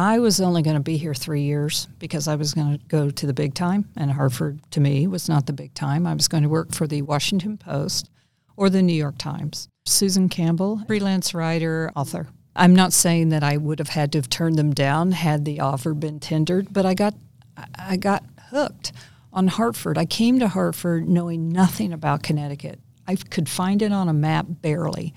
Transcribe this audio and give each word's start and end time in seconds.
I 0.00 0.20
was 0.20 0.40
only 0.40 0.62
going 0.62 0.76
to 0.76 0.82
be 0.82 0.96
here 0.96 1.12
three 1.12 1.42
years 1.42 1.88
because 1.98 2.28
I 2.28 2.36
was 2.36 2.54
going 2.54 2.78
to 2.78 2.84
go 2.86 3.10
to 3.10 3.26
the 3.26 3.34
big 3.34 3.54
time, 3.54 3.88
and 3.96 4.12
Hartford 4.12 4.60
to 4.70 4.80
me 4.80 5.08
was 5.08 5.28
not 5.28 5.46
the 5.46 5.52
big 5.52 5.74
time. 5.74 6.06
I 6.06 6.14
was 6.14 6.28
going 6.28 6.44
to 6.44 6.48
work 6.48 6.72
for 6.72 6.86
the 6.86 7.02
Washington 7.02 7.56
Post 7.56 8.08
or 8.56 8.70
the 8.70 8.80
New 8.80 8.92
York 8.92 9.18
Times. 9.18 9.68
Susan 9.86 10.28
Campbell, 10.28 10.82
freelance 10.86 11.34
writer, 11.34 11.90
author. 11.96 12.28
I'm 12.54 12.76
not 12.76 12.92
saying 12.92 13.30
that 13.30 13.42
I 13.42 13.56
would 13.56 13.80
have 13.80 13.88
had 13.88 14.12
to 14.12 14.18
have 14.18 14.30
turned 14.30 14.56
them 14.56 14.72
down 14.72 15.10
had 15.10 15.44
the 15.44 15.58
offer 15.58 15.94
been 15.94 16.20
tendered, 16.20 16.72
but 16.72 16.86
I 16.86 16.94
got 16.94 17.14
I 17.74 17.96
got 17.96 18.22
hooked 18.50 18.92
on 19.32 19.48
Hartford. 19.48 19.98
I 19.98 20.04
came 20.04 20.38
to 20.38 20.46
Hartford 20.46 21.08
knowing 21.08 21.48
nothing 21.48 21.92
about 21.92 22.22
Connecticut. 22.22 22.78
I 23.08 23.16
could 23.16 23.48
find 23.48 23.82
it 23.82 23.92
on 23.92 24.08
a 24.08 24.12
map 24.12 24.46
barely. 24.48 25.12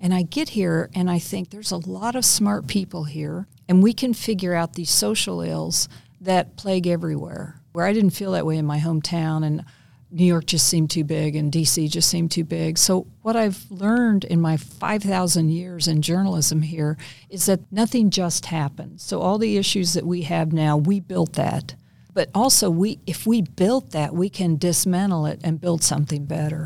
And 0.00 0.12
I 0.12 0.22
get 0.22 0.50
here 0.50 0.90
and 0.92 1.08
I 1.08 1.20
think 1.20 1.50
there's 1.50 1.70
a 1.70 1.76
lot 1.76 2.16
of 2.16 2.24
smart 2.24 2.66
people 2.66 3.04
here, 3.04 3.46
and 3.68 3.82
we 3.82 3.92
can 3.92 4.14
figure 4.14 4.54
out 4.54 4.74
these 4.74 4.90
social 4.90 5.40
ills 5.40 5.88
that 6.20 6.56
plague 6.56 6.86
everywhere. 6.86 7.60
Where 7.72 7.86
I 7.86 7.92
didn't 7.92 8.10
feel 8.10 8.32
that 8.32 8.46
way 8.46 8.56
in 8.56 8.66
my 8.66 8.78
hometown, 8.78 9.44
and 9.44 9.64
New 10.10 10.24
York 10.24 10.46
just 10.46 10.68
seemed 10.68 10.90
too 10.90 11.02
big, 11.02 11.34
and 11.34 11.52
DC 11.52 11.90
just 11.90 12.08
seemed 12.08 12.30
too 12.30 12.44
big. 12.44 12.78
So, 12.78 13.08
what 13.22 13.34
I've 13.34 13.68
learned 13.68 14.24
in 14.24 14.40
my 14.40 14.56
5,000 14.56 15.48
years 15.48 15.88
in 15.88 16.02
journalism 16.02 16.62
here 16.62 16.96
is 17.28 17.46
that 17.46 17.60
nothing 17.72 18.10
just 18.10 18.46
happens. 18.46 19.02
So, 19.02 19.20
all 19.20 19.38
the 19.38 19.56
issues 19.56 19.94
that 19.94 20.06
we 20.06 20.22
have 20.22 20.52
now, 20.52 20.76
we 20.76 21.00
built 21.00 21.32
that. 21.32 21.74
But 22.12 22.30
also, 22.32 22.70
we, 22.70 23.00
if 23.08 23.26
we 23.26 23.42
built 23.42 23.90
that, 23.90 24.14
we 24.14 24.28
can 24.28 24.56
dismantle 24.56 25.26
it 25.26 25.40
and 25.42 25.60
build 25.60 25.82
something 25.82 26.26
better. 26.26 26.64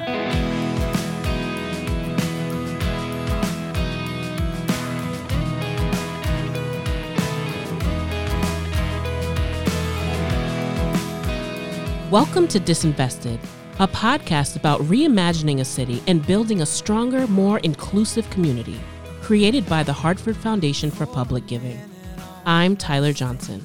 Welcome 12.10 12.48
to 12.48 12.58
Disinvested, 12.58 13.38
a 13.78 13.86
podcast 13.86 14.56
about 14.56 14.80
reimagining 14.80 15.60
a 15.60 15.64
city 15.66 16.02
and 16.06 16.26
building 16.26 16.62
a 16.62 16.66
stronger, 16.66 17.26
more 17.26 17.58
inclusive 17.58 18.30
community, 18.30 18.80
created 19.20 19.68
by 19.68 19.82
the 19.82 19.92
Hartford 19.92 20.34
Foundation 20.34 20.90
for 20.90 21.04
Public 21.04 21.46
Giving. 21.46 21.78
I'm 22.46 22.78
Tyler 22.78 23.12
Johnson. 23.12 23.62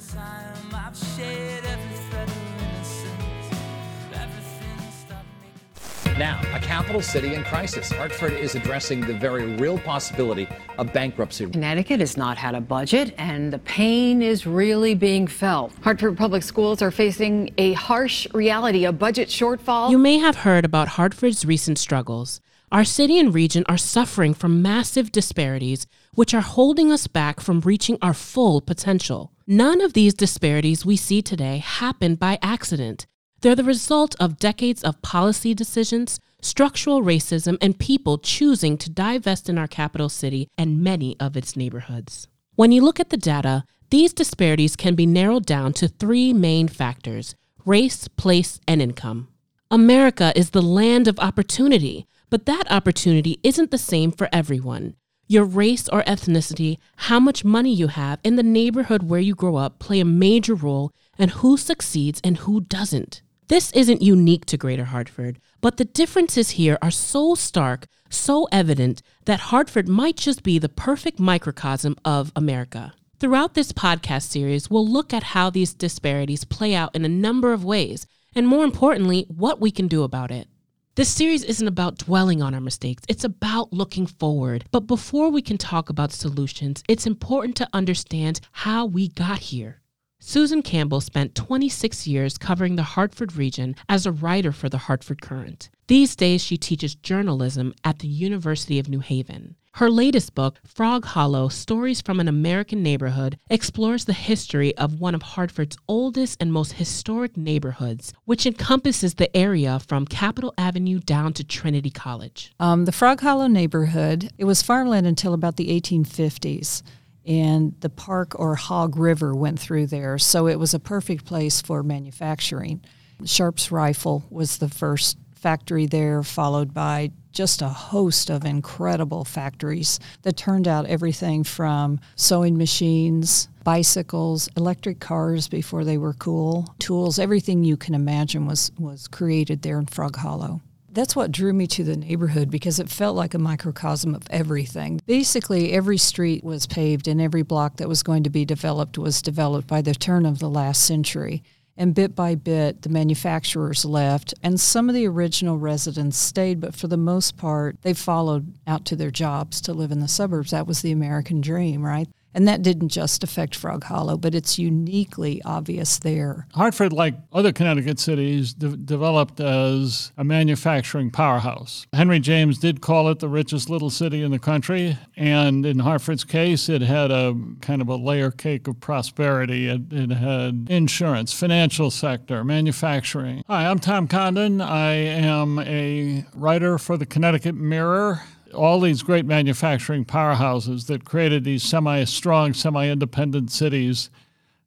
Now, 6.18 6.40
a 6.54 6.60
capital 6.60 7.00
city 7.00 7.34
in 7.34 7.42
crisis. 7.42 7.90
Hartford 7.90 8.34
is 8.34 8.54
addressing 8.54 9.00
the 9.00 9.14
very 9.14 9.56
real 9.56 9.78
possibility 9.80 10.46
of 10.78 10.92
bankruptcy. 10.92 11.46
Connecticut 11.46 11.98
has 11.98 12.16
not 12.16 12.36
had 12.36 12.54
a 12.54 12.60
budget, 12.60 13.12
and 13.18 13.52
the 13.52 13.58
pain 13.58 14.22
is 14.22 14.46
really 14.46 14.94
being 14.94 15.26
felt. 15.26 15.72
Hartford 15.82 16.16
Public 16.16 16.44
Schools 16.44 16.80
are 16.82 16.92
facing 16.92 17.52
a 17.58 17.72
harsh 17.72 18.28
reality, 18.32 18.84
a 18.84 18.92
budget 18.92 19.28
shortfall. 19.28 19.90
You 19.90 19.98
may 19.98 20.18
have 20.18 20.36
heard 20.36 20.64
about 20.64 20.86
Hartford's 20.86 21.44
recent 21.44 21.78
struggles. 21.78 22.40
Our 22.70 22.84
city 22.84 23.18
and 23.18 23.34
region 23.34 23.64
are 23.68 23.76
suffering 23.76 24.34
from 24.34 24.62
massive 24.62 25.10
disparities, 25.10 25.88
which 26.14 26.32
are 26.32 26.40
holding 26.40 26.92
us 26.92 27.08
back 27.08 27.40
from 27.40 27.60
reaching 27.60 27.98
our 28.00 28.14
full 28.14 28.60
potential. 28.60 29.32
None 29.48 29.80
of 29.80 29.94
these 29.94 30.14
disparities 30.14 30.86
we 30.86 30.96
see 30.96 31.22
today 31.22 31.58
happened 31.58 32.20
by 32.20 32.38
accident. 32.40 33.08
They're 33.44 33.54
the 33.54 33.62
result 33.62 34.16
of 34.18 34.38
decades 34.38 34.82
of 34.82 35.02
policy 35.02 35.52
decisions, 35.52 36.18
structural 36.40 37.02
racism, 37.02 37.58
and 37.60 37.78
people 37.78 38.16
choosing 38.16 38.78
to 38.78 38.88
divest 38.88 39.50
in 39.50 39.58
our 39.58 39.68
capital 39.68 40.08
city 40.08 40.48
and 40.56 40.82
many 40.82 41.14
of 41.20 41.36
its 41.36 41.54
neighborhoods. 41.54 42.26
When 42.54 42.72
you 42.72 42.80
look 42.80 42.98
at 42.98 43.10
the 43.10 43.18
data, 43.18 43.64
these 43.90 44.14
disparities 44.14 44.76
can 44.76 44.94
be 44.94 45.04
narrowed 45.04 45.44
down 45.44 45.74
to 45.74 45.88
three 45.88 46.32
main 46.32 46.68
factors 46.68 47.34
race, 47.66 48.08
place, 48.08 48.60
and 48.66 48.80
income. 48.80 49.28
America 49.70 50.32
is 50.34 50.50
the 50.50 50.62
land 50.62 51.06
of 51.06 51.18
opportunity, 51.18 52.06
but 52.30 52.46
that 52.46 52.72
opportunity 52.72 53.40
isn't 53.42 53.70
the 53.70 53.76
same 53.76 54.10
for 54.10 54.30
everyone. 54.32 54.94
Your 55.26 55.44
race 55.44 55.86
or 55.90 56.02
ethnicity, 56.04 56.78
how 56.96 57.20
much 57.20 57.44
money 57.44 57.74
you 57.74 57.88
have, 57.88 58.20
and 58.24 58.38
the 58.38 58.42
neighborhood 58.42 59.02
where 59.02 59.20
you 59.20 59.34
grow 59.34 59.56
up 59.56 59.78
play 59.78 60.00
a 60.00 60.04
major 60.06 60.54
role 60.54 60.92
in 61.18 61.28
who 61.28 61.58
succeeds 61.58 62.22
and 62.24 62.38
who 62.38 62.62
doesn't. 62.62 63.20
This 63.48 63.70
isn't 63.72 64.00
unique 64.00 64.46
to 64.46 64.56
Greater 64.56 64.86
Hartford, 64.86 65.38
but 65.60 65.76
the 65.76 65.84
differences 65.84 66.50
here 66.50 66.78
are 66.80 66.90
so 66.90 67.34
stark, 67.34 67.86
so 68.08 68.48
evident, 68.50 69.02
that 69.26 69.52
Hartford 69.52 69.86
might 69.86 70.16
just 70.16 70.42
be 70.42 70.58
the 70.58 70.70
perfect 70.70 71.20
microcosm 71.20 71.94
of 72.06 72.32
America. 72.34 72.94
Throughout 73.20 73.52
this 73.52 73.70
podcast 73.70 74.22
series, 74.22 74.70
we'll 74.70 74.88
look 74.88 75.12
at 75.12 75.34
how 75.34 75.50
these 75.50 75.74
disparities 75.74 76.44
play 76.44 76.74
out 76.74 76.96
in 76.96 77.04
a 77.04 77.08
number 77.08 77.52
of 77.52 77.66
ways, 77.66 78.06
and 78.34 78.48
more 78.48 78.64
importantly, 78.64 79.26
what 79.28 79.60
we 79.60 79.70
can 79.70 79.88
do 79.88 80.04
about 80.04 80.30
it. 80.30 80.48
This 80.94 81.10
series 81.10 81.44
isn't 81.44 81.68
about 81.68 81.98
dwelling 81.98 82.40
on 82.40 82.54
our 82.54 82.62
mistakes, 82.62 83.02
it's 83.10 83.24
about 83.24 83.74
looking 83.74 84.06
forward. 84.06 84.64
But 84.70 84.86
before 84.86 85.28
we 85.28 85.42
can 85.42 85.58
talk 85.58 85.90
about 85.90 86.12
solutions, 86.12 86.82
it's 86.88 87.06
important 87.06 87.56
to 87.56 87.68
understand 87.74 88.40
how 88.52 88.86
we 88.86 89.08
got 89.08 89.40
here. 89.40 89.82
Susan 90.26 90.62
Campbell 90.62 91.02
spent 91.02 91.34
26 91.34 92.06
years 92.06 92.38
covering 92.38 92.76
the 92.76 92.82
Hartford 92.82 93.36
region 93.36 93.76
as 93.90 94.06
a 94.06 94.10
writer 94.10 94.52
for 94.52 94.70
the 94.70 94.78
Hartford 94.78 95.20
Courant. 95.20 95.68
These 95.86 96.16
days, 96.16 96.42
she 96.42 96.56
teaches 96.56 96.94
journalism 96.94 97.74
at 97.84 97.98
the 97.98 98.08
University 98.08 98.78
of 98.78 98.88
New 98.88 99.00
Haven. 99.00 99.56
Her 99.72 99.90
latest 99.90 100.34
book, 100.34 100.60
Frog 100.64 101.04
Hollow 101.04 101.48
Stories 101.48 102.00
from 102.00 102.20
an 102.20 102.28
American 102.28 102.82
Neighborhood, 102.82 103.38
explores 103.50 104.06
the 104.06 104.14
history 104.14 104.74
of 104.78 104.98
one 104.98 105.14
of 105.14 105.20
Hartford's 105.20 105.76
oldest 105.88 106.40
and 106.40 106.50
most 106.50 106.72
historic 106.72 107.36
neighborhoods, 107.36 108.14
which 108.24 108.46
encompasses 108.46 109.14
the 109.14 109.36
area 109.36 109.78
from 109.78 110.06
Capitol 110.06 110.54
Avenue 110.56 111.00
down 111.00 111.34
to 111.34 111.44
Trinity 111.44 111.90
College. 111.90 112.54
Um, 112.58 112.86
the 112.86 112.92
Frog 112.92 113.20
Hollow 113.20 113.46
neighborhood, 113.46 114.30
it 114.38 114.44
was 114.44 114.62
farmland 114.62 115.06
until 115.06 115.34
about 115.34 115.56
the 115.56 115.68
1850s 115.68 116.82
and 117.26 117.74
the 117.80 117.88
Park 117.88 118.38
or 118.38 118.54
Hog 118.54 118.96
River 118.96 119.34
went 119.34 119.58
through 119.58 119.86
there. 119.86 120.18
So 120.18 120.46
it 120.46 120.58
was 120.58 120.74
a 120.74 120.78
perfect 120.78 121.24
place 121.24 121.60
for 121.60 121.82
manufacturing. 121.82 122.82
Sharp's 123.24 123.70
Rifle 123.70 124.24
was 124.30 124.58
the 124.58 124.68
first 124.68 125.18
factory 125.34 125.86
there, 125.86 126.22
followed 126.22 126.72
by 126.72 127.10
just 127.32 127.60
a 127.62 127.68
host 127.68 128.30
of 128.30 128.44
incredible 128.44 129.24
factories 129.24 129.98
that 130.22 130.36
turned 130.36 130.68
out 130.68 130.86
everything 130.86 131.44
from 131.44 132.00
sewing 132.16 132.56
machines, 132.56 133.48
bicycles, 133.64 134.48
electric 134.56 135.00
cars 135.00 135.48
before 135.48 135.84
they 135.84 135.98
were 135.98 136.14
cool, 136.14 136.74
tools, 136.78 137.18
everything 137.18 137.64
you 137.64 137.76
can 137.76 137.94
imagine 137.94 138.46
was, 138.46 138.70
was 138.78 139.08
created 139.08 139.62
there 139.62 139.78
in 139.78 139.86
Frog 139.86 140.16
Hollow 140.16 140.60
that's 140.94 141.16
what 141.16 141.32
drew 141.32 141.52
me 141.52 141.66
to 141.66 141.84
the 141.84 141.96
neighborhood 141.96 142.50
because 142.50 142.78
it 142.78 142.88
felt 142.88 143.16
like 143.16 143.34
a 143.34 143.38
microcosm 143.38 144.14
of 144.14 144.22
everything. 144.30 145.00
Basically, 145.06 145.72
every 145.72 145.98
street 145.98 146.44
was 146.44 146.66
paved 146.66 147.08
and 147.08 147.20
every 147.20 147.42
block 147.42 147.76
that 147.76 147.88
was 147.88 148.02
going 148.02 148.22
to 148.22 148.30
be 148.30 148.44
developed 148.44 148.96
was 148.96 149.20
developed 149.20 149.66
by 149.66 149.82
the 149.82 149.94
turn 149.94 150.24
of 150.24 150.38
the 150.38 150.48
last 150.48 150.84
century. 150.84 151.42
And 151.76 151.92
bit 151.92 152.14
by 152.14 152.36
bit, 152.36 152.82
the 152.82 152.88
manufacturers 152.88 153.84
left, 153.84 154.32
and 154.44 154.60
some 154.60 154.88
of 154.88 154.94
the 154.94 155.08
original 155.08 155.58
residents 155.58 156.16
stayed, 156.16 156.60
but 156.60 156.76
for 156.76 156.86
the 156.86 156.96
most 156.96 157.36
part, 157.36 157.82
they 157.82 157.94
followed 157.94 158.54
out 158.64 158.84
to 158.84 158.96
their 158.96 159.10
jobs 159.10 159.60
to 159.62 159.72
live 159.72 159.90
in 159.90 159.98
the 159.98 160.06
suburbs. 160.06 160.52
That 160.52 160.68
was 160.68 160.82
the 160.82 160.92
American 160.92 161.40
dream, 161.40 161.84
right? 161.84 162.08
And 162.34 162.48
that 162.48 162.62
didn't 162.62 162.88
just 162.88 163.22
affect 163.22 163.54
Frog 163.54 163.84
Hollow, 163.84 164.16
but 164.16 164.34
it's 164.34 164.58
uniquely 164.58 165.40
obvious 165.44 165.98
there. 165.98 166.46
Hartford, 166.54 166.92
like 166.92 167.14
other 167.32 167.52
Connecticut 167.52 168.00
cities, 168.00 168.52
de- 168.52 168.76
developed 168.76 169.38
as 169.40 170.12
a 170.18 170.24
manufacturing 170.24 171.10
powerhouse. 171.10 171.86
Henry 171.92 172.18
James 172.18 172.58
did 172.58 172.80
call 172.80 173.08
it 173.08 173.20
the 173.20 173.28
richest 173.28 173.70
little 173.70 173.90
city 173.90 174.22
in 174.22 174.32
the 174.32 174.38
country. 174.40 174.98
And 175.16 175.64
in 175.64 175.78
Hartford's 175.78 176.24
case, 176.24 176.68
it 176.68 176.82
had 176.82 177.12
a 177.12 177.36
kind 177.60 177.80
of 177.80 177.88
a 177.88 177.96
layer 177.96 178.32
cake 178.32 178.66
of 178.66 178.80
prosperity. 178.80 179.68
It, 179.68 179.92
it 179.92 180.10
had 180.10 180.66
insurance, 180.68 181.32
financial 181.32 181.90
sector, 181.90 182.42
manufacturing. 182.42 183.44
Hi, 183.46 183.66
I'm 183.66 183.78
Tom 183.78 184.08
Condon. 184.08 184.60
I 184.60 184.92
am 184.94 185.60
a 185.60 186.24
writer 186.34 186.78
for 186.78 186.96
the 186.96 187.06
Connecticut 187.06 187.54
Mirror 187.54 188.22
all 188.54 188.80
these 188.80 189.02
great 189.02 189.26
manufacturing 189.26 190.04
powerhouses 190.04 190.86
that 190.86 191.04
created 191.04 191.44
these 191.44 191.62
semi 191.62 192.04
strong, 192.04 192.54
semi 192.54 192.88
independent 192.88 193.50
cities, 193.50 194.10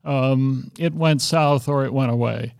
um, 0.03 0.71
it 0.77 0.93
went 0.93 1.21
south 1.21 1.67
or 1.67 1.85
it 1.85 1.93
went 1.93 2.11
away. 2.11 2.53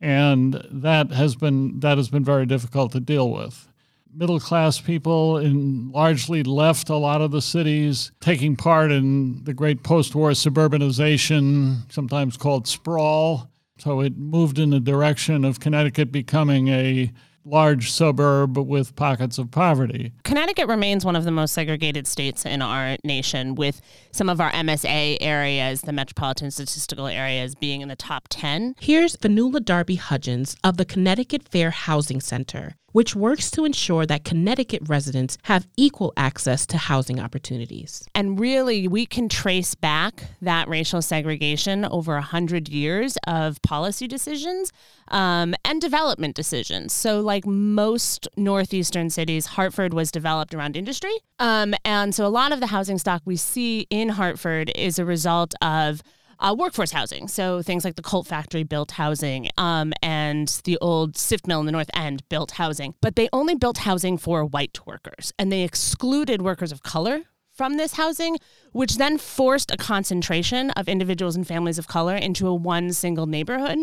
And 0.00 0.66
that 0.70 1.12
has 1.12 1.34
been 1.34 1.80
that 1.80 1.96
has 1.96 2.08
been 2.08 2.24
very 2.24 2.46
difficult 2.46 2.92
to 2.92 3.00
deal 3.00 3.30
with. 3.30 3.68
Middle 4.12 4.38
class 4.38 4.80
people 4.80 5.38
in 5.38 5.90
largely 5.90 6.44
left 6.44 6.88
a 6.88 6.96
lot 6.96 7.20
of 7.20 7.32
the 7.32 7.42
cities, 7.42 8.12
taking 8.20 8.54
part 8.54 8.92
in 8.92 9.42
the 9.42 9.54
great 9.54 9.82
post 9.82 10.14
war 10.14 10.30
suburbanization, 10.30 11.90
sometimes 11.92 12.36
called 12.36 12.68
sprawl. 12.68 13.50
So 13.78 14.00
it 14.00 14.16
moved 14.16 14.60
in 14.60 14.70
the 14.70 14.78
direction 14.78 15.44
of 15.44 15.58
Connecticut 15.58 16.12
becoming 16.12 16.68
a 16.68 17.12
large 17.44 17.90
suburb 17.90 18.56
with 18.56 18.96
pockets 18.96 19.38
of 19.38 19.50
poverty. 19.50 20.12
Connecticut 20.24 20.68
remains 20.68 21.04
one 21.04 21.16
of 21.16 21.24
the 21.24 21.30
most 21.30 21.52
segregated 21.52 22.06
states 22.06 22.44
in 22.44 22.62
our 22.62 22.96
nation, 23.04 23.54
with 23.54 23.80
some 24.12 24.28
of 24.28 24.40
our 24.40 24.50
MSA 24.52 25.18
areas, 25.20 25.82
the 25.82 25.92
metropolitan 25.92 26.50
statistical 26.50 27.06
areas, 27.06 27.54
being 27.54 27.80
in 27.80 27.88
the 27.88 27.96
top 27.96 28.26
10. 28.30 28.76
Here's 28.80 29.16
Fionnuala 29.16 29.64
Darby 29.64 29.96
Hudgens 29.96 30.56
of 30.64 30.76
the 30.76 30.84
Connecticut 30.84 31.48
Fair 31.48 31.70
Housing 31.70 32.20
Center 32.20 32.76
which 32.94 33.16
works 33.16 33.50
to 33.50 33.64
ensure 33.64 34.06
that 34.06 34.24
Connecticut 34.24 34.80
residents 34.86 35.36
have 35.42 35.66
equal 35.76 36.12
access 36.16 36.64
to 36.64 36.78
housing 36.78 37.18
opportunities. 37.18 38.06
And 38.14 38.38
really, 38.38 38.86
we 38.86 39.04
can 39.04 39.28
trace 39.28 39.74
back 39.74 40.22
that 40.40 40.68
racial 40.68 41.02
segregation 41.02 41.84
over 41.84 42.14
100 42.14 42.68
years 42.68 43.18
of 43.26 43.60
policy 43.62 44.06
decisions 44.06 44.70
um, 45.08 45.56
and 45.64 45.80
development 45.80 46.36
decisions. 46.36 46.92
So, 46.92 47.20
like 47.20 47.44
most 47.44 48.28
northeastern 48.36 49.10
cities, 49.10 49.46
Hartford 49.46 49.92
was 49.92 50.12
developed 50.12 50.54
around 50.54 50.76
industry. 50.76 51.16
Um, 51.40 51.74
and 51.84 52.14
so, 52.14 52.24
a 52.24 52.28
lot 52.28 52.52
of 52.52 52.60
the 52.60 52.68
housing 52.68 52.98
stock 52.98 53.22
we 53.24 53.34
see 53.34 53.88
in 53.90 54.10
Hartford 54.10 54.70
is 54.76 55.00
a 55.00 55.04
result 55.04 55.52
of 55.60 56.00
uh, 56.38 56.54
workforce 56.58 56.90
housing. 56.90 57.28
So 57.28 57.62
things 57.62 57.84
like 57.84 57.96
the 57.96 58.02
Colt 58.02 58.26
factory 58.26 58.62
built 58.62 58.92
housing 58.92 59.48
um, 59.58 59.92
and 60.02 60.48
the 60.64 60.78
old 60.80 61.16
Swift 61.16 61.46
mill 61.46 61.60
in 61.60 61.66
the 61.66 61.72
North 61.72 61.90
End 61.94 62.28
built 62.28 62.52
housing. 62.52 62.94
But 63.00 63.16
they 63.16 63.28
only 63.32 63.54
built 63.54 63.78
housing 63.78 64.18
for 64.18 64.44
white 64.44 64.78
workers 64.86 65.32
and 65.38 65.50
they 65.50 65.62
excluded 65.62 66.42
workers 66.42 66.72
of 66.72 66.82
color 66.82 67.22
from 67.54 67.76
this 67.76 67.94
housing, 67.94 68.38
which 68.72 68.96
then 68.96 69.16
forced 69.16 69.70
a 69.70 69.76
concentration 69.76 70.70
of 70.72 70.88
individuals 70.88 71.36
and 71.36 71.46
families 71.46 71.78
of 71.78 71.86
color 71.86 72.16
into 72.16 72.46
a 72.46 72.54
one 72.54 72.92
single 72.92 73.26
neighborhood. 73.26 73.78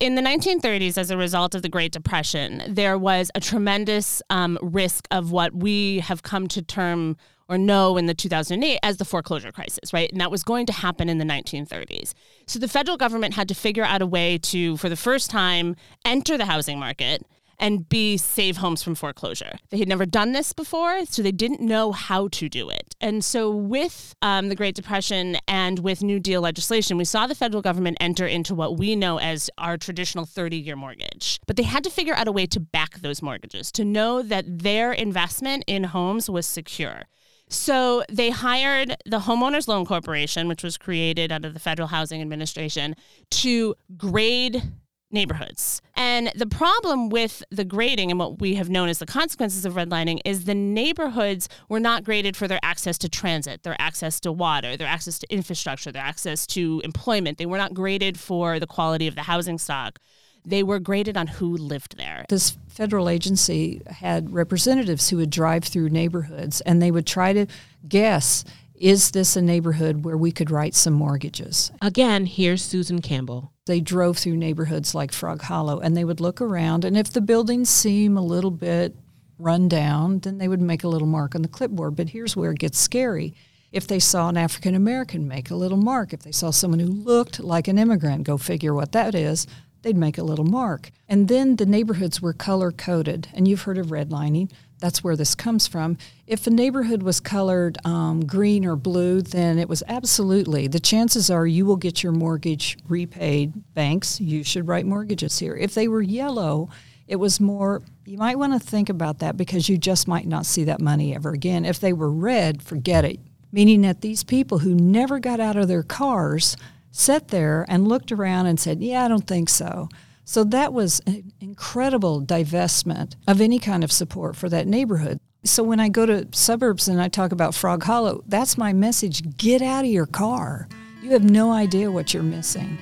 In 0.00 0.16
the 0.16 0.22
1930s, 0.22 0.98
as 0.98 1.10
a 1.10 1.16
result 1.16 1.54
of 1.54 1.62
the 1.62 1.68
Great 1.68 1.92
Depression, 1.92 2.62
there 2.68 2.98
was 2.98 3.30
a 3.34 3.40
tremendous 3.40 4.20
um, 4.28 4.58
risk 4.60 5.06
of 5.10 5.30
what 5.30 5.54
we 5.54 6.00
have 6.00 6.22
come 6.22 6.48
to 6.48 6.62
term 6.62 7.16
or 7.48 7.58
no 7.58 7.96
in 7.96 8.06
the 8.06 8.14
2008 8.14 8.78
as 8.82 8.96
the 8.96 9.04
foreclosure 9.04 9.52
crisis, 9.52 9.92
right? 9.92 10.10
And 10.10 10.20
that 10.20 10.30
was 10.30 10.42
going 10.42 10.66
to 10.66 10.72
happen 10.72 11.08
in 11.08 11.18
the 11.18 11.24
1930s. 11.24 12.14
So 12.46 12.58
the 12.58 12.68
federal 12.68 12.96
government 12.96 13.34
had 13.34 13.48
to 13.48 13.54
figure 13.54 13.84
out 13.84 14.02
a 14.02 14.06
way 14.06 14.38
to, 14.38 14.76
for 14.76 14.88
the 14.88 14.96
first 14.96 15.30
time, 15.30 15.76
enter 16.04 16.38
the 16.38 16.46
housing 16.46 16.78
market 16.78 17.24
and 17.58 17.88
B, 17.88 18.16
save 18.16 18.56
homes 18.58 18.82
from 18.82 18.94
foreclosure. 18.94 19.58
They 19.70 19.78
had 19.78 19.88
never 19.88 20.06
done 20.06 20.32
this 20.32 20.52
before, 20.52 21.04
so 21.06 21.22
they 21.22 21.32
didn't 21.32 21.60
know 21.60 21.92
how 21.92 22.28
to 22.28 22.48
do 22.48 22.68
it. 22.68 22.94
And 23.00 23.24
so, 23.24 23.50
with 23.50 24.14
um, 24.22 24.48
the 24.48 24.54
Great 24.54 24.74
Depression 24.74 25.36
and 25.46 25.78
with 25.78 26.02
New 26.02 26.20
Deal 26.20 26.40
legislation, 26.40 26.96
we 26.96 27.04
saw 27.04 27.26
the 27.26 27.34
federal 27.34 27.62
government 27.62 27.98
enter 28.00 28.26
into 28.26 28.54
what 28.54 28.76
we 28.76 28.96
know 28.96 29.18
as 29.18 29.50
our 29.58 29.76
traditional 29.76 30.24
30 30.24 30.56
year 30.56 30.76
mortgage. 30.76 31.40
But 31.46 31.56
they 31.56 31.62
had 31.62 31.84
to 31.84 31.90
figure 31.90 32.14
out 32.14 32.28
a 32.28 32.32
way 32.32 32.46
to 32.46 32.60
back 32.60 33.00
those 33.00 33.22
mortgages, 33.22 33.70
to 33.72 33.84
know 33.84 34.22
that 34.22 34.44
their 34.46 34.92
investment 34.92 35.64
in 35.66 35.84
homes 35.84 36.28
was 36.28 36.46
secure. 36.46 37.04
So 37.48 38.02
they 38.10 38.30
hired 38.30 38.96
the 39.04 39.20
Homeowners 39.20 39.68
Loan 39.68 39.84
Corporation, 39.84 40.48
which 40.48 40.62
was 40.62 40.76
created 40.76 41.30
under 41.30 41.50
the 41.50 41.60
Federal 41.60 41.88
Housing 41.88 42.20
Administration, 42.20 42.96
to 43.30 43.74
grade 43.96 44.62
neighborhoods. 45.10 45.80
And 45.94 46.32
the 46.34 46.46
problem 46.46 47.08
with 47.08 47.42
the 47.50 47.64
grading 47.64 48.10
and 48.10 48.18
what 48.18 48.40
we 48.40 48.56
have 48.56 48.68
known 48.68 48.88
as 48.88 48.98
the 48.98 49.06
consequences 49.06 49.64
of 49.64 49.74
redlining 49.74 50.20
is 50.24 50.44
the 50.44 50.54
neighborhoods 50.54 51.48
were 51.68 51.80
not 51.80 52.02
graded 52.02 52.36
for 52.36 52.48
their 52.48 52.58
access 52.62 52.98
to 52.98 53.08
transit, 53.08 53.62
their 53.62 53.80
access 53.80 54.18
to 54.20 54.32
water, 54.32 54.76
their 54.76 54.88
access 54.88 55.18
to 55.20 55.32
infrastructure, 55.32 55.92
their 55.92 56.02
access 56.02 56.46
to 56.48 56.82
employment. 56.84 57.38
They 57.38 57.46
were 57.46 57.58
not 57.58 57.74
graded 57.74 58.18
for 58.18 58.58
the 58.58 58.66
quality 58.66 59.06
of 59.06 59.14
the 59.14 59.22
housing 59.22 59.58
stock 59.58 60.00
they 60.44 60.62
were 60.62 60.78
graded 60.78 61.16
on 61.16 61.26
who 61.26 61.56
lived 61.56 61.96
there. 61.96 62.24
This 62.28 62.56
federal 62.68 63.08
agency 63.08 63.82
had 63.86 64.32
representatives 64.32 65.08
who 65.08 65.16
would 65.18 65.30
drive 65.30 65.64
through 65.64 65.88
neighborhoods 65.90 66.60
and 66.62 66.82
they 66.82 66.90
would 66.90 67.06
try 67.06 67.32
to 67.32 67.46
guess 67.88 68.44
is 68.74 69.12
this 69.12 69.36
a 69.36 69.42
neighborhood 69.42 70.04
where 70.04 70.16
we 70.16 70.32
could 70.32 70.50
write 70.50 70.74
some 70.74 70.94
mortgages? 70.94 71.70
Again, 71.80 72.26
here's 72.26 72.62
Susan 72.62 73.00
Campbell. 73.00 73.52
They 73.66 73.80
drove 73.80 74.18
through 74.18 74.36
neighborhoods 74.36 74.94
like 74.94 75.12
Frog 75.12 75.42
Hollow 75.42 75.78
and 75.78 75.96
they 75.96 76.04
would 76.04 76.20
look 76.20 76.40
around, 76.40 76.84
and 76.84 76.96
if 76.96 77.12
the 77.12 77.20
buildings 77.20 77.70
seem 77.70 78.16
a 78.16 78.22
little 78.22 78.50
bit 78.50 78.96
run 79.38 79.68
down, 79.68 80.18
then 80.20 80.38
they 80.38 80.48
would 80.48 80.60
make 80.60 80.84
a 80.84 80.88
little 80.88 81.06
mark 81.06 81.34
on 81.34 81.42
the 81.42 81.48
clipboard. 81.48 81.96
But 81.96 82.10
here's 82.10 82.36
where 82.36 82.50
it 82.50 82.58
gets 82.58 82.78
scary. 82.78 83.34
If 83.72 83.86
they 83.86 83.98
saw 83.98 84.28
an 84.28 84.36
African 84.36 84.74
American, 84.74 85.26
make 85.26 85.50
a 85.50 85.56
little 85.56 85.78
mark. 85.78 86.12
If 86.12 86.20
they 86.20 86.30
saw 86.30 86.50
someone 86.50 86.78
who 86.78 86.86
looked 86.86 87.40
like 87.40 87.66
an 87.66 87.78
immigrant, 87.78 88.24
go 88.24 88.38
figure 88.38 88.74
what 88.74 88.92
that 88.92 89.14
is, 89.14 89.46
they'd 89.84 89.96
make 89.96 90.18
a 90.18 90.24
little 90.24 90.44
mark. 90.44 90.90
And 91.08 91.28
then 91.28 91.56
the 91.56 91.66
neighborhoods 91.66 92.20
were 92.20 92.32
color 92.32 92.72
coded. 92.72 93.28
And 93.32 93.46
you've 93.46 93.62
heard 93.62 93.78
of 93.78 93.86
redlining. 93.86 94.50
That's 94.80 95.04
where 95.04 95.16
this 95.16 95.34
comes 95.34 95.66
from. 95.66 95.96
If 96.26 96.46
a 96.46 96.50
neighborhood 96.50 97.02
was 97.02 97.20
colored 97.20 97.78
um, 97.86 98.26
green 98.26 98.66
or 98.66 98.76
blue, 98.76 99.22
then 99.22 99.58
it 99.58 99.68
was 99.68 99.82
absolutely 99.86 100.66
the 100.66 100.80
chances 100.80 101.30
are 101.30 101.46
you 101.46 101.64
will 101.64 101.76
get 101.76 102.02
your 102.02 102.12
mortgage 102.12 102.76
repaid. 102.88 103.52
Banks, 103.74 104.20
you 104.20 104.42
should 104.42 104.66
write 104.66 104.84
mortgages 104.84 105.38
here. 105.38 105.54
If 105.54 105.74
they 105.74 105.86
were 105.86 106.02
yellow, 106.02 106.68
it 107.06 107.16
was 107.16 107.40
more, 107.40 107.82
you 108.04 108.18
might 108.18 108.38
want 108.38 108.52
to 108.54 108.58
think 108.58 108.88
about 108.88 109.20
that 109.20 109.36
because 109.36 109.68
you 109.68 109.78
just 109.78 110.08
might 110.08 110.26
not 110.26 110.46
see 110.46 110.64
that 110.64 110.80
money 110.80 111.14
ever 111.14 111.30
again. 111.30 111.64
If 111.64 111.80
they 111.80 111.92
were 111.92 112.10
red, 112.10 112.62
forget 112.62 113.04
it. 113.04 113.20
Meaning 113.52 113.82
that 113.82 114.00
these 114.00 114.24
people 114.24 114.58
who 114.58 114.74
never 114.74 115.20
got 115.20 115.38
out 115.38 115.56
of 115.56 115.68
their 115.68 115.84
cars 115.84 116.56
sat 116.94 117.28
there 117.28 117.66
and 117.68 117.88
looked 117.88 118.12
around 118.12 118.46
and 118.46 118.58
said, 118.58 118.82
Yeah, 118.82 119.04
I 119.04 119.08
don't 119.08 119.26
think 119.26 119.48
so. 119.48 119.88
So 120.24 120.44
that 120.44 120.72
was 120.72 121.00
an 121.06 121.32
incredible 121.40 122.22
divestment 122.22 123.16
of 123.26 123.40
any 123.40 123.58
kind 123.58 123.84
of 123.84 123.92
support 123.92 124.36
for 124.36 124.48
that 124.48 124.66
neighborhood. 124.66 125.18
So 125.44 125.62
when 125.62 125.80
I 125.80 125.90
go 125.90 126.06
to 126.06 126.26
suburbs 126.32 126.88
and 126.88 127.02
I 127.02 127.08
talk 127.08 127.32
about 127.32 127.54
Frog 127.54 127.82
Hollow, 127.82 128.22
that's 128.26 128.56
my 128.56 128.72
message 128.72 129.36
get 129.36 129.60
out 129.60 129.84
of 129.84 129.90
your 129.90 130.06
car. 130.06 130.68
You 131.02 131.10
have 131.10 131.28
no 131.28 131.52
idea 131.52 131.90
what 131.90 132.14
you're 132.14 132.22
missing. 132.22 132.78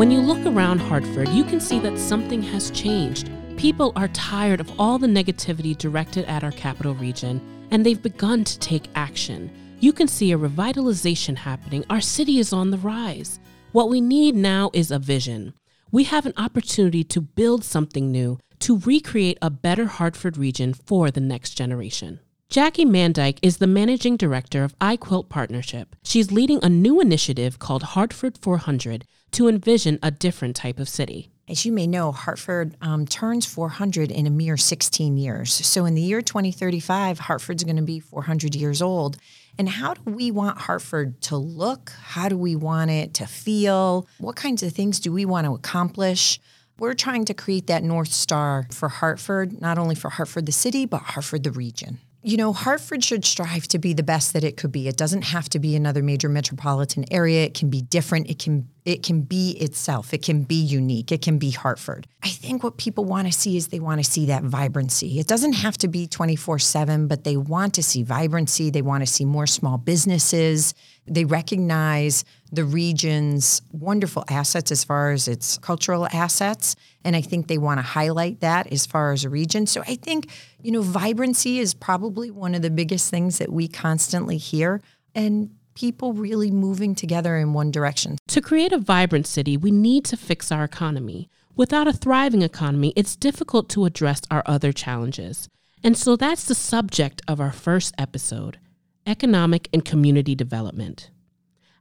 When 0.00 0.10
you 0.10 0.20
look 0.20 0.46
around 0.46 0.78
Hartford, 0.78 1.28
you 1.28 1.44
can 1.44 1.60
see 1.60 1.78
that 1.80 1.98
something 1.98 2.40
has 2.40 2.70
changed. 2.70 3.30
People 3.58 3.92
are 3.96 4.08
tired 4.08 4.58
of 4.58 4.80
all 4.80 4.96
the 4.96 5.06
negativity 5.06 5.76
directed 5.76 6.24
at 6.24 6.42
our 6.42 6.52
capital 6.52 6.94
region, 6.94 7.38
and 7.70 7.84
they've 7.84 8.02
begun 8.02 8.42
to 8.44 8.58
take 8.60 8.88
action. 8.94 9.50
You 9.78 9.92
can 9.92 10.08
see 10.08 10.32
a 10.32 10.38
revitalization 10.38 11.36
happening. 11.36 11.84
Our 11.90 12.00
city 12.00 12.38
is 12.38 12.50
on 12.50 12.70
the 12.70 12.78
rise. 12.78 13.40
What 13.72 13.90
we 13.90 14.00
need 14.00 14.34
now 14.34 14.70
is 14.72 14.90
a 14.90 14.98
vision. 14.98 15.52
We 15.92 16.04
have 16.04 16.24
an 16.24 16.32
opportunity 16.38 17.04
to 17.04 17.20
build 17.20 17.62
something 17.62 18.10
new, 18.10 18.38
to 18.60 18.78
recreate 18.78 19.36
a 19.42 19.50
better 19.50 19.84
Hartford 19.84 20.38
region 20.38 20.72
for 20.72 21.10
the 21.10 21.20
next 21.20 21.58
generation. 21.58 22.20
Jackie 22.48 22.86
Mandyck 22.86 23.38
is 23.42 23.58
the 23.58 23.66
managing 23.66 24.16
director 24.16 24.64
of 24.64 24.76
iQuilt 24.78 25.28
Partnership. 25.28 25.94
She's 26.02 26.32
leading 26.32 26.58
a 26.64 26.70
new 26.70 27.02
initiative 27.02 27.58
called 27.58 27.82
Hartford 27.82 28.38
400 28.38 29.04
to 29.32 29.48
envision 29.48 29.98
a 30.02 30.10
different 30.10 30.56
type 30.56 30.78
of 30.78 30.88
city. 30.88 31.30
As 31.48 31.64
you 31.64 31.72
may 31.72 31.88
know, 31.88 32.12
Hartford 32.12 32.76
um, 32.80 33.06
turns 33.06 33.44
400 33.44 34.12
in 34.12 34.24
a 34.24 34.30
mere 34.30 34.56
16 34.56 35.16
years. 35.16 35.52
So 35.66 35.84
in 35.84 35.94
the 35.94 36.00
year 36.00 36.22
2035, 36.22 37.18
Hartford's 37.18 37.64
going 37.64 37.74
to 37.74 37.82
be 37.82 37.98
400 37.98 38.54
years 38.54 38.80
old. 38.80 39.16
And 39.58 39.68
how 39.68 39.94
do 39.94 40.02
we 40.04 40.30
want 40.30 40.58
Hartford 40.58 41.20
to 41.22 41.36
look? 41.36 41.92
How 42.02 42.28
do 42.28 42.36
we 42.36 42.54
want 42.54 42.92
it 42.92 43.14
to 43.14 43.26
feel? 43.26 44.06
What 44.18 44.36
kinds 44.36 44.62
of 44.62 44.72
things 44.72 45.00
do 45.00 45.12
we 45.12 45.24
want 45.24 45.44
to 45.46 45.54
accomplish? 45.54 46.38
We're 46.78 46.94
trying 46.94 47.24
to 47.24 47.34
create 47.34 47.66
that 47.66 47.82
North 47.82 48.12
Star 48.12 48.66
for 48.72 48.88
Hartford, 48.88 49.60
not 49.60 49.76
only 49.76 49.96
for 49.96 50.08
Hartford 50.08 50.46
the 50.46 50.52
city, 50.52 50.86
but 50.86 51.02
Hartford 51.02 51.42
the 51.42 51.50
region. 51.50 51.98
You 52.22 52.36
know, 52.36 52.52
Hartford 52.52 53.02
should 53.02 53.24
strive 53.24 53.66
to 53.68 53.78
be 53.78 53.94
the 53.94 54.02
best 54.02 54.34
that 54.34 54.44
it 54.44 54.58
could 54.58 54.70
be. 54.70 54.88
It 54.88 54.98
doesn't 54.98 55.22
have 55.22 55.48
to 55.50 55.58
be 55.58 55.74
another 55.74 56.02
major 56.02 56.28
metropolitan 56.28 57.06
area. 57.10 57.46
It 57.46 57.54
can 57.54 57.70
be 57.70 57.80
different. 57.80 58.28
It 58.28 58.38
can 58.38 58.68
it 58.84 59.02
can 59.02 59.22
be 59.22 59.52
itself. 59.52 60.12
It 60.12 60.22
can 60.22 60.42
be 60.42 60.60
unique. 60.60 61.12
It 61.12 61.22
can 61.22 61.38
be 61.38 61.50
Hartford. 61.50 62.06
I 62.22 62.28
think 62.28 62.62
what 62.62 62.76
people 62.76 63.04
want 63.04 63.26
to 63.26 63.32
see 63.32 63.56
is 63.56 63.68
they 63.68 63.80
want 63.80 64.02
to 64.02 64.10
see 64.10 64.26
that 64.26 64.42
vibrancy. 64.42 65.18
It 65.18 65.26
doesn't 65.26 65.52
have 65.52 65.78
to 65.78 65.88
be 65.88 66.06
24/7, 66.06 67.08
but 67.08 67.24
they 67.24 67.36
want 67.36 67.74
to 67.74 67.82
see 67.82 68.02
vibrancy. 68.02 68.68
They 68.70 68.82
want 68.82 69.02
to 69.02 69.06
see 69.06 69.24
more 69.24 69.46
small 69.46 69.78
businesses. 69.78 70.74
They 71.06 71.24
recognize 71.24 72.24
the 72.52 72.64
region's 72.64 73.62
wonderful 73.72 74.24
assets 74.28 74.72
as 74.72 74.82
far 74.84 75.12
as 75.12 75.28
its 75.28 75.58
cultural 75.58 76.06
assets. 76.12 76.76
And 77.04 77.14
I 77.14 77.20
think 77.20 77.46
they 77.46 77.58
want 77.58 77.78
to 77.78 77.82
highlight 77.82 78.40
that 78.40 78.72
as 78.72 78.86
far 78.86 79.12
as 79.12 79.24
a 79.24 79.30
region. 79.30 79.66
So 79.66 79.82
I 79.86 79.94
think, 79.94 80.30
you 80.60 80.72
know, 80.72 80.82
vibrancy 80.82 81.58
is 81.58 81.74
probably 81.74 82.30
one 82.30 82.54
of 82.54 82.62
the 82.62 82.70
biggest 82.70 83.10
things 83.10 83.38
that 83.38 83.52
we 83.52 83.68
constantly 83.68 84.36
hear. 84.36 84.80
And 85.14 85.50
people 85.74 86.12
really 86.12 86.50
moving 86.50 86.94
together 86.94 87.36
in 87.36 87.52
one 87.52 87.70
direction. 87.70 88.18
To 88.28 88.40
create 88.40 88.72
a 88.72 88.78
vibrant 88.78 89.26
city, 89.26 89.56
we 89.56 89.70
need 89.70 90.04
to 90.06 90.16
fix 90.16 90.50
our 90.52 90.64
economy. 90.64 91.28
Without 91.56 91.88
a 91.88 91.92
thriving 91.92 92.42
economy, 92.42 92.92
it's 92.96 93.16
difficult 93.16 93.68
to 93.70 93.84
address 93.84 94.22
our 94.30 94.42
other 94.46 94.72
challenges. 94.72 95.48
And 95.82 95.96
so 95.96 96.16
that's 96.16 96.44
the 96.44 96.54
subject 96.54 97.22
of 97.26 97.40
our 97.40 97.52
first 97.52 97.94
episode 97.98 98.58
economic 99.06 99.68
and 99.72 99.84
community 99.84 100.34
development. 100.34 101.10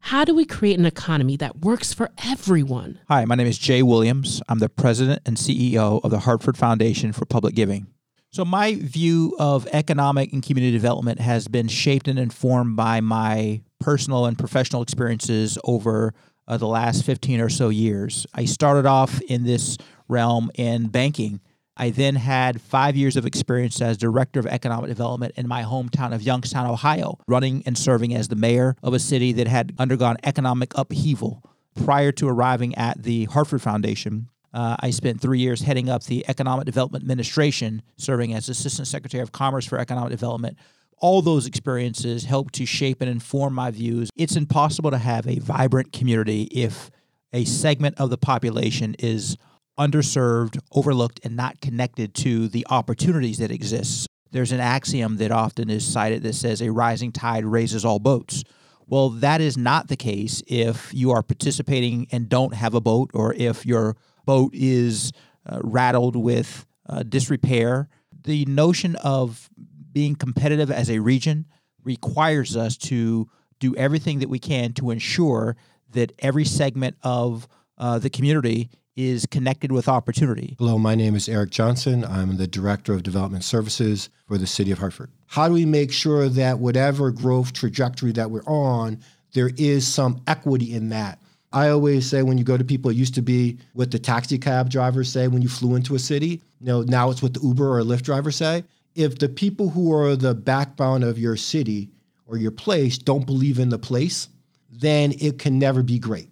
How 0.01 0.25
do 0.25 0.33
we 0.33 0.45
create 0.45 0.79
an 0.79 0.85
economy 0.85 1.37
that 1.37 1.59
works 1.59 1.93
for 1.93 2.09
everyone? 2.25 2.99
Hi, 3.09 3.25
my 3.25 3.35
name 3.35 3.47
is 3.47 3.57
Jay 3.57 3.83
Williams. 3.83 4.41
I'm 4.49 4.59
the 4.59 4.69
president 4.69 5.21
and 5.25 5.37
CEO 5.37 6.03
of 6.03 6.09
the 6.09 6.19
Hartford 6.19 6.57
Foundation 6.57 7.11
for 7.13 7.25
Public 7.25 7.53
Giving. 7.53 7.87
So, 8.31 8.45
my 8.45 8.75
view 8.75 9.35
of 9.39 9.67
economic 9.71 10.31
and 10.33 10.41
community 10.43 10.71
development 10.71 11.19
has 11.19 11.47
been 11.47 11.67
shaped 11.67 12.07
and 12.07 12.17
informed 12.17 12.75
by 12.75 13.01
my 13.01 13.61
personal 13.79 14.25
and 14.25 14.37
professional 14.37 14.81
experiences 14.81 15.57
over 15.63 16.13
uh, 16.47 16.57
the 16.57 16.67
last 16.67 17.03
15 17.05 17.41
or 17.41 17.49
so 17.49 17.69
years. 17.69 18.25
I 18.33 18.45
started 18.45 18.85
off 18.85 19.21
in 19.21 19.43
this 19.43 19.77
realm 20.07 20.51
in 20.55 20.87
banking. 20.87 21.39
I 21.79 21.91
then 21.91 22.15
had 22.15 22.61
five 22.61 22.97
years 22.97 23.15
of 23.15 23.25
experience 23.25 23.81
as 23.81 23.95
director 23.95 24.37
of 24.41 24.45
economic 24.45 24.89
development 24.89 25.33
in 25.37 25.47
my 25.47 25.63
hometown 25.63 26.13
of 26.13 26.21
Youngstown, 26.21 26.67
Ohio, 26.69 27.17
running 27.25 27.63
and 27.65 27.77
serving 27.77 28.13
as 28.13 28.27
the 28.27 28.35
mayor 28.35 28.75
of 28.83 28.93
a 28.93 28.99
city 28.99 29.31
that 29.31 29.47
had 29.47 29.73
undergone 29.79 30.17
economic 30.25 30.73
upheaval. 30.75 31.41
Prior 31.85 32.11
to 32.11 32.27
arriving 32.27 32.75
at 32.75 33.01
the 33.01 33.23
Hartford 33.25 33.61
Foundation, 33.61 34.27
uh, 34.53 34.75
I 34.81 34.89
spent 34.89 35.21
three 35.21 35.39
years 35.39 35.61
heading 35.61 35.89
up 35.89 36.03
the 36.03 36.25
Economic 36.27 36.65
Development 36.65 37.01
Administration, 37.01 37.81
serving 37.95 38.33
as 38.33 38.49
Assistant 38.49 38.89
Secretary 38.89 39.23
of 39.23 39.31
Commerce 39.31 39.65
for 39.65 39.79
Economic 39.79 40.09
Development. 40.11 40.57
All 40.97 41.21
those 41.21 41.47
experiences 41.47 42.25
helped 42.25 42.55
to 42.55 42.65
shape 42.65 42.99
and 42.99 43.09
inform 43.09 43.53
my 43.53 43.71
views. 43.71 44.09
It's 44.17 44.35
impossible 44.35 44.91
to 44.91 44.97
have 44.97 45.25
a 45.27 45.39
vibrant 45.39 45.93
community 45.93 46.43
if 46.51 46.91
a 47.31 47.45
segment 47.45 47.97
of 47.99 48.09
the 48.09 48.17
population 48.17 48.95
is 48.99 49.37
underserved, 49.79 50.59
overlooked, 50.71 51.19
and 51.23 51.35
not 51.35 51.61
connected 51.61 52.13
to 52.13 52.47
the 52.49 52.67
opportunities 52.69 53.37
that 53.37 53.49
exist. 53.49 54.07
There's 54.31 54.51
an 54.51 54.59
axiom 54.59 55.17
that 55.17 55.31
often 55.31 55.69
is 55.69 55.85
cited 55.85 56.21
that 56.23 56.35
says 56.35 56.61
a 56.61 56.71
rising 56.71 57.11
tide 57.11 57.45
raises 57.45 57.85
all 57.85 57.99
boats. 57.99 58.43
Well, 58.85 59.09
that 59.09 59.39
is 59.39 59.57
not 59.57 59.87
the 59.87 59.95
case 59.95 60.43
if 60.47 60.93
you 60.93 61.11
are 61.11 61.23
participating 61.23 62.07
and 62.11 62.27
don't 62.27 62.53
have 62.53 62.73
a 62.73 62.81
boat, 62.81 63.11
or 63.13 63.33
if 63.33 63.65
your 63.65 63.95
boat 64.25 64.51
is 64.53 65.11
uh, 65.45 65.59
rattled 65.63 66.15
with 66.15 66.65
uh, 66.87 67.03
disrepair. 67.03 67.87
The 68.23 68.45
notion 68.45 68.95
of 68.97 69.49
being 69.91 70.15
competitive 70.15 70.69
as 70.69 70.89
a 70.89 70.99
region 70.99 71.45
requires 71.83 72.57
us 72.57 72.77
to 72.77 73.29
do 73.59 73.75
everything 73.75 74.19
that 74.19 74.29
we 74.29 74.39
can 74.39 74.73
to 74.73 74.91
ensure 74.91 75.55
that 75.91 76.11
every 76.19 76.45
segment 76.45 76.97
of 77.01 77.47
uh, 77.77 77.97
the 77.99 78.09
community 78.09 78.69
is 78.99 79.25
connected 79.25 79.71
with 79.71 79.87
opportunity. 79.87 80.57
Hello, 80.59 80.77
my 80.77 80.93
name 80.93 81.15
is 81.15 81.29
Eric 81.29 81.51
Johnson. 81.51 82.03
I'm 82.03 82.35
the 82.35 82.47
Director 82.47 82.91
of 82.91 83.01
Development 83.01 83.45
Services 83.45 84.09
for 84.27 84.37
the 84.37 84.45
City 84.45 84.71
of 84.71 84.79
Hartford. 84.79 85.09
How 85.27 85.47
do 85.47 85.53
we 85.53 85.65
make 85.65 85.93
sure 85.93 86.27
that 86.27 86.59
whatever 86.59 87.09
growth 87.09 87.53
trajectory 87.53 88.11
that 88.11 88.29
we're 88.29 88.43
on, 88.43 88.99
there 89.31 89.51
is 89.55 89.87
some 89.87 90.21
equity 90.27 90.73
in 90.73 90.89
that? 90.89 91.21
I 91.53 91.69
always 91.69 92.09
say 92.09 92.23
when 92.23 92.37
you 92.37 92.43
go 92.43 92.57
to 92.57 92.65
people, 92.65 92.91
it 92.91 92.97
used 92.97 93.15
to 93.15 93.21
be 93.21 93.57
what 93.71 93.89
the 93.89 93.99
taxi 93.99 94.37
cab 94.37 94.69
drivers 94.69 95.09
say 95.09 95.29
when 95.29 95.41
you 95.41 95.47
flew 95.47 95.75
into 95.75 95.95
a 95.95 95.99
city. 95.99 96.41
You 96.59 96.65
know, 96.65 96.81
now 96.81 97.09
it's 97.09 97.21
what 97.21 97.33
the 97.33 97.39
Uber 97.39 97.79
or 97.79 97.81
Lyft 97.83 98.01
drivers 98.01 98.35
say. 98.35 98.65
If 98.95 99.17
the 99.17 99.29
people 99.29 99.69
who 99.69 99.93
are 99.93 100.17
the 100.17 100.35
backbone 100.35 101.03
of 101.03 101.17
your 101.17 101.37
city 101.37 101.89
or 102.27 102.35
your 102.35 102.51
place 102.51 102.97
don't 102.97 103.25
believe 103.25 103.59
in 103.59 103.69
the 103.69 103.79
place, 103.79 104.27
then 104.69 105.13
it 105.21 105.39
can 105.39 105.57
never 105.57 105.83
be 105.83 105.99
great 105.99 106.29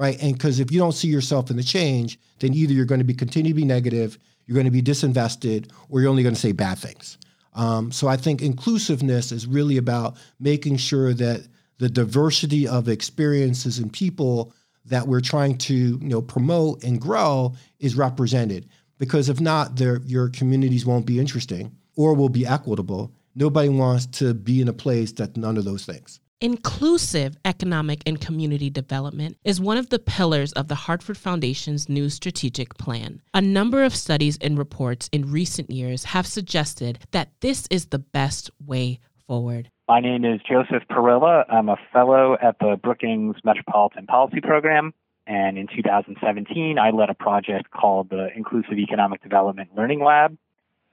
right? 0.00 0.20
And 0.22 0.32
because 0.32 0.60
if 0.60 0.72
you 0.72 0.78
don't 0.78 0.92
see 0.92 1.08
yourself 1.08 1.50
in 1.50 1.58
the 1.58 1.62
change, 1.62 2.18
then 2.38 2.54
either 2.54 2.72
you're 2.72 2.86
going 2.86 3.00
to 3.00 3.04
be 3.04 3.12
continue 3.12 3.52
to 3.52 3.54
be 3.54 3.66
negative, 3.66 4.18
you're 4.46 4.54
going 4.54 4.64
to 4.64 4.70
be 4.70 4.80
disinvested, 4.80 5.70
or 5.90 6.00
you're 6.00 6.08
only 6.08 6.22
going 6.22 6.34
to 6.34 6.40
say 6.40 6.52
bad 6.52 6.78
things. 6.78 7.18
Um, 7.52 7.92
so 7.92 8.08
I 8.08 8.16
think 8.16 8.40
inclusiveness 8.40 9.30
is 9.30 9.46
really 9.46 9.76
about 9.76 10.16
making 10.40 10.78
sure 10.78 11.12
that 11.14 11.46
the 11.76 11.90
diversity 11.90 12.66
of 12.66 12.88
experiences 12.88 13.78
and 13.78 13.92
people 13.92 14.54
that 14.86 15.06
we're 15.06 15.20
trying 15.20 15.58
to 15.58 15.74
you 15.74 16.08
know 16.08 16.22
promote 16.22 16.82
and 16.82 16.98
grow 16.98 17.54
is 17.78 17.94
represented. 17.94 18.70
Because 18.96 19.28
if 19.28 19.38
not, 19.38 19.78
your 20.06 20.30
communities 20.30 20.86
won't 20.86 21.04
be 21.04 21.20
interesting 21.20 21.76
or 21.96 22.14
will 22.14 22.28
be 22.30 22.46
equitable. 22.46 23.12
Nobody 23.34 23.68
wants 23.68 24.06
to 24.06 24.32
be 24.32 24.62
in 24.62 24.68
a 24.68 24.72
place 24.72 25.12
that's 25.12 25.36
none 25.36 25.58
of 25.58 25.66
those 25.66 25.84
things. 25.84 26.20
Inclusive 26.42 27.36
economic 27.44 28.02
and 28.06 28.18
community 28.18 28.70
development 28.70 29.36
is 29.44 29.60
one 29.60 29.76
of 29.76 29.90
the 29.90 29.98
pillars 29.98 30.52
of 30.54 30.68
the 30.68 30.74
Hartford 30.74 31.18
Foundation's 31.18 31.86
new 31.86 32.08
strategic 32.08 32.78
plan. 32.78 33.20
A 33.34 33.42
number 33.42 33.84
of 33.84 33.94
studies 33.94 34.38
and 34.40 34.56
reports 34.56 35.10
in 35.12 35.30
recent 35.30 35.70
years 35.70 36.04
have 36.04 36.26
suggested 36.26 36.98
that 37.10 37.28
this 37.40 37.68
is 37.70 37.86
the 37.86 37.98
best 37.98 38.50
way 38.64 39.00
forward. 39.26 39.70
My 39.86 40.00
name 40.00 40.24
is 40.24 40.40
Joseph 40.48 40.84
Parilla. 40.90 41.44
I'm 41.52 41.68
a 41.68 41.76
fellow 41.92 42.38
at 42.40 42.58
the 42.58 42.80
Brookings 42.82 43.36
Metropolitan 43.44 44.06
Policy 44.06 44.40
Program. 44.40 44.94
And 45.26 45.58
in 45.58 45.66
2017, 45.66 46.78
I 46.78 46.88
led 46.88 47.10
a 47.10 47.14
project 47.14 47.70
called 47.70 48.08
the 48.08 48.28
Inclusive 48.34 48.78
Economic 48.78 49.22
Development 49.22 49.68
Learning 49.76 50.02
Lab. 50.02 50.38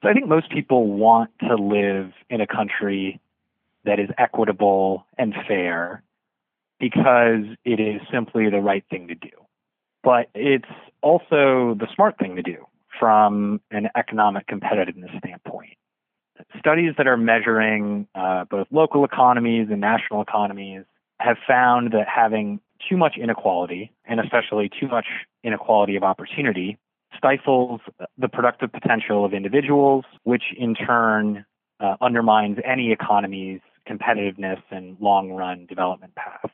So 0.04 0.10
I 0.10 0.14
think 0.14 0.28
most 0.28 0.52
people 0.52 0.88
want 0.88 1.32
to 1.40 1.56
live 1.56 2.12
in 2.30 2.42
a 2.42 2.48
country 2.48 3.22
that 3.88 4.00
is 4.00 4.10
equitable 4.18 5.06
and 5.18 5.34
fair 5.48 6.04
because 6.80 7.46
it 7.66 7.80
is 7.80 8.02
simply 8.12 8.50
the 8.50 8.60
right 8.60 8.84
thing 8.90 9.08
to 9.08 9.16
do. 9.16 9.30
But 10.04 10.30
it's 10.36 10.70
also 11.02 11.76
the 11.80 11.88
smart 11.96 12.20
thing 12.20 12.36
to 12.36 12.44
do 12.44 12.68
from 13.00 13.62
an 13.72 13.90
economic 13.98 14.48
competitiveness 14.48 15.18
standpoint. 15.18 15.74
Studies 16.60 16.94
that 16.98 17.08
are 17.08 17.18
measuring 17.18 18.08
uh, 18.14 18.46
both 18.46 18.68
local 18.70 19.04
economies 19.04 19.68
and 19.72 19.82
national 19.82 20.22
economies 20.22 20.84
have 21.20 21.38
found 21.48 21.94
that 21.94 22.08
having 22.08 22.60
too 22.88 22.96
much 22.96 23.16
inequality, 23.18 23.92
and 24.06 24.20
especially 24.20 24.70
too 24.80 24.88
much 24.88 25.08
inequality 25.44 25.96
of 25.96 26.04
opportunity, 26.04 26.78
stifles 27.18 27.82
the 28.18 28.28
productive 28.28 28.72
potential 28.72 29.26
of 29.26 29.34
individuals, 29.34 30.06
which 30.24 30.44
in 30.56 30.76
turn 30.76 31.44
uh, 31.80 31.96
undermines 32.02 32.58
any 32.64 32.92
economy's 32.92 33.62
competitiveness 33.90 34.62
and 34.72 34.98
long 35.00 35.32
run 35.32 35.66
development 35.68 36.14
path. 36.16 36.52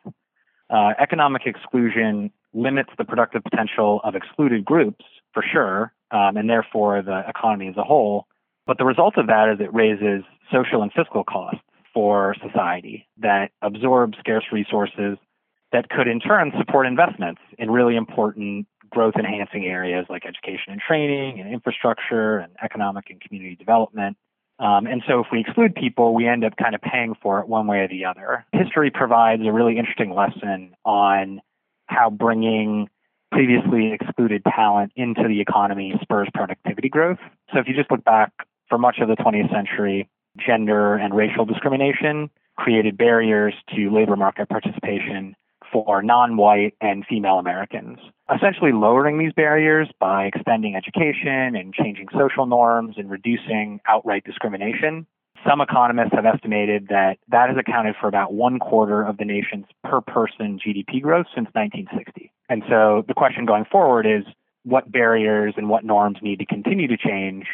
Uh, 0.70 0.94
economic 1.00 1.44
exclusion 1.46 2.32
limits 2.54 2.90
the 2.98 3.04
productive 3.04 3.44
potential 3.44 4.00
of 4.04 4.16
excluded 4.16 4.63
groups, 4.63 5.04
for 5.34 5.44
sure, 5.44 5.94
um, 6.12 6.38
and 6.38 6.50
therefore 6.50 7.02
the 7.02 7.24
economy 7.28 7.68
as 7.68 7.78
a 7.78 7.84
whole. 7.84 8.28
But 8.66 8.78
the 8.78 8.86
result 8.86 9.18
of 9.18 9.28
that 9.28 9.50
is 9.50 9.60
it 9.60 9.74
raises 9.74 10.24
social 10.52 10.82
and 10.82 10.92
fiscal 10.94 11.24
costs 11.24 11.62
for 11.94 12.36
society 12.42 13.08
that 13.18 13.52
absorb 13.62 14.13
scarce 14.20 14.46
resources 14.52 15.18
that 15.72 15.90
could 15.90 16.08
in 16.08 16.20
turn 16.20 16.52
support 16.58 16.88
investments 16.88 17.42
in 17.58 17.70
really 17.70 17.96
important 17.96 18.68
growth 18.90 19.16
enhancing 19.18 19.66
areas 19.66 20.06
like 20.10 20.24
education 20.25 20.72
and 20.72 20.80
training 20.80 21.40
and 21.40 21.52
infrastructure 21.52 22.38
and 22.38 22.54
economic 22.63 23.10
and 23.10 23.20
community 23.22 23.56
development. 23.56 24.16
Um, 24.60 24.86
and 24.86 25.01
so 25.07 25.19
if 25.19 25.27
we 25.31 25.41
exclude 25.41 25.75
people, 25.75 26.13
we 26.13 26.27
end 26.27 26.45
up 26.45 26.55
kind 26.57 26.75
of 26.75 26.81
paying 26.81 27.15
for 27.22 27.39
it 27.39 27.48
one 27.48 27.67
way 27.67 27.79
or 27.79 27.88
the 27.88 28.05
other. 28.05 28.45
History 28.51 28.91
provides 28.91 29.41
a 29.45 29.51
really 29.51 29.77
interesting 29.77 30.13
lesson 30.13 30.75
on 30.86 31.41
how 31.88 32.10
bringing 32.10 32.89
previously 33.31 33.93
excluded 33.93 34.43
talent 34.45 34.91
into 34.95 35.27
the 35.27 35.41
economy 35.41 35.93
spurs 36.01 36.29
productivity 36.33 36.88
growth. 36.88 37.17
So 37.51 37.60
if 37.60 37.67
you 37.67 37.74
just 37.74 37.89
look 37.89 38.03
back 38.03 38.31
for 38.69 38.77
much 38.77 39.00
of 39.01 39.07
the 39.07 39.15
20th 39.15 39.51
century, 39.51 40.07
gender 40.38 40.95
and 40.95 41.15
racial 41.15 41.45
discrimination 41.45 42.29
created 42.57 42.98
barriers 42.98 43.53
to 43.75 43.89
labor 43.89 44.15
market 44.15 44.50
participation 44.50 45.36
for 45.74 46.01
non 46.01 46.38
white 46.38 46.75
and 46.80 47.03
female 47.06 47.39
Americans. 47.39 48.00
Essentially, 48.34 48.72
lowering 48.72 49.18
these 49.18 49.34
barriers 49.34 49.89
by 50.00 50.25
extending 50.25 50.75
education 50.75 51.56
and 51.56 51.74
changing 51.74 52.08
social 52.18 52.46
norms 52.46 52.96
and 52.98 53.10
reducing 53.10 53.82
outright 53.88 54.24
discrimination. 54.24 55.06
Some 55.46 55.60
economists 55.60 56.13
have 56.13 56.25
estimated 56.25 56.88
that 56.88 57.18
that 57.27 57.50
has 57.50 57.58
accounted 57.58 57.96
for 58.00 58.08
about 58.08 58.34
one 58.34 58.60
quarter 58.60 59.03
of 59.03 59.18
the 59.18 59.25
nation's 59.25 59.65
per 59.84 60.00
person 60.00 60.58
GDP 60.65 61.01
growth 61.01 61.25
since 61.36 61.50
1960. 61.51 62.32
And 62.48 62.63
so 62.70 63.03
the 63.08 63.13
question 63.13 63.46
going 63.46 63.65
forward 63.65 64.06
is 64.06 64.24
what 64.63 64.89
barriers 64.89 65.56
and 65.58 65.68
what 65.68 65.84
norms 65.84 66.20
need 66.22 66.39
to 66.39 66.46
continue 66.46 66.88
to 66.88 66.98
change 66.98 67.46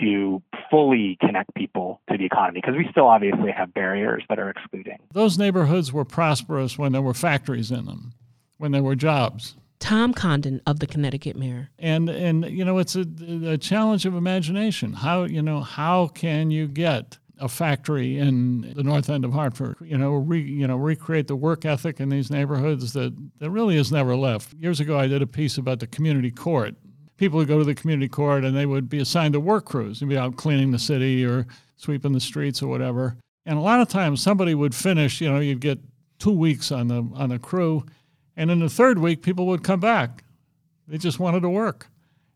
to 0.00 0.42
fully 0.70 1.16
connect 1.20 1.54
people 1.54 2.00
to 2.10 2.18
the 2.18 2.24
economy 2.24 2.60
because 2.60 2.76
we 2.76 2.86
still 2.90 3.06
obviously 3.06 3.50
have 3.50 3.72
barriers 3.74 4.24
that 4.28 4.38
are 4.38 4.50
excluding. 4.50 4.98
Those 5.12 5.38
neighborhoods 5.38 5.92
were 5.92 6.04
prosperous 6.04 6.78
when 6.78 6.92
there 6.92 7.02
were 7.02 7.14
factories 7.14 7.70
in 7.70 7.86
them, 7.86 8.12
when 8.58 8.72
there 8.72 8.82
were 8.82 8.96
jobs. 8.96 9.56
Tom 9.78 10.14
Condon 10.14 10.62
of 10.66 10.80
the 10.80 10.86
Connecticut 10.86 11.36
Mirror. 11.36 11.68
And 11.78 12.08
and 12.08 12.46
you 12.46 12.64
know 12.64 12.78
it's 12.78 12.96
a, 12.96 13.04
a 13.46 13.58
challenge 13.58 14.06
of 14.06 14.14
imagination. 14.14 14.94
How 14.94 15.24
you 15.24 15.42
know 15.42 15.60
how 15.60 16.08
can 16.08 16.50
you 16.50 16.66
get 16.66 17.18
a 17.38 17.48
factory 17.48 18.16
in 18.16 18.72
the 18.74 18.82
north 18.82 19.10
end 19.10 19.24
of 19.24 19.32
Hartford. 19.32 19.76
You 19.80 19.98
know, 19.98 20.14
re, 20.14 20.40
you 20.40 20.66
know, 20.66 20.76
recreate 20.76 21.26
the 21.26 21.36
work 21.36 21.64
ethic 21.64 22.00
in 22.00 22.08
these 22.08 22.30
neighborhoods 22.30 22.92
that, 22.92 23.12
that 23.40 23.50
really 23.50 23.76
has 23.76 23.90
never 23.90 24.14
left. 24.14 24.54
Years 24.54 24.80
ago, 24.80 24.98
I 24.98 25.08
did 25.08 25.20
a 25.20 25.26
piece 25.26 25.58
about 25.58 25.80
the 25.80 25.86
community 25.86 26.30
court 26.30 26.76
people 27.16 27.38
would 27.38 27.48
go 27.48 27.58
to 27.58 27.64
the 27.64 27.74
community 27.74 28.08
court 28.08 28.44
and 28.44 28.56
they 28.56 28.66
would 28.66 28.88
be 28.88 28.98
assigned 28.98 29.34
to 29.34 29.40
work 29.40 29.64
crews 29.64 30.00
and 30.00 30.10
be 30.10 30.18
out 30.18 30.36
cleaning 30.36 30.70
the 30.70 30.78
city 30.78 31.24
or 31.24 31.46
sweeping 31.76 32.12
the 32.12 32.20
streets 32.20 32.62
or 32.62 32.68
whatever. 32.68 33.16
And 33.46 33.58
a 33.58 33.62
lot 33.62 33.80
of 33.80 33.88
times 33.88 34.22
somebody 34.22 34.54
would 34.54 34.74
finish, 34.74 35.20
you 35.20 35.30
know, 35.30 35.40
you'd 35.40 35.60
get 35.60 35.78
two 36.18 36.32
weeks 36.32 36.72
on 36.72 36.88
the 36.88 37.06
on 37.14 37.28
the 37.28 37.38
crew, 37.38 37.84
and 38.36 38.50
in 38.50 38.60
the 38.60 38.68
third 38.68 38.98
week 38.98 39.22
people 39.22 39.46
would 39.46 39.62
come 39.62 39.80
back. 39.80 40.24
They 40.88 40.98
just 40.98 41.18
wanted 41.18 41.40
to 41.40 41.50
work. 41.50 41.88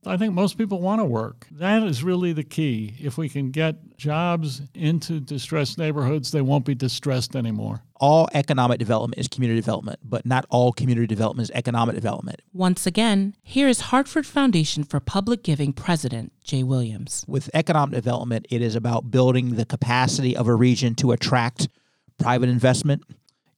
I 0.09 0.17
think 0.17 0.35
most 0.35 0.57
people 0.57 0.81
want 0.81 1.01
to 1.01 1.05
work. 1.05 1.47
That 1.51 1.83
is 1.83 2.03
really 2.03 2.33
the 2.33 2.45
key. 2.45 2.95
If 2.99 3.19
we 3.19 3.29
can 3.29 3.51
get 3.51 3.97
jobs 3.97 4.63
into 4.75 5.21
distressed 5.21 5.79
neighborhoods, 5.79 6.31
they 6.31 6.41
won't 6.41 6.65
be 6.65 6.75
distressed 6.75 7.37
anymore. 7.37 7.83
All 7.97 8.29
economic 8.33 8.79
development 8.79 9.21
is 9.21 9.29
community 9.29 9.61
development, 9.61 9.99
but 10.03 10.25
not 10.25 10.47
all 10.51 10.73
community 10.73 11.07
development 11.07 11.51
is 11.51 11.57
economic 11.57 11.95
development. 11.95 12.41
Once 12.53 12.87
again, 12.87 13.37
here 13.43 13.69
is 13.69 13.81
Hartford 13.81 14.25
Foundation 14.25 14.85
for 14.85 15.01
Public 15.01 15.43
Giving 15.43 15.73
President 15.73 16.33
Jay 16.43 16.63
Williams. 16.63 17.25
With 17.29 17.51
economic 17.53 17.95
development, 17.95 18.47
it 18.51 18.63
is 18.63 18.75
about 18.75 19.11
building 19.11 19.57
the 19.57 19.67
capacity 19.67 20.37
of 20.37 20.49
a 20.49 20.55
region 20.55 20.95
to 20.97 21.13
attract 21.13 21.69
private 22.19 22.49
investment. 22.49 23.03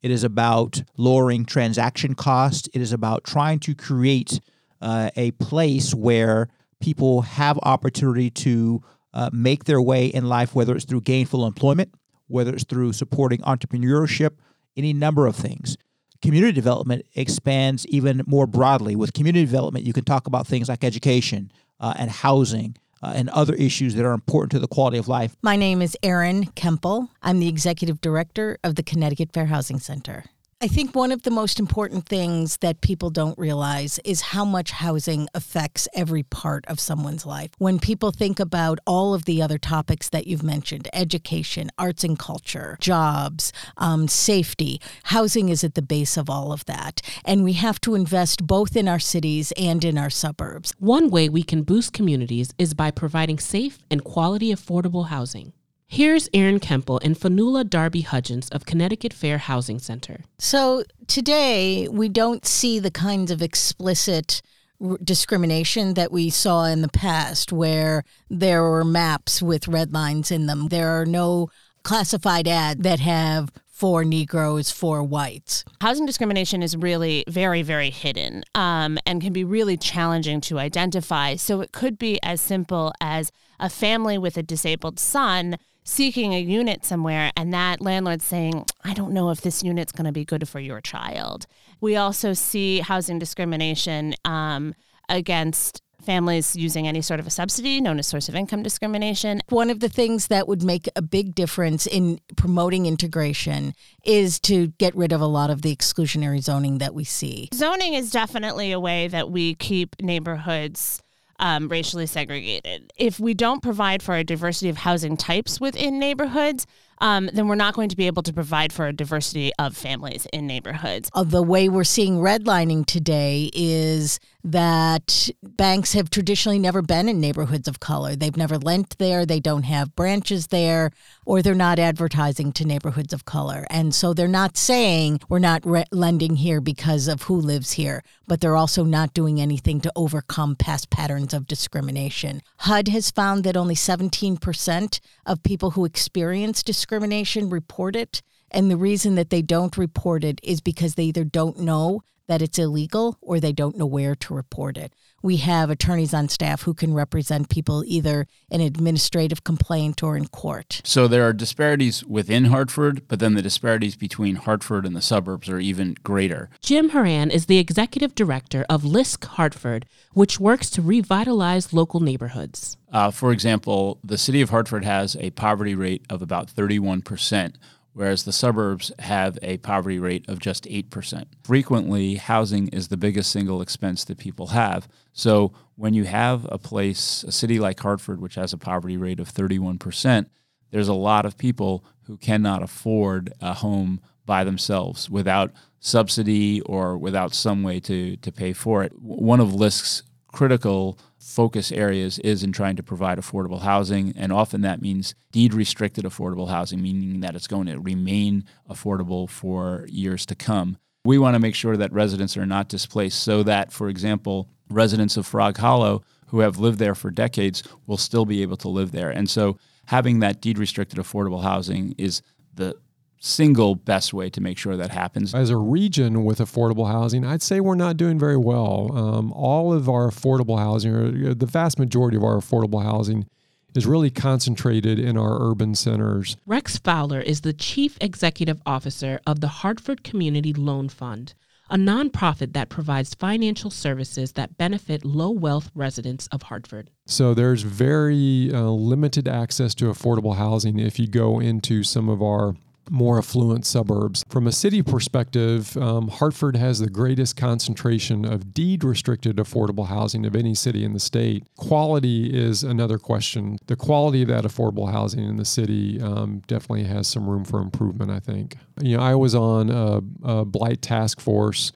It 0.02 0.10
is 0.10 0.24
about 0.24 0.82
lowering 0.96 1.44
transaction 1.44 2.14
costs. 2.14 2.68
It 2.72 2.80
is 2.80 2.92
about 2.92 3.24
trying 3.24 3.58
to 3.60 3.74
create 3.74 4.40
a 4.82 5.30
place 5.32 5.94
where 5.94 6.48
people 6.80 7.22
have 7.22 7.58
opportunity 7.62 8.30
to 8.30 8.82
uh, 9.12 9.30
make 9.32 9.64
their 9.64 9.80
way 9.80 10.06
in 10.06 10.28
life, 10.28 10.54
whether 10.54 10.74
it's 10.74 10.84
through 10.84 11.02
gainful 11.02 11.46
employment, 11.46 11.94
whether 12.28 12.52
it's 12.52 12.64
through 12.64 12.92
supporting 12.92 13.40
entrepreneurship, 13.40 14.36
any 14.76 14.92
number 14.92 15.26
of 15.26 15.36
things. 15.36 15.76
Community 16.22 16.52
development 16.52 17.06
expands 17.14 17.86
even 17.86 18.22
more 18.26 18.46
broadly. 18.46 18.94
With 18.94 19.12
community 19.12 19.44
development, 19.44 19.86
you 19.86 19.92
can 19.92 20.04
talk 20.04 20.26
about 20.26 20.46
things 20.46 20.68
like 20.68 20.84
education 20.84 21.50
uh, 21.78 21.94
and 21.96 22.10
housing. 22.10 22.76
Uh, 23.02 23.14
and 23.16 23.30
other 23.30 23.54
issues 23.54 23.94
that 23.94 24.04
are 24.04 24.12
important 24.12 24.50
to 24.50 24.58
the 24.58 24.68
quality 24.68 24.98
of 24.98 25.08
life. 25.08 25.34
My 25.40 25.56
name 25.56 25.80
is 25.80 25.96
Erin 26.02 26.44
Kemple. 26.48 27.08
I'm 27.22 27.40
the 27.40 27.48
executive 27.48 28.02
director 28.02 28.58
of 28.62 28.74
the 28.74 28.82
Connecticut 28.82 29.32
Fair 29.32 29.46
Housing 29.46 29.78
Center. 29.78 30.26
I 30.62 30.68
think 30.68 30.94
one 30.94 31.10
of 31.10 31.22
the 31.22 31.30
most 31.30 31.58
important 31.58 32.04
things 32.04 32.58
that 32.58 32.82
people 32.82 33.08
don't 33.08 33.38
realize 33.38 33.98
is 34.04 34.20
how 34.20 34.44
much 34.44 34.72
housing 34.72 35.26
affects 35.34 35.88
every 35.94 36.22
part 36.22 36.66
of 36.66 36.78
someone's 36.78 37.24
life. 37.24 37.48
When 37.56 37.78
people 37.78 38.10
think 38.10 38.38
about 38.38 38.78
all 38.86 39.14
of 39.14 39.24
the 39.24 39.40
other 39.40 39.56
topics 39.56 40.10
that 40.10 40.26
you've 40.26 40.42
mentioned 40.42 40.86
education, 40.92 41.70
arts 41.78 42.04
and 42.04 42.18
culture, 42.18 42.76
jobs, 42.78 43.54
um, 43.78 44.06
safety 44.06 44.82
housing 45.04 45.48
is 45.48 45.64
at 45.64 45.76
the 45.76 45.80
base 45.80 46.18
of 46.18 46.28
all 46.28 46.52
of 46.52 46.66
that. 46.66 47.00
And 47.24 47.42
we 47.42 47.54
have 47.54 47.80
to 47.80 47.94
invest 47.94 48.46
both 48.46 48.76
in 48.76 48.86
our 48.86 48.98
cities 48.98 49.54
and 49.56 49.82
in 49.82 49.96
our 49.96 50.10
suburbs. 50.10 50.74
One 50.78 51.08
way 51.08 51.30
we 51.30 51.42
can 51.42 51.62
boost 51.62 51.94
communities 51.94 52.52
is 52.58 52.74
by 52.74 52.90
providing 52.90 53.38
safe 53.38 53.78
and 53.90 54.04
quality 54.04 54.54
affordable 54.54 55.06
housing. 55.08 55.54
Here's 55.92 56.28
Erin 56.32 56.60
Kemple 56.60 57.00
and 57.02 57.18
Fionnuala 57.18 57.68
Darby 57.68 58.02
Hudgens 58.02 58.48
of 58.50 58.64
Connecticut 58.64 59.12
Fair 59.12 59.38
Housing 59.38 59.80
Center. 59.80 60.20
So 60.38 60.84
today, 61.08 61.88
we 61.88 62.08
don't 62.08 62.46
see 62.46 62.78
the 62.78 62.92
kinds 62.92 63.32
of 63.32 63.42
explicit 63.42 64.40
r- 64.80 64.98
discrimination 65.02 65.94
that 65.94 66.12
we 66.12 66.30
saw 66.30 66.66
in 66.66 66.82
the 66.82 66.88
past, 66.88 67.52
where 67.52 68.04
there 68.30 68.62
were 68.62 68.84
maps 68.84 69.42
with 69.42 69.66
red 69.66 69.92
lines 69.92 70.30
in 70.30 70.46
them. 70.46 70.68
There 70.68 70.90
are 70.90 71.04
no 71.04 71.50
classified 71.82 72.46
ads 72.46 72.82
that 72.82 73.00
have 73.00 73.50
for 73.66 74.04
Negroes, 74.04 74.70
for 74.70 75.02
whites. 75.02 75.64
Housing 75.80 76.06
discrimination 76.06 76.62
is 76.62 76.76
really 76.76 77.24
very, 77.26 77.62
very 77.62 77.90
hidden 77.90 78.44
um, 78.54 78.96
and 79.06 79.20
can 79.20 79.32
be 79.32 79.42
really 79.42 79.76
challenging 79.76 80.40
to 80.42 80.60
identify. 80.60 81.34
So 81.34 81.60
it 81.62 81.72
could 81.72 81.98
be 81.98 82.20
as 82.22 82.40
simple 82.40 82.92
as 83.00 83.32
a 83.58 83.68
family 83.68 84.18
with 84.18 84.36
a 84.36 84.42
disabled 84.44 85.00
son 85.00 85.56
seeking 85.84 86.34
a 86.34 86.40
unit 86.40 86.84
somewhere 86.84 87.30
and 87.36 87.52
that 87.52 87.80
landlord 87.80 88.22
saying, 88.22 88.64
I 88.84 88.94
don't 88.94 89.12
know 89.12 89.30
if 89.30 89.40
this 89.40 89.62
unit's 89.62 89.92
going 89.92 90.06
to 90.06 90.12
be 90.12 90.24
good 90.24 90.48
for 90.48 90.60
your 90.60 90.80
child. 90.80 91.46
We 91.80 91.96
also 91.96 92.32
see 92.32 92.80
housing 92.80 93.18
discrimination 93.18 94.14
um, 94.24 94.74
against 95.08 95.82
families 96.00 96.56
using 96.56 96.88
any 96.88 97.02
sort 97.02 97.20
of 97.20 97.26
a 97.26 97.30
subsidy 97.30 97.80
known 97.80 97.98
as 97.98 98.06
source 98.06 98.28
of 98.28 98.34
income 98.34 98.62
discrimination. 98.62 99.40
One 99.48 99.70
of 99.70 99.80
the 99.80 99.88
things 99.88 100.28
that 100.28 100.48
would 100.48 100.62
make 100.62 100.88
a 100.96 101.02
big 101.02 101.34
difference 101.34 101.86
in 101.86 102.20
promoting 102.36 102.86
integration 102.86 103.74
is 104.04 104.40
to 104.40 104.68
get 104.78 104.94
rid 104.96 105.12
of 105.12 105.20
a 105.20 105.26
lot 105.26 105.50
of 105.50 105.62
the 105.62 105.74
exclusionary 105.74 106.42
zoning 106.42 106.78
that 106.78 106.94
we 106.94 107.04
see. 107.04 107.48
Zoning 107.54 107.94
is 107.94 108.10
definitely 108.10 108.72
a 108.72 108.80
way 108.80 109.08
that 109.08 109.30
we 109.30 109.54
keep 109.54 110.00
neighborhoods 110.00 111.02
um, 111.40 111.68
racially 111.68 112.06
segregated. 112.06 112.92
If 112.96 113.18
we 113.18 113.34
don't 113.34 113.62
provide 113.62 114.02
for 114.02 114.14
a 114.14 114.22
diversity 114.22 114.68
of 114.68 114.76
housing 114.76 115.16
types 115.16 115.60
within 115.60 115.98
neighborhoods, 115.98 116.66
um, 116.98 117.30
then 117.32 117.48
we're 117.48 117.54
not 117.54 117.74
going 117.74 117.88
to 117.88 117.96
be 117.96 118.06
able 118.06 118.22
to 118.22 118.32
provide 118.32 118.72
for 118.72 118.86
a 118.86 118.92
diversity 118.92 119.50
of 119.58 119.76
families 119.76 120.26
in 120.32 120.46
neighborhoods. 120.46 121.10
Uh, 121.14 121.24
the 121.24 121.42
way 121.42 121.68
we're 121.68 121.82
seeing 121.82 122.18
redlining 122.18 122.84
today 122.84 123.50
is 123.54 124.20
that 124.42 125.30
banks 125.42 125.92
have 125.92 126.10
traditionally 126.10 126.58
never 126.58 126.82
been 126.82 127.08
in 127.08 127.20
neighborhoods 127.20 127.68
of 127.68 127.80
color. 127.80 128.16
They've 128.16 128.36
never 128.36 128.58
lent 128.58 128.96
there, 128.98 129.26
they 129.26 129.40
don't 129.40 129.64
have 129.64 129.94
branches 129.94 130.48
there, 130.48 130.90
or 131.26 131.42
they're 131.42 131.54
not 131.54 131.78
advertising 131.78 132.52
to 132.52 132.64
neighborhoods 132.64 133.12
of 133.12 133.24
color. 133.24 133.66
And 133.70 133.94
so 133.94 134.14
they're 134.14 134.28
not 134.28 134.56
saying 134.56 135.20
we're 135.28 135.38
not 135.38 135.64
re- 135.66 135.84
lending 135.92 136.36
here 136.36 136.60
because 136.60 137.08
of 137.08 137.22
who 137.22 137.36
lives 137.36 137.72
here, 137.72 138.02
but 138.26 138.40
they're 138.40 138.56
also 138.56 138.84
not 138.84 139.14
doing 139.14 139.40
anything 139.40 139.80
to 139.82 139.92
overcome 139.94 140.56
past 140.56 140.90
patterns 140.90 141.34
of 141.34 141.46
discrimination. 141.46 142.42
HUD 142.58 142.88
has 142.88 143.10
found 143.10 143.44
that 143.44 143.56
only 143.56 143.74
17% 143.74 145.00
of 145.26 145.42
people 145.42 145.72
who 145.72 145.84
experience 145.84 146.62
discrimination 146.62 147.50
report 147.50 147.96
it. 147.96 148.22
And 148.50 148.70
the 148.70 148.76
reason 148.76 149.14
that 149.14 149.30
they 149.30 149.42
don't 149.42 149.76
report 149.76 150.24
it 150.24 150.40
is 150.42 150.60
because 150.60 150.94
they 150.94 151.04
either 151.04 151.24
don't 151.24 151.58
know 151.58 152.02
that 152.30 152.40
it's 152.40 152.60
illegal 152.60 153.18
or 153.20 153.40
they 153.40 153.52
don't 153.52 153.76
know 153.76 153.84
where 153.84 154.14
to 154.14 154.32
report 154.32 154.78
it. 154.78 154.94
We 155.20 155.38
have 155.38 155.68
attorneys 155.68 156.14
on 156.14 156.28
staff 156.28 156.62
who 156.62 156.74
can 156.74 156.94
represent 156.94 157.50
people 157.50 157.82
either 157.84 158.28
in 158.48 158.60
administrative 158.60 159.42
complaint 159.42 160.00
or 160.00 160.16
in 160.16 160.28
court. 160.28 160.80
So 160.84 161.08
there 161.08 161.24
are 161.24 161.32
disparities 161.32 162.04
within 162.04 162.44
Hartford, 162.46 163.08
but 163.08 163.18
then 163.18 163.34
the 163.34 163.42
disparities 163.42 163.96
between 163.96 164.36
Hartford 164.36 164.86
and 164.86 164.94
the 164.94 165.02
suburbs 165.02 165.48
are 165.48 165.58
even 165.58 165.96
greater. 166.04 166.50
Jim 166.62 166.90
Horan 166.90 167.32
is 167.32 167.46
the 167.46 167.58
executive 167.58 168.14
director 168.14 168.64
of 168.70 168.84
LISC 168.84 169.24
Hartford, 169.24 169.86
which 170.12 170.38
works 170.38 170.70
to 170.70 170.82
revitalize 170.82 171.72
local 171.72 171.98
neighborhoods. 171.98 172.76
Uh, 172.92 173.10
for 173.10 173.32
example, 173.32 173.98
the 174.04 174.18
city 174.18 174.40
of 174.40 174.50
Hartford 174.50 174.84
has 174.84 175.16
a 175.16 175.30
poverty 175.30 175.74
rate 175.74 176.06
of 176.08 176.22
about 176.22 176.46
31% 176.48 177.54
whereas 177.92 178.24
the 178.24 178.32
suburbs 178.32 178.92
have 179.00 179.38
a 179.42 179.58
poverty 179.58 179.98
rate 179.98 180.28
of 180.28 180.38
just 180.38 180.64
8%. 180.64 181.24
Frequently, 181.42 182.14
housing 182.14 182.68
is 182.68 182.88
the 182.88 182.96
biggest 182.96 183.30
single 183.30 183.60
expense 183.60 184.04
that 184.04 184.18
people 184.18 184.48
have. 184.48 184.88
So 185.12 185.52
when 185.76 185.94
you 185.94 186.04
have 186.04 186.46
a 186.50 186.58
place, 186.58 187.24
a 187.24 187.32
city 187.32 187.58
like 187.58 187.80
Hartford, 187.80 188.20
which 188.20 188.36
has 188.36 188.52
a 188.52 188.58
poverty 188.58 188.96
rate 188.96 189.20
of 189.20 189.32
31%, 189.32 190.26
there's 190.70 190.88
a 190.88 190.94
lot 190.94 191.26
of 191.26 191.36
people 191.36 191.84
who 192.02 192.16
cannot 192.16 192.62
afford 192.62 193.32
a 193.40 193.54
home 193.54 194.00
by 194.24 194.44
themselves 194.44 195.10
without 195.10 195.52
subsidy 195.80 196.60
or 196.62 196.96
without 196.96 197.34
some 197.34 197.62
way 197.62 197.80
to, 197.80 198.16
to 198.16 198.30
pay 198.30 198.52
for 198.52 198.84
it. 198.84 198.92
One 199.00 199.40
of 199.40 199.54
LISC's 199.54 200.04
critical 200.28 200.98
focus 201.30 201.70
areas 201.70 202.18
is 202.18 202.42
in 202.42 202.52
trying 202.52 202.76
to 202.76 202.82
provide 202.82 203.18
affordable 203.18 203.62
housing. 203.62 204.12
And 204.16 204.32
often 204.32 204.62
that 204.62 204.82
means 204.82 205.14
deed 205.30 205.54
restricted 205.54 206.04
affordable 206.04 206.48
housing, 206.48 206.82
meaning 206.82 207.20
that 207.20 207.36
it's 207.36 207.46
going 207.46 207.66
to 207.66 207.78
remain 207.78 208.44
affordable 208.68 209.28
for 209.28 209.86
years 209.88 210.26
to 210.26 210.34
come. 210.34 210.76
We 211.04 211.18
want 211.18 211.34
to 211.34 211.40
make 211.40 211.54
sure 211.54 211.76
that 211.76 211.92
residents 211.92 212.36
are 212.36 212.46
not 212.46 212.68
displaced 212.68 213.22
so 213.22 213.42
that, 213.44 213.72
for 213.72 213.88
example, 213.88 214.50
residents 214.68 215.16
of 215.16 215.26
Frog 215.26 215.56
Hollow 215.56 216.02
who 216.26 216.40
have 216.40 216.58
lived 216.58 216.78
there 216.78 216.94
for 216.94 217.10
decades 217.10 217.62
will 217.86 217.96
still 217.96 218.24
be 218.24 218.42
able 218.42 218.56
to 218.58 218.68
live 218.68 218.92
there. 218.92 219.10
And 219.10 219.28
so 219.28 219.58
having 219.86 220.20
that 220.20 220.40
deed 220.40 220.58
restricted 220.58 220.98
affordable 220.98 221.42
housing 221.42 221.94
is 221.96 222.22
the 222.54 222.76
single 223.20 223.74
best 223.74 224.12
way 224.12 224.30
to 224.30 224.40
make 224.40 224.58
sure 224.58 224.76
that 224.76 224.90
happens. 224.90 225.34
As 225.34 225.50
a 225.50 225.56
region 225.56 226.24
with 226.24 226.38
affordable 226.38 226.90
housing, 226.90 227.24
I'd 227.24 227.42
say 227.42 227.60
we're 227.60 227.74
not 227.74 227.96
doing 227.96 228.18
very 228.18 228.36
well. 228.36 228.90
Um, 228.96 229.32
all 229.32 229.72
of 229.72 229.88
our 229.88 230.08
affordable 230.08 230.58
housing, 230.58 230.92
or 230.94 231.34
the 231.34 231.46
vast 231.46 231.78
majority 231.78 232.16
of 232.16 232.24
our 232.24 232.36
affordable 232.36 232.82
housing, 232.82 233.26
is 233.74 233.86
really 233.86 234.10
concentrated 234.10 234.98
in 234.98 235.16
our 235.16 235.38
urban 235.40 235.74
centers. 235.74 236.36
Rex 236.46 236.78
Fowler 236.78 237.20
is 237.20 237.42
the 237.42 237.52
Chief 237.52 237.96
Executive 238.00 238.60
Officer 238.66 239.20
of 239.26 239.40
the 239.40 239.48
Hartford 239.48 240.02
Community 240.02 240.52
Loan 240.52 240.88
Fund, 240.88 241.34
a 241.68 241.76
nonprofit 241.76 242.52
that 242.54 242.68
provides 242.68 243.14
financial 243.14 243.70
services 243.70 244.32
that 244.32 244.56
benefit 244.56 245.04
low 245.04 245.30
wealth 245.30 245.70
residents 245.74 246.26
of 246.32 246.42
Hartford. 246.42 246.90
So 247.06 247.32
there's 247.32 247.62
very 247.62 248.50
uh, 248.52 248.62
limited 248.62 249.28
access 249.28 249.74
to 249.76 249.84
affordable 249.84 250.36
housing 250.36 250.80
if 250.80 250.98
you 250.98 251.06
go 251.06 251.38
into 251.38 251.84
some 251.84 252.08
of 252.08 252.22
our 252.22 252.56
more 252.90 253.18
affluent 253.18 253.64
suburbs. 253.64 254.24
From 254.28 254.46
a 254.46 254.52
city 254.52 254.82
perspective, 254.82 255.76
um, 255.76 256.08
Hartford 256.08 256.56
has 256.56 256.80
the 256.80 256.90
greatest 256.90 257.36
concentration 257.36 258.24
of 258.24 258.52
deed 258.52 258.82
restricted 258.82 259.36
affordable 259.36 259.86
housing 259.86 260.26
of 260.26 260.34
any 260.34 260.54
city 260.54 260.84
in 260.84 260.92
the 260.92 261.00
state. 261.00 261.46
Quality 261.56 262.26
is 262.36 262.62
another 262.62 262.98
question. 262.98 263.58
The 263.66 263.76
quality 263.76 264.22
of 264.22 264.28
that 264.28 264.44
affordable 264.44 264.90
housing 264.90 265.24
in 265.24 265.36
the 265.36 265.44
city 265.44 266.00
um, 266.02 266.42
definitely 266.46 266.84
has 266.84 267.06
some 267.06 267.28
room 267.28 267.44
for 267.44 267.60
improvement, 267.60 268.10
I 268.10 268.18
think. 268.18 268.56
You 268.80 268.96
know, 268.96 269.02
I 269.02 269.14
was 269.14 269.34
on 269.34 269.70
a, 269.70 270.00
a 270.22 270.44
blight 270.44 270.82
task 270.82 271.20
force. 271.20 271.72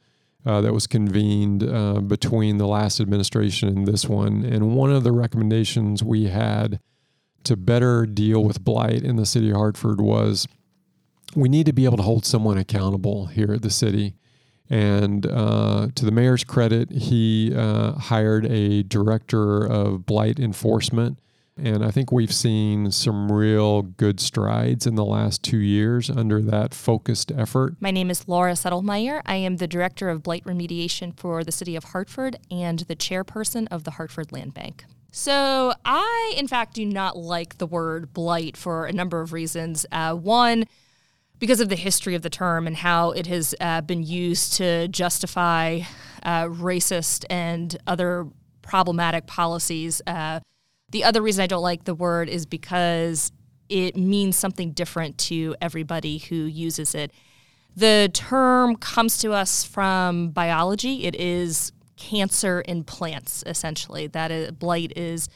Uh, 0.47 0.61
that 0.61 0.75
was 0.75 0.87
convened 0.87 1.63
uh, 1.63 2.01
between 2.01 2.59
the 2.59 2.67
last 2.67 3.01
administration 3.01 3.67
and 3.67 3.89
this 3.89 4.05
one. 4.05 4.45
And 4.45 4.77
one 4.77 4.93
of 4.93 5.03
the 5.03 5.11
recommendations 5.11 6.03
we 6.03 6.27
had 6.27 6.81
to 7.45 7.57
better 7.57 8.05
deal 8.05 8.45
with 8.45 8.63
blight 8.63 9.03
in 9.05 9.17
the 9.17 9.25
city 9.25 9.49
of 9.49 9.57
Hartford 9.57 10.03
was 10.03 10.47
we 11.35 11.49
need 11.49 11.67
to 11.67 11.73
be 11.73 11.85
able 11.85 11.97
to 11.97 12.03
hold 12.03 12.25
someone 12.25 12.59
accountable 12.59 13.27
here 13.27 13.53
at 13.53 13.63
the 13.63 13.71
city. 13.71 14.15
And 14.71 15.27
uh, 15.27 15.89
to 15.95 16.05
the 16.05 16.11
mayor's 16.11 16.45
credit, 16.45 16.91
he 16.91 17.55
uh, 17.55 17.93
hired 17.93 18.47
a 18.47 18.83
director 18.83 19.65
of 19.65 20.07
blight 20.07 20.39
enforcement. 20.39 21.19
And 21.57 21.85
I 21.85 21.93
think 21.93 22.11
we've 22.11 22.35
seen 22.35 22.91
some 22.91 23.31
real 23.31 23.83
good 23.83 24.19
strides 24.19 24.87
in 24.87 24.97
the 24.97 25.05
last 25.05 25.45
two 25.45 25.59
years 25.59 26.11
under 26.11 26.43
that 26.43 26.75
focused 26.75 27.31
effort. 27.31 27.77
My 27.79 27.93
name 27.93 28.11
is 28.11 28.27
Laura 28.27 28.55
Settlemyer. 28.55 29.23
I 29.25 29.37
am 29.37 29.59
the 29.59 29.69
Director 29.69 30.09
of 30.09 30.23
Blight 30.23 30.43
Remediation 30.45 31.17
for 31.17 31.45
the 31.45 31.53
City 31.53 31.77
of 31.77 31.85
Hartford 31.85 32.39
and 32.51 32.81
the 32.81 32.97
chairperson 32.97 33.69
of 33.71 33.85
the 33.85 33.93
Hartford 33.93 34.33
Land 34.33 34.55
Bank. 34.55 34.85
So, 35.13 35.73
I, 35.85 36.35
in 36.37 36.49
fact, 36.49 36.75
do 36.75 36.85
not 36.85 37.17
like 37.17 37.59
the 37.59 37.69
word 37.69 38.13
blight 38.13 38.57
for 38.57 38.87
a 38.87 38.93
number 38.93 39.21
of 39.21 39.33
reasons. 39.33 39.87
Uh, 39.93 40.15
one, 40.15 40.65
because 41.39 41.61
of 41.61 41.69
the 41.69 41.77
history 41.77 42.15
of 42.15 42.23
the 42.23 42.31
term 42.31 42.67
and 42.67 42.77
how 42.77 43.11
it 43.11 43.27
has 43.27 43.55
uh, 43.61 43.81
been 43.81 44.03
used 44.03 44.55
to 44.55 44.89
justify 44.89 45.81
uh, 46.23 46.45
racist 46.45 47.25
and 47.29 47.77
other 47.87 48.27
problematic 48.63 49.27
policies. 49.27 50.01
Uh, 50.07 50.41
the 50.91 51.05
other 51.05 51.21
reason 51.21 51.43
I 51.43 51.47
don't 51.47 51.63
like 51.63 51.85
the 51.85 51.95
word 51.95 52.29
is 52.29 52.47
because 52.47 53.33
it 53.69 53.97
means 53.97 54.37
something 54.37 54.73
different 54.73 55.19
to 55.19 55.57
everybody 55.61 56.19
who 56.19 56.37
uses 56.37 56.95
it. 56.95 57.13
The 57.77 58.11
term 58.13 58.77
comes 58.77 59.19
to 59.19 59.33
us 59.33 59.65
from 59.65 60.31
biology. 60.31 61.05
It 61.05 61.17
is 61.17 61.73
cancer 61.97 62.61
in 62.61 62.85
plants, 62.85 63.43
essentially. 63.47 64.07
That 64.07 64.31
is, 64.31 64.53
blight 64.53 64.93
is 64.97 65.29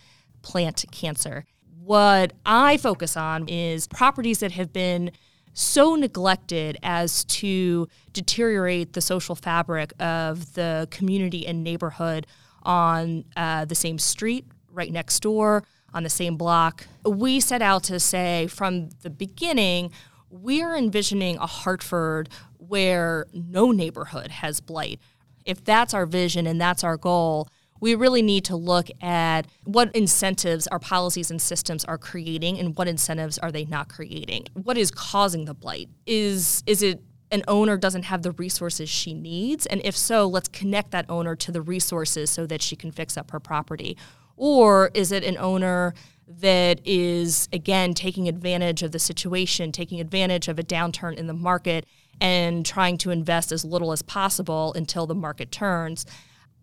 plant 0.42 0.84
cancer. 0.92 1.44
What 1.82 2.34
I 2.46 2.76
focus 2.76 3.16
on 3.16 3.48
is 3.48 3.86
properties 3.88 4.40
that 4.40 4.52
have 4.52 4.72
been 4.72 5.10
so 5.58 5.96
neglected 5.96 6.78
as 6.84 7.24
to 7.24 7.88
deteriorate 8.12 8.92
the 8.92 9.00
social 9.00 9.34
fabric 9.34 9.92
of 9.98 10.54
the 10.54 10.86
community 10.92 11.44
and 11.48 11.64
neighborhood 11.64 12.28
on 12.62 13.24
uh, 13.36 13.64
the 13.64 13.74
same 13.74 13.98
street, 13.98 14.46
right 14.70 14.92
next 14.92 15.18
door, 15.20 15.64
on 15.92 16.04
the 16.04 16.10
same 16.10 16.36
block. 16.36 16.86
We 17.04 17.40
set 17.40 17.60
out 17.60 17.82
to 17.84 17.98
say 17.98 18.46
from 18.46 18.90
the 19.02 19.10
beginning, 19.10 19.90
we 20.30 20.62
are 20.62 20.76
envisioning 20.76 21.38
a 21.38 21.46
Hartford 21.46 22.28
where 22.58 23.26
no 23.32 23.72
neighborhood 23.72 24.30
has 24.30 24.60
blight. 24.60 25.00
If 25.44 25.64
that's 25.64 25.92
our 25.92 26.06
vision 26.06 26.46
and 26.46 26.60
that's 26.60 26.84
our 26.84 26.96
goal, 26.96 27.48
we 27.80 27.94
really 27.94 28.22
need 28.22 28.44
to 28.46 28.56
look 28.56 28.88
at 29.00 29.46
what 29.64 29.94
incentives 29.94 30.66
our 30.68 30.78
policies 30.78 31.30
and 31.30 31.40
systems 31.40 31.84
are 31.84 31.98
creating 31.98 32.58
and 32.58 32.76
what 32.76 32.88
incentives 32.88 33.38
are 33.38 33.52
they 33.52 33.64
not 33.64 33.88
creating. 33.88 34.46
What 34.54 34.76
is 34.76 34.90
causing 34.90 35.44
the 35.44 35.54
blight? 35.54 35.88
Is 36.06 36.62
is 36.66 36.82
it 36.82 37.02
an 37.30 37.42
owner 37.46 37.76
doesn't 37.76 38.04
have 38.04 38.22
the 38.22 38.32
resources 38.32 38.88
she 38.88 39.14
needs? 39.14 39.66
And 39.66 39.80
if 39.84 39.96
so, 39.96 40.26
let's 40.26 40.48
connect 40.48 40.92
that 40.92 41.06
owner 41.08 41.36
to 41.36 41.52
the 41.52 41.60
resources 41.60 42.30
so 42.30 42.46
that 42.46 42.62
she 42.62 42.74
can 42.74 42.90
fix 42.90 43.16
up 43.16 43.30
her 43.30 43.40
property. 43.40 43.96
Or 44.36 44.90
is 44.94 45.12
it 45.12 45.24
an 45.24 45.36
owner 45.36 45.94
that 46.26 46.80
is, 46.84 47.48
again, 47.52 47.94
taking 47.94 48.28
advantage 48.28 48.82
of 48.82 48.92
the 48.92 48.98
situation, 48.98 49.72
taking 49.72 50.00
advantage 50.00 50.48
of 50.48 50.58
a 50.58 50.62
downturn 50.62 51.16
in 51.16 51.26
the 51.26 51.34
market, 51.34 51.86
and 52.20 52.64
trying 52.64 52.98
to 52.98 53.10
invest 53.10 53.52
as 53.52 53.64
little 53.64 53.92
as 53.92 54.02
possible 54.02 54.72
until 54.74 55.06
the 55.06 55.14
market 55.14 55.50
turns? 55.50 56.06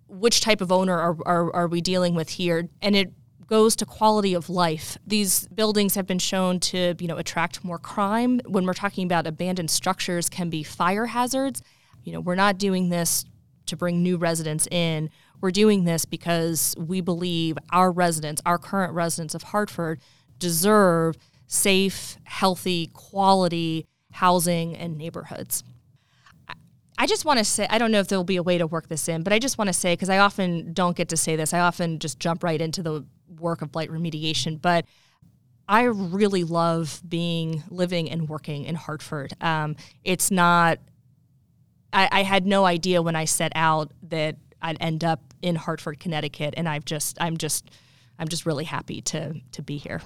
Which 0.08 0.42
type 0.42 0.62
of 0.62 0.72
owner 0.72 0.98
are, 0.98 1.18
are, 1.26 1.56
are 1.56 1.68
we 1.68 1.82
dealing 1.82 2.16
with 2.16 2.30
here? 2.30 2.70
And 2.82 2.96
it 2.96 3.12
goes 3.48 3.76
to 3.76 3.86
quality 3.86 4.34
of 4.34 4.50
life. 4.50 4.98
These 5.06 5.48
buildings 5.50 5.96
have 5.96 6.08
been 6.08 6.20
shown 6.20 6.60
to, 6.62 6.96
you 7.00 7.08
know, 7.08 7.18
attract 7.18 7.64
more 7.64 7.78
crime. 7.78 8.40
When 8.46 8.66
we're 8.66 8.74
talking 8.74 9.06
about 9.06 9.28
abandoned 9.28 9.70
structures 9.70 10.30
can 10.30 10.50
be 10.50 10.64
fire 10.64 11.08
hazards. 11.08 11.62
You 12.04 12.14
know, 12.14 12.22
we're 12.22 12.36
not 12.36 12.58
doing 12.58 12.90
this 12.90 13.26
to 13.68 13.76
bring 13.76 14.02
new 14.02 14.18
residents 14.18 14.68
in. 14.72 15.10
We're 15.42 15.52
doing 15.52 15.84
this 15.86 16.06
because 16.06 16.76
we 16.78 17.02
believe 17.02 17.58
our 17.72 17.92
residents, 17.92 18.42
our 18.46 18.58
current 18.58 18.94
residents 18.94 19.36
of 19.36 19.44
Hartford 19.44 20.00
deserve 20.40 21.18
safe, 21.48 22.18
healthy, 22.24 22.88
quality 22.94 23.88
housing 24.12 24.76
and 24.76 24.98
neighborhoods. 24.98 25.64
I 26.98 27.08
just 27.08 27.26
want 27.26 27.40
to 27.40 27.46
say, 27.46 27.68
I 27.70 27.78
don't 27.78 27.92
know 27.92 28.00
if 28.00 28.08
there'll 28.08 28.24
be 28.24 28.38
a 28.38 28.44
way 28.44 28.58
to 28.58 28.68
work 28.68 28.88
this 28.88 29.10
in, 29.10 29.24
but 29.24 29.34
I 29.34 29.40
just 29.40 29.58
want 29.58 29.68
to 29.68 29.74
say, 29.74 29.94
because 29.94 30.10
I 30.10 30.20
often 30.20 30.74
don't 30.74 30.96
get 30.96 31.10
to 31.10 31.18
say 31.18 31.36
this, 31.36 31.54
I 31.54 31.60
often 31.60 32.00
just 32.00 32.20
jump 32.20 32.44
right 32.44 32.62
into 32.62 32.82
the 32.82 33.06
work 33.38 33.62
of 33.62 33.72
blight 33.72 33.90
remediation, 33.90 34.62
but 34.62 34.86
I 35.68 35.84
really 35.84 36.44
love 36.44 37.02
being, 37.08 37.64
living, 37.70 38.10
and 38.10 38.30
working 38.30 38.66
in 38.66 38.76
Hartford. 38.76 39.34
Um, 39.42 39.76
it's 40.04 40.32
not, 40.32 40.80
I, 41.92 42.08
I 42.12 42.24
had 42.24 42.46
no 42.46 42.66
idea 42.66 43.02
when 43.02 43.16
I 43.16 43.26
set 43.26 43.52
out 43.56 43.92
that 44.04 44.38
I'd 44.62 44.78
end 44.80 45.04
up 45.04 45.22
in 45.42 45.56
Hartford, 45.56 46.00
Connecticut, 46.00 46.54
and 46.56 46.70
I've 46.70 46.86
just, 46.86 47.18
I'm 47.20 47.38
just, 47.38 47.70
I'm 48.18 48.28
just 48.28 48.46
really 48.46 48.66
happy 48.66 49.02
to, 49.02 49.34
to 49.52 49.62
be 49.62 49.78
here. 49.78 50.02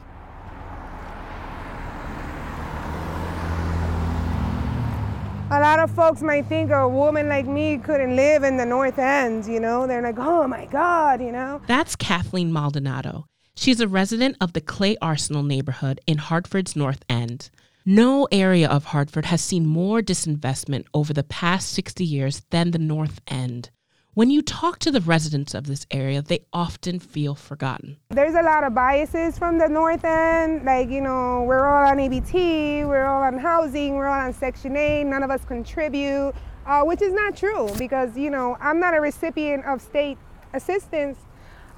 A 5.51 5.59
lot 5.59 5.79
of 5.79 5.89
folks 5.89 6.21
might 6.21 6.45
think 6.45 6.69
a 6.69 6.87
woman 6.87 7.27
like 7.27 7.47
me 7.47 7.79
couldn't 7.79 8.15
live 8.15 8.43
in 8.43 8.57
the 8.57 8.65
North 8.65 8.99
End, 8.99 9.47
you 9.47 9.59
know? 9.59 9.87
They're 9.87 10.01
like, 10.01 10.19
oh 10.19 10.47
my 10.47 10.65
God, 10.65 11.21
you 11.21 11.31
know? 11.31 11.59
That's 11.65 11.95
Kathleen 11.95 12.53
Maldonado. 12.53 13.25
She's 13.55 13.79
a 13.79 13.87
resident 13.87 14.37
of 14.39 14.53
the 14.53 14.61
Clay 14.61 14.95
Arsenal 15.01 15.41
neighborhood 15.41 15.99
in 16.05 16.19
Hartford's 16.19 16.75
North 16.75 17.03
End. 17.09 17.49
No 17.83 18.27
area 18.31 18.69
of 18.69 18.85
Hartford 18.85 19.25
has 19.25 19.41
seen 19.41 19.65
more 19.65 20.01
disinvestment 20.01 20.85
over 20.93 21.13
the 21.13 21.23
past 21.23 21.71
60 21.71 22.05
years 22.05 22.43
than 22.51 22.69
the 22.69 22.77
North 22.77 23.19
End. 23.27 23.71
When 24.19 24.29
you 24.29 24.41
talk 24.41 24.79
to 24.79 24.91
the 24.91 24.99
residents 24.99 25.53
of 25.53 25.65
this 25.65 25.85
area, 25.91 26.21
they 26.21 26.41
often 26.51 26.99
feel 26.99 27.35
forgotten. 27.35 27.95
There's 28.09 28.35
a 28.35 28.41
lot 28.41 28.65
of 28.65 28.73
biases 28.75 29.39
from 29.39 29.57
the 29.57 29.69
north 29.69 30.03
end. 30.03 30.65
Like, 30.65 30.89
you 30.89 30.99
know, 30.99 31.45
we're 31.47 31.65
all 31.65 31.89
on 31.89 31.99
EBT, 31.99 32.85
we're 32.85 33.05
all 33.05 33.23
on 33.23 33.37
housing, 33.37 33.95
we're 33.95 34.07
all 34.07 34.19
on 34.19 34.33
Section 34.33 34.75
8, 34.75 35.05
none 35.05 35.23
of 35.23 35.31
us 35.31 35.45
contribute, 35.45 36.33
uh, 36.65 36.83
which 36.83 37.01
is 37.01 37.13
not 37.13 37.37
true 37.37 37.69
because, 37.77 38.17
you 38.17 38.29
know, 38.29 38.57
I'm 38.59 38.77
not 38.77 38.93
a 38.93 38.99
recipient 38.99 39.63
of 39.63 39.81
state 39.81 40.17
assistance. 40.53 41.17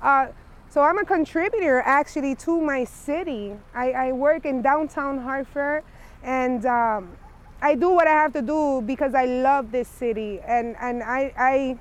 Uh, 0.01 0.29
so 0.67 0.81
I'm 0.81 0.97
a 0.97 1.05
contributor 1.05 1.83
actually 1.85 2.33
to 2.37 2.59
my 2.59 2.85
city. 2.85 3.53
I, 3.75 3.91
I 3.91 4.11
work 4.13 4.47
in 4.47 4.63
downtown 4.63 5.19
Hartford 5.19 5.83
and 6.23 6.65
um, 6.65 7.15
I 7.61 7.75
do 7.75 7.91
what 7.91 8.07
I 8.07 8.13
have 8.13 8.33
to 8.33 8.41
do 8.41 8.81
because 8.81 9.13
I 9.13 9.25
love 9.25 9.71
this 9.71 9.87
city 9.87 10.39
and, 10.43 10.75
and 10.79 11.03
I, 11.03 11.31
I 11.37 11.79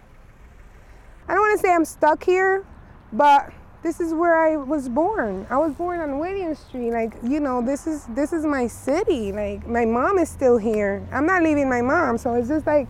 I 1.30 1.34
don't 1.34 1.42
want 1.42 1.60
to 1.60 1.64
say 1.64 1.72
I'm 1.72 1.84
stuck 1.84 2.24
here, 2.24 2.66
but 3.12 3.52
this 3.84 4.00
is 4.00 4.12
where 4.12 4.36
I 4.36 4.56
was 4.56 4.88
born. 4.88 5.46
I 5.48 5.58
was 5.58 5.72
born 5.74 6.00
on 6.00 6.18
William 6.18 6.56
Street. 6.56 6.90
Like, 6.90 7.12
you 7.22 7.38
know, 7.38 7.62
this 7.62 7.86
is 7.86 8.04
this 8.06 8.32
is 8.32 8.44
my 8.44 8.66
city. 8.66 9.30
Like 9.30 9.64
my 9.64 9.84
mom 9.84 10.18
is 10.18 10.28
still 10.28 10.58
here. 10.58 11.06
I'm 11.12 11.26
not 11.26 11.44
leaving 11.44 11.68
my 11.68 11.82
mom. 11.82 12.18
So 12.18 12.34
it's 12.34 12.48
just 12.48 12.66
like 12.66 12.88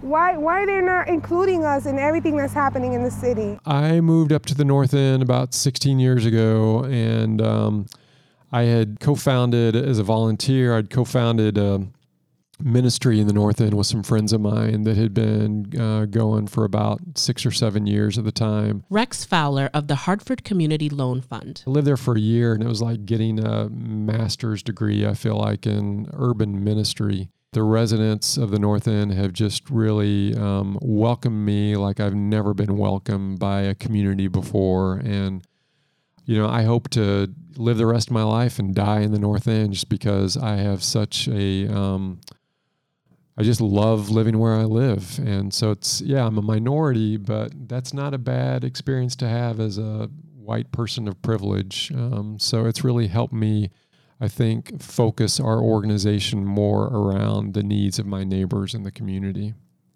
why 0.00 0.38
why 0.38 0.64
they're 0.64 0.80
not 0.80 1.08
including 1.08 1.66
us 1.66 1.84
in 1.84 1.98
everything 1.98 2.38
that's 2.38 2.54
happening 2.54 2.94
in 2.94 3.02
the 3.02 3.10
city? 3.10 3.58
I 3.66 4.00
moved 4.00 4.32
up 4.32 4.46
to 4.46 4.54
the 4.54 4.64
North 4.64 4.94
End 4.94 5.22
about 5.22 5.52
16 5.52 6.00
years 6.00 6.24
ago, 6.24 6.84
and 6.84 7.42
um, 7.42 7.86
I 8.50 8.62
had 8.62 8.98
co-founded 8.98 9.76
as 9.76 9.98
a 9.98 10.04
volunteer. 10.04 10.74
I'd 10.74 10.88
co-founded. 10.88 11.58
Um, 11.58 11.92
ministry 12.60 13.20
in 13.20 13.26
the 13.26 13.32
North 13.32 13.60
End 13.60 13.74
with 13.74 13.86
some 13.86 14.02
friends 14.02 14.32
of 14.32 14.40
mine 14.40 14.82
that 14.82 14.96
had 14.96 15.14
been 15.14 15.72
uh, 15.78 16.06
going 16.06 16.46
for 16.46 16.64
about 16.64 17.00
six 17.16 17.44
or 17.46 17.50
seven 17.50 17.86
years 17.86 18.18
at 18.18 18.24
the 18.24 18.32
time. 18.32 18.84
Rex 18.90 19.24
Fowler 19.24 19.70
of 19.72 19.88
the 19.88 19.94
Hartford 19.94 20.44
Community 20.44 20.88
Loan 20.88 21.20
Fund. 21.20 21.62
I 21.66 21.70
lived 21.70 21.86
there 21.86 21.96
for 21.96 22.16
a 22.16 22.20
year 22.20 22.54
and 22.54 22.62
it 22.62 22.68
was 22.68 22.82
like 22.82 23.06
getting 23.06 23.38
a 23.38 23.68
master's 23.68 24.62
degree, 24.62 25.06
I 25.06 25.14
feel 25.14 25.36
like, 25.36 25.66
in 25.66 26.08
urban 26.12 26.62
ministry. 26.62 27.30
The 27.52 27.62
residents 27.62 28.36
of 28.36 28.50
the 28.50 28.58
North 28.58 28.86
End 28.86 29.12
have 29.12 29.32
just 29.32 29.70
really 29.70 30.34
um, 30.34 30.78
welcomed 30.82 31.46
me 31.46 31.76
like 31.76 31.98
I've 31.98 32.14
never 32.14 32.52
been 32.52 32.76
welcomed 32.76 33.38
by 33.38 33.62
a 33.62 33.74
community 33.74 34.28
before. 34.28 34.96
And 34.96 35.42
you 36.28 36.36
know, 36.36 36.46
I 36.46 36.64
hope 36.64 36.90
to 36.90 37.32
live 37.56 37.78
the 37.78 37.86
rest 37.86 38.08
of 38.08 38.12
my 38.12 38.22
life 38.22 38.58
and 38.58 38.74
die 38.74 39.00
in 39.00 39.12
the 39.12 39.18
North 39.18 39.48
End 39.48 39.72
just 39.72 39.88
because 39.88 40.36
I 40.36 40.56
have 40.56 40.84
such 40.84 41.26
a, 41.26 41.66
um, 41.74 42.20
I 43.38 43.42
just 43.42 43.60
love 43.60 44.10
living 44.10 44.38
where 44.38 44.54
I 44.54 44.64
live. 44.64 45.18
And 45.20 45.54
so 45.54 45.70
it's, 45.70 46.00
yeah, 46.00 46.26
I'm 46.26 46.38
a 46.38 46.42
minority, 46.42 47.16
but 47.16 47.52
that's 47.68 47.94
not 47.94 48.12
a 48.12 48.18
bad 48.18 48.64
experience 48.64 49.14
to 49.16 49.28
have 49.28 49.60
as 49.60 49.78
a 49.78 50.10
white 50.34 50.72
person 50.72 51.06
of 51.06 51.22
privilege. 51.22 51.92
Um, 51.94 52.38
so 52.40 52.66
it's 52.66 52.82
really 52.82 53.06
helped 53.06 53.32
me, 53.32 53.70
I 54.20 54.26
think, 54.26 54.82
focus 54.82 55.38
our 55.38 55.60
organization 55.60 56.44
more 56.44 56.88
around 56.88 57.54
the 57.54 57.62
needs 57.62 58.00
of 58.00 58.06
my 58.06 58.24
neighbors 58.24 58.74
in 58.74 58.82
the 58.82 58.90
community 58.90 59.54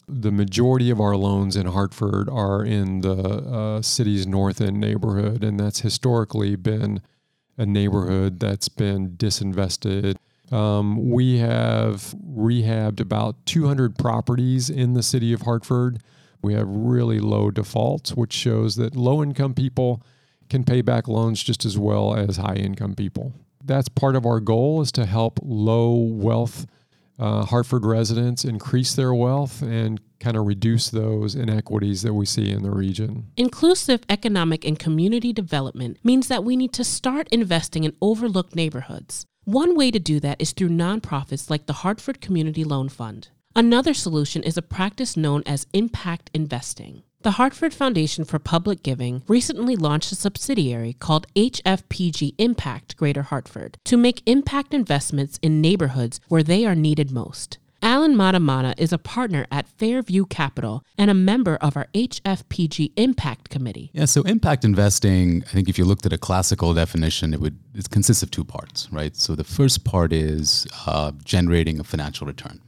the 0.09 0.33
majority 0.33 0.91
of 0.91 1.01
our 1.01 1.17
loans 1.17 1.57
in 1.57 1.67
Hartford 1.67 2.29
are 2.29 2.65
in 2.65 3.01
the 3.01 3.15
uh, 3.15 3.83
city's 3.83 4.27
north 4.27 4.61
end 4.61 4.79
neighborhood, 4.79 5.43
and 5.43 5.59
that's 5.59 5.81
historically 5.81 6.57
been 6.57 7.01
a 7.57 7.67
neighborhood 7.67 8.41
that's 8.41 8.69
been 8.69 9.11
disinvested. 9.11 10.17
Um, 10.53 11.11
we 11.11 11.39
have 11.39 12.15
rehabbed 12.23 13.01
about 13.01 13.45
200 13.47 13.97
properties 13.97 14.69
in 14.69 14.93
the 14.93 15.03
city 15.03 15.33
of 15.33 15.43
Hartford. 15.43 16.03
We 16.43 16.55
have 16.55 16.69
really 16.69 17.19
low 17.19 17.51
defaults, 17.51 18.15
which 18.15 18.33
shows 18.33 18.77
that 18.77 18.95
low 18.95 19.23
income 19.23 19.55
people 19.55 20.03
can 20.51 20.65
pay 20.65 20.83
back 20.83 21.09
loans 21.09 21.43
just 21.43 21.65
as 21.65 21.79
well 21.79 22.15
as 22.15 22.37
high 22.37 22.57
income 22.57 22.95
people. 22.95 23.33
That's 23.65 23.89
part 23.89 24.17
of 24.17 24.27
our 24.27 24.41
goal 24.41 24.83
is 24.83 24.93
to 24.93 25.07
help 25.07 25.39
low 25.43 25.95
wealth 25.95 26.67
uh, 27.19 27.45
Hartford 27.45 27.85
residents 27.85 28.45
increase 28.45 28.95
their 28.95 29.15
wealth 29.15 29.63
and 29.63 30.01
kind 30.19 30.37
of 30.37 30.47
reduce 30.47 30.91
those 30.91 31.35
inequities 31.35 32.03
that 32.03 32.15
we 32.15 32.27
see 32.27 32.51
in 32.51 32.63
the 32.63 32.71
region. 32.71 33.29
Inclusive 33.37 34.01
economic 34.09 34.65
and 34.65 34.79
community 34.79 35.33
development 35.33 35.99
means 36.03 36.29
that 36.29 36.43
we 36.43 36.57
need 36.57 36.73
to 36.73 36.85
start 36.85 37.29
investing 37.31 37.85
in 37.85 37.95
overlooked 38.01 38.57
neighborhoods. 38.57 39.27
One 39.45 39.75
way 39.77 39.91
to 39.91 39.99
do 39.99 40.21
that 40.21 40.41
is 40.41 40.53
through 40.53 40.69
nonprofits 40.69 41.51
like 41.51 41.67
the 41.67 41.83
Hartford 41.83 42.21
Community 42.21 42.63
Loan 42.63 42.89
Fund. 42.89 43.31
Another 43.57 43.93
solution 43.93 44.45
is 44.45 44.57
a 44.57 44.63
practice 44.63 45.17
known 45.17 45.43
as 45.47 45.67
impact 45.73 46.31
investing. 46.33 47.03
The 47.23 47.33
Hartford 47.33 47.75
Foundation 47.75 48.25
for 48.25 48.39
Public 48.39 48.85
Giving 48.85 49.25
recently 49.27 49.75
launched 49.75 50.13
a 50.13 50.17
subsidiary 50.17 50.93
called 50.93 51.27
HFPG 51.35 52.37
Impact 52.39 52.97
Greater 52.97 53.23
Hartford 53.23 53.79
to 53.85 53.97
make 53.97 54.23
impact 54.27 54.73
investments 54.73 55.41
in 55.43 55.61
neighborhoods 55.61 56.21
where 56.29 56.45
they 56.45 56.65
are 56.65 56.77
needed 56.77 57.11
most. 57.11 57.59
Alan 57.85 58.15
Mattamana 58.15 58.75
is 58.79 58.93
a 58.93 58.99
partner 58.99 59.45
at 59.51 59.67
Fairview 59.67 60.25
Capital 60.27 60.85
and 60.97 61.11
a 61.11 61.15
member 61.15 61.57
of 61.57 61.77
our 61.77 61.89
HFPG 61.95 62.93
Impact 62.97 63.51
Committee. 63.51 63.91
Yeah, 63.93 64.05
so 64.05 64.23
impact 64.23 64.65
investing, 64.65 65.43
I 65.49 65.51
think 65.51 65.69
if 65.69 65.79
you 65.79 65.85
looked 65.85 66.07
at 66.07 66.13
a 66.13 66.19
classical 66.19 66.75
definition, 66.75 67.35
it 67.35 67.41
would 67.41 67.59
it 67.75 67.91
consists 67.91 68.23
of 68.23 68.31
two 68.31 68.45
parts, 68.45 68.89
right? 68.93 69.17
So 69.17 69.35
the 69.35 69.43
first 69.43 69.85
part 69.85 70.13
is 70.13 70.65
uh, 70.87 71.11
generating 71.25 71.81
a 71.81 71.85
financial 71.85 72.25
return. 72.25 72.61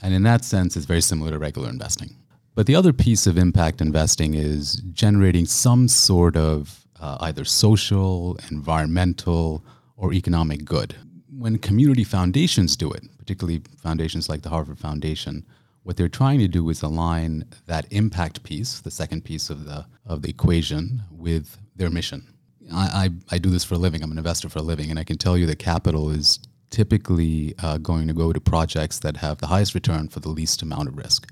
And 0.00 0.14
in 0.14 0.22
that 0.22 0.44
sense, 0.44 0.78
it's 0.78 0.86
very 0.86 1.02
similar 1.02 1.32
to 1.32 1.38
regular 1.38 1.68
investing. 1.68 2.16
But 2.54 2.66
the 2.66 2.74
other 2.74 2.94
piece 2.94 3.26
of 3.26 3.36
impact 3.36 3.82
investing 3.82 4.32
is 4.32 4.76
generating 4.92 5.44
some 5.44 5.88
sort 5.88 6.36
of 6.36 6.86
uh, 7.00 7.18
either 7.20 7.44
social, 7.44 8.38
environmental, 8.50 9.62
or 9.96 10.14
economic 10.14 10.64
good. 10.64 10.96
When 11.30 11.58
community 11.58 12.04
foundations 12.04 12.76
do 12.76 12.90
it, 12.92 13.02
particularly 13.24 13.62
foundations 13.82 14.28
like 14.28 14.42
the 14.42 14.50
Hartford 14.50 14.78
Foundation, 14.78 15.46
what 15.82 15.96
they're 15.96 16.08
trying 16.08 16.38
to 16.40 16.48
do 16.48 16.68
is 16.70 16.82
align 16.82 17.44
that 17.66 17.86
impact 17.90 18.42
piece, 18.42 18.80
the 18.80 18.90
second 18.90 19.24
piece 19.24 19.50
of 19.50 19.64
the 19.64 19.86
of 20.06 20.22
the 20.22 20.28
equation, 20.28 21.02
with 21.10 21.56
their 21.76 21.90
mission. 21.90 22.26
I, 22.72 22.86
I, 23.30 23.34
I 23.36 23.38
do 23.38 23.50
this 23.50 23.64
for 23.64 23.74
a 23.74 23.78
living. 23.78 24.02
I'm 24.02 24.12
an 24.12 24.18
investor 24.18 24.48
for 24.48 24.58
a 24.58 24.62
living, 24.62 24.90
and 24.90 24.98
I 24.98 25.04
can 25.04 25.16
tell 25.16 25.36
you 25.38 25.46
that 25.46 25.58
capital 25.58 26.10
is 26.10 26.38
typically 26.70 27.54
uh, 27.62 27.78
going 27.78 28.08
to 28.08 28.14
go 28.14 28.32
to 28.32 28.40
projects 28.40 28.98
that 29.00 29.16
have 29.18 29.38
the 29.38 29.46
highest 29.46 29.74
return 29.74 30.08
for 30.08 30.20
the 30.20 30.28
least 30.28 30.60
amount 30.62 30.88
of 30.88 30.96
risk. 30.96 31.30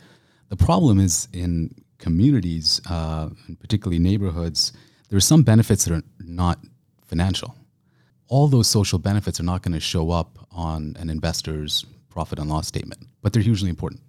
The 0.48 0.56
problem 0.56 1.00
is 1.00 1.28
in 1.32 1.74
communities, 1.98 2.80
uh, 2.88 3.28
and 3.46 3.58
particularly 3.60 3.98
neighborhoods, 3.98 4.72
there 5.08 5.16
are 5.16 5.20
some 5.32 5.42
benefits 5.42 5.84
that 5.84 5.94
are 5.94 6.02
not 6.20 6.58
financial. 7.06 7.54
All 8.32 8.48
those 8.48 8.66
social 8.66 8.98
benefits 8.98 9.40
are 9.40 9.42
not 9.42 9.60
going 9.60 9.74
to 9.74 9.80
show 9.80 10.10
up 10.10 10.48
on 10.52 10.96
an 10.98 11.10
investor's 11.10 11.84
profit 12.08 12.38
and 12.38 12.48
loss 12.48 12.66
statement, 12.66 13.02
but 13.20 13.34
they're 13.34 13.42
hugely 13.42 13.68
important. 13.68 14.00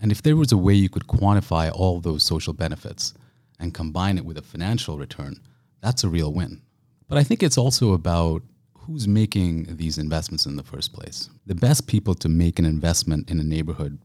And 0.00 0.10
if 0.10 0.22
there 0.22 0.34
was 0.34 0.50
a 0.50 0.56
way 0.56 0.72
you 0.72 0.88
could 0.88 1.06
quantify 1.06 1.70
all 1.70 2.00
those 2.00 2.22
social 2.22 2.54
benefits 2.54 3.12
and 3.60 3.74
combine 3.74 4.16
it 4.16 4.24
with 4.24 4.38
a 4.38 4.42
financial 4.42 4.96
return, 4.96 5.42
that's 5.82 6.04
a 6.04 6.08
real 6.08 6.32
win. 6.32 6.62
But 7.06 7.18
I 7.18 7.22
think 7.22 7.42
it's 7.42 7.58
also 7.58 7.92
about 7.92 8.40
who's 8.78 9.06
making 9.06 9.76
these 9.76 9.98
investments 9.98 10.46
in 10.46 10.56
the 10.56 10.62
first 10.62 10.94
place. 10.94 11.28
The 11.44 11.54
best 11.54 11.86
people 11.86 12.14
to 12.14 12.30
make 12.30 12.58
an 12.58 12.64
investment 12.64 13.30
in 13.30 13.38
a 13.40 13.44
neighborhood 13.44 13.98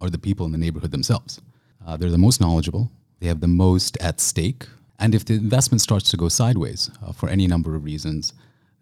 are 0.00 0.08
the 0.08 0.16
people 0.16 0.46
in 0.46 0.52
the 0.52 0.64
neighborhood 0.64 0.90
themselves. 0.90 1.38
Uh, 1.86 1.98
they're 1.98 2.08
the 2.08 2.16
most 2.16 2.40
knowledgeable, 2.40 2.90
they 3.20 3.26
have 3.26 3.40
the 3.40 3.46
most 3.46 3.98
at 4.00 4.22
stake. 4.22 4.64
And 4.98 5.14
if 5.14 5.26
the 5.26 5.34
investment 5.34 5.82
starts 5.82 6.10
to 6.12 6.16
go 6.16 6.30
sideways 6.30 6.90
uh, 7.06 7.12
for 7.12 7.28
any 7.28 7.46
number 7.46 7.74
of 7.74 7.84
reasons, 7.84 8.32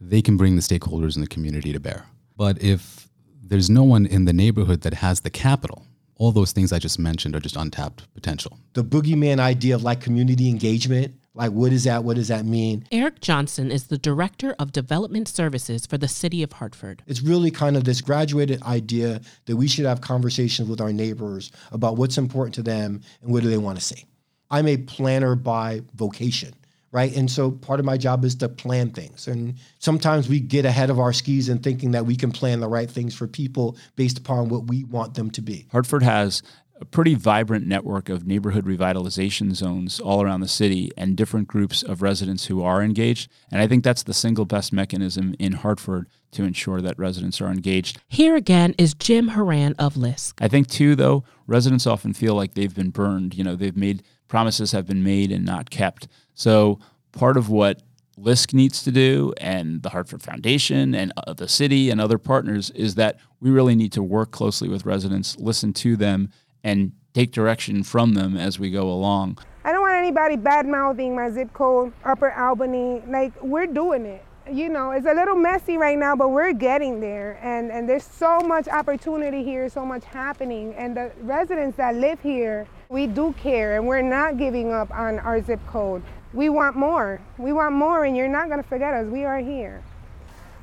they 0.01 0.23
can 0.23 0.37
bring 0.37 0.57
the 0.57 0.63
stakeholders 0.63 1.17
in 1.17 1.23
the 1.23 1.29
community 1.29 1.73
to 1.73 1.81
bear. 1.81 2.07
But 2.37 2.63
if 2.63 3.09
there's 3.43 3.69
no 3.69 3.83
one 3.83 4.07
in 4.07 4.25
the 4.25 4.33
neighborhood 4.33 4.83
that 4.83 4.95
has 4.95 5.21
the 5.21 5.31
capital, 5.31 5.87
all 6.17 6.33
those 6.33 6.53
things 6.53 6.73
I 6.73 6.79
just 6.79 6.99
mentioned 6.99 7.35
are 7.35 7.41
just 7.41 7.57
untapped 7.57 8.13
potential. 8.15 8.59
The 8.75 8.85
boogeyman 8.85 9.39
idea 9.39 9.75
of 9.75 9.83
like 9.83 10.01
community 10.01 10.49
engagement 10.49 11.15
like, 11.35 11.53
what 11.53 11.73
is 11.73 11.85
that? 11.85 12.03
What 12.03 12.17
does 12.17 12.29
that 12.29 12.45
mean? 12.45 12.87
Eric 12.91 13.21
Johnson 13.21 13.71
is 13.71 13.87
the 13.87 13.99
Director 13.99 14.55
of 14.59 14.73
Development 14.73 15.29
Services 15.29 15.87
for 15.87 15.97
the 15.97 16.09
City 16.09 16.43
of 16.43 16.53
Hartford. 16.53 17.03
It's 17.07 17.23
really 17.23 17.53
kind 17.53 17.77
of 17.77 17.85
this 17.85 18.01
graduated 18.01 18.63
idea 18.63 19.21
that 19.47 19.57
we 19.57 19.69
should 19.69 19.87
have 19.87 20.01
conversations 20.01 20.69
with 20.69 20.81
our 20.81 20.93
neighbors 20.93 21.53
about 21.71 21.97
what's 21.97 22.19
important 22.19 22.55
to 22.57 22.63
them 22.63 23.03
and 23.23 23.33
what 23.33 23.43
do 23.43 23.49
they 23.49 23.59
want 23.59 23.79
to 23.79 23.85
see. 23.85 24.05
I'm 24.51 24.67
a 24.67 24.77
planner 24.77 25.37
by 25.37 25.83
vocation, 25.95 26.53
right? 26.93 27.15
And 27.17 27.31
so 27.31 27.51
part 27.51 27.81
of 27.81 27.87
my 27.87 27.97
job 27.97 28.25
is 28.25 28.35
to 28.37 28.49
plan 28.49 28.91
things. 28.91 29.29
And 29.29 29.55
sometimes 29.79 30.29
we 30.29 30.41
get 30.41 30.65
ahead 30.65 30.91
of 30.91 30.99
our 30.99 31.13
skis 31.13 31.49
in 31.49 31.59
thinking 31.59 31.93
that 31.93 32.07
we 32.07 32.17
can 32.17 32.33
plan 32.33 32.61
the 32.61 32.69
right 32.69 32.91
things 32.91 33.15
for 33.15 33.27
people 33.27 33.77
based 33.97 34.19
upon 34.19 34.49
what 34.49 34.67
we 34.67 34.85
want 34.85 35.15
them 35.15 35.31
to 35.33 35.43
be. 35.43 35.67
Hartford 35.71 36.03
has 36.03 36.43
a 36.81 36.85
pretty 36.87 37.15
vibrant 37.15 37.67
network 37.67 38.09
of 38.09 38.27
neighborhood 38.27 38.65
revitalization 38.65 39.55
zones 39.55 40.01
all 40.01 40.23
around 40.23 40.41
the 40.41 40.49
city 40.49 40.91
and 40.97 41.17
different 41.17 41.47
groups 41.47 41.83
of 41.83 42.01
residents 42.01 42.47
who 42.47 42.63
are 42.63 42.83
engaged. 42.83 43.31
And 43.53 43.61
I 43.61 43.67
think 43.67 43.85
that's 43.85 44.03
the 44.03 44.15
single 44.15 44.47
best 44.47 44.73
mechanism 44.73 45.35
in 45.39 45.53
Hartford 45.53 46.09
to 46.33 46.45
ensure 46.45 46.81
that 46.81 46.99
residents 46.99 47.41
are 47.41 47.49
engaged. 47.49 48.01
Here 48.09 48.35
again 48.35 48.75
is 48.79 48.95
Jim 48.95 49.29
Horan 49.29 49.75
of 49.79 49.97
LISC. 49.97 50.41
I 50.41 50.49
think, 50.49 50.69
too, 50.69 50.95
though, 50.95 51.25
residents 51.47 51.87
often 51.87 52.15
feel 52.15 52.35
like 52.35 52.55
they've 52.55 52.75
been 52.75 52.91
burned. 52.91 53.35
You 53.35 53.45
know, 53.45 53.57
they've 53.57 53.77
made 53.77 54.03
promises 54.31 54.73
have 54.73 54.87
been 54.87 55.03
made 55.03 55.31
and 55.31 55.45
not 55.45 55.69
kept. 55.69 56.09
So 56.35 56.79
part 57.13 57.37
of 57.37 57.51
what 57.51 57.83
LISC 58.17 58.55
needs 58.55 58.83
to 58.85 58.93
do 58.93 59.35
and 59.39 59.83
the 59.83 59.91
Hartford 59.91 60.23
Foundation 60.23 60.95
and 60.95 61.13
uh, 61.17 61.33
the 61.35 61.49
city 61.49 61.91
and 61.91 62.01
other 62.01 62.17
partners 62.17 62.71
is 62.71 62.95
that 62.95 63.19
we 63.41 63.51
really 63.51 63.75
need 63.75 63.93
to 63.93 64.03
work 64.03 64.31
closely 64.31 64.69
with 64.69 64.87
residents, 64.87 65.37
listen 65.39 65.73
to 65.75 65.97
them, 65.97 66.31
and 66.63 66.93
take 67.13 67.33
direction 67.33 67.83
from 67.83 68.15
them 68.15 68.37
as 68.37 68.59
we 68.59 68.71
go 68.71 68.89
along. 68.91 69.39
I 69.65 69.73
don't 69.73 69.81
want 69.81 69.97
anybody 69.97 70.37
bad 70.37 70.67
mouthing 70.67 71.15
my 71.15 71.31
zip 71.31 71.53
code, 71.53 71.93
Upper 72.05 72.31
Albany. 72.33 73.03
Like, 73.09 73.33
we're 73.43 73.67
doing 73.67 74.07
it. 74.07 74.25
You 74.51 74.69
know, 74.69 74.93
it's 74.93 75.07
a 75.07 75.13
little 75.13 75.37
messy 75.37 75.77
right 75.77 75.99
now, 75.99 76.15
but 76.15 76.31
we're 76.31 76.53
getting 76.53 77.01
there. 77.01 77.39
And, 77.43 77.71
and 77.71 77.89
there's 77.89 78.05
so 78.05 78.41
much 78.41 78.69
opportunity 78.69 79.43
here, 79.43 79.69
so 79.69 79.85
much 79.85 80.05
happening. 80.05 80.75
And 80.75 80.97
the 80.97 81.13
residents 81.21 81.77
that 81.77 81.97
live 81.97 82.21
here, 82.21 82.67
we 82.91 83.07
do 83.07 83.33
care, 83.35 83.77
and 83.77 83.87
we're 83.87 84.03
not 84.03 84.37
giving 84.37 84.73
up 84.73 84.91
on 84.91 85.21
our 85.21 85.41
zip 85.41 85.65
code. 85.69 86.03
We 86.35 86.49
want 86.49 86.75
more. 86.75 87.21
We 87.39 87.53
want 87.53 87.73
more, 87.73 88.05
and 88.05 88.17
you're 88.17 88.29
not 88.29 88.49
going 88.49 88.61
to 88.61 88.69
forget 88.69 88.93
us. 88.95 89.07
We 89.07 89.25
are 89.25 89.39
here. 89.39 89.81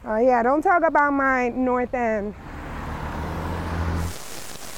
Uh, 0.05 0.17
yeah, 0.17 0.43
don't 0.43 0.61
talk 0.61 0.83
about 0.83 1.13
my 1.13 1.47
North 1.49 1.93
End. 1.93 2.35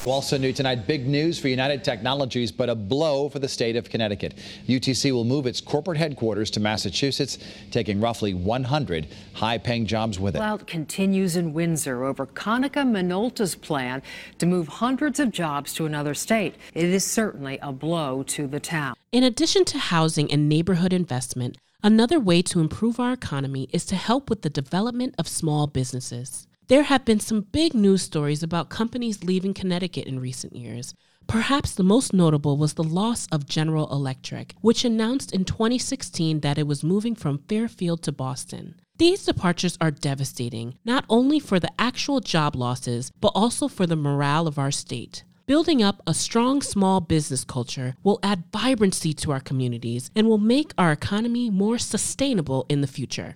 Also 0.05 0.37
new 0.37 0.53
tonight, 0.53 0.87
big 0.87 1.07
news 1.07 1.37
for 1.37 1.49
United 1.49 1.83
Technologies, 1.83 2.51
but 2.51 2.69
a 2.69 2.73
blow 2.73 3.29
for 3.29 3.39
the 3.39 3.47
state 3.47 3.75
of 3.75 3.89
Connecticut. 3.89 4.33
UTC 4.67 5.11
will 5.11 5.25
move 5.25 5.45
its 5.45 5.61
corporate 5.61 5.97
headquarters 5.97 6.49
to 6.51 6.59
Massachusetts, 6.59 7.37
taking 7.69 7.99
roughly 7.99 8.33
100 8.33 9.07
high-paying 9.33 9.85
jobs 9.85 10.19
with 10.19 10.35
it. 10.35 10.39
Clout 10.39 10.65
continues 10.65 11.35
in 11.35 11.53
Windsor 11.53 12.05
over 12.05 12.25
Konica 12.25 12.83
Minolta's 12.85 13.55
plan 13.55 14.01
to 14.39 14.45
move 14.45 14.67
hundreds 14.67 15.19
of 15.19 15.31
jobs 15.31 15.73
to 15.73 15.85
another 15.85 16.13
state. 16.13 16.55
It 16.73 16.85
is 16.85 17.03
certainly 17.05 17.59
a 17.61 17.71
blow 17.71 18.23
to 18.23 18.47
the 18.47 18.59
town. 18.59 18.95
In 19.11 19.23
addition 19.23 19.65
to 19.65 19.77
housing 19.77 20.31
and 20.31 20.47
neighborhood 20.49 20.93
investment, 20.93 21.57
another 21.83 22.19
way 22.19 22.41
to 22.43 22.61
improve 22.61 22.99
our 22.99 23.13
economy 23.13 23.67
is 23.73 23.85
to 23.87 23.95
help 23.95 24.29
with 24.29 24.41
the 24.43 24.49
development 24.49 25.13
of 25.19 25.27
small 25.27 25.67
businesses. 25.67 26.47
There 26.69 26.83
have 26.83 27.03
been 27.03 27.19
some 27.19 27.41
big 27.51 27.73
news 27.73 28.03
stories 28.03 28.43
about 28.43 28.69
companies 28.69 29.23
leaving 29.23 29.53
Connecticut 29.53 30.05
in 30.05 30.19
recent 30.19 30.55
years, 30.55 30.93
Perhaps 31.29 31.75
the 31.75 31.83
most 31.83 32.11
notable 32.11 32.57
was 32.57 32.73
the 32.73 32.83
loss 32.83 33.27
of 33.31 33.45
General 33.45 33.87
Electric, 33.91 34.55
which 34.61 34.83
announced 34.83 35.31
in 35.31 35.45
2016 35.45 36.39
that 36.39 36.57
it 36.57 36.65
was 36.65 36.83
moving 36.83 37.13
from 37.13 37.43
Fairfield 37.47 38.01
to 38.01 38.11
Boston. 38.11 38.73
These 38.97 39.25
departures 39.25 39.77
are 39.79 39.91
devastating, 39.91 40.79
not 40.83 41.05
only 41.07 41.39
for 41.39 41.59
the 41.59 41.71
actual 41.77 42.19
job 42.19 42.55
losses, 42.55 43.11
but 43.21 43.31
also 43.35 43.67
for 43.67 43.85
the 43.85 43.95
morale 43.95 44.47
of 44.47 44.57
our 44.57 44.71
state. 44.71 45.23
Building 45.45 45.83
up 45.83 46.01
a 46.07 46.15
strong 46.15 46.63
small 46.63 46.99
business 46.99 47.43
culture 47.43 47.95
will 48.03 48.19
add 48.23 48.45
vibrancy 48.51 49.13
to 49.13 49.31
our 49.31 49.39
communities 49.39 50.09
and 50.15 50.27
will 50.27 50.39
make 50.39 50.73
our 50.79 50.91
economy 50.91 51.51
more 51.51 51.77
sustainable 51.77 52.65
in 52.69 52.81
the 52.81 52.87
future. 52.87 53.35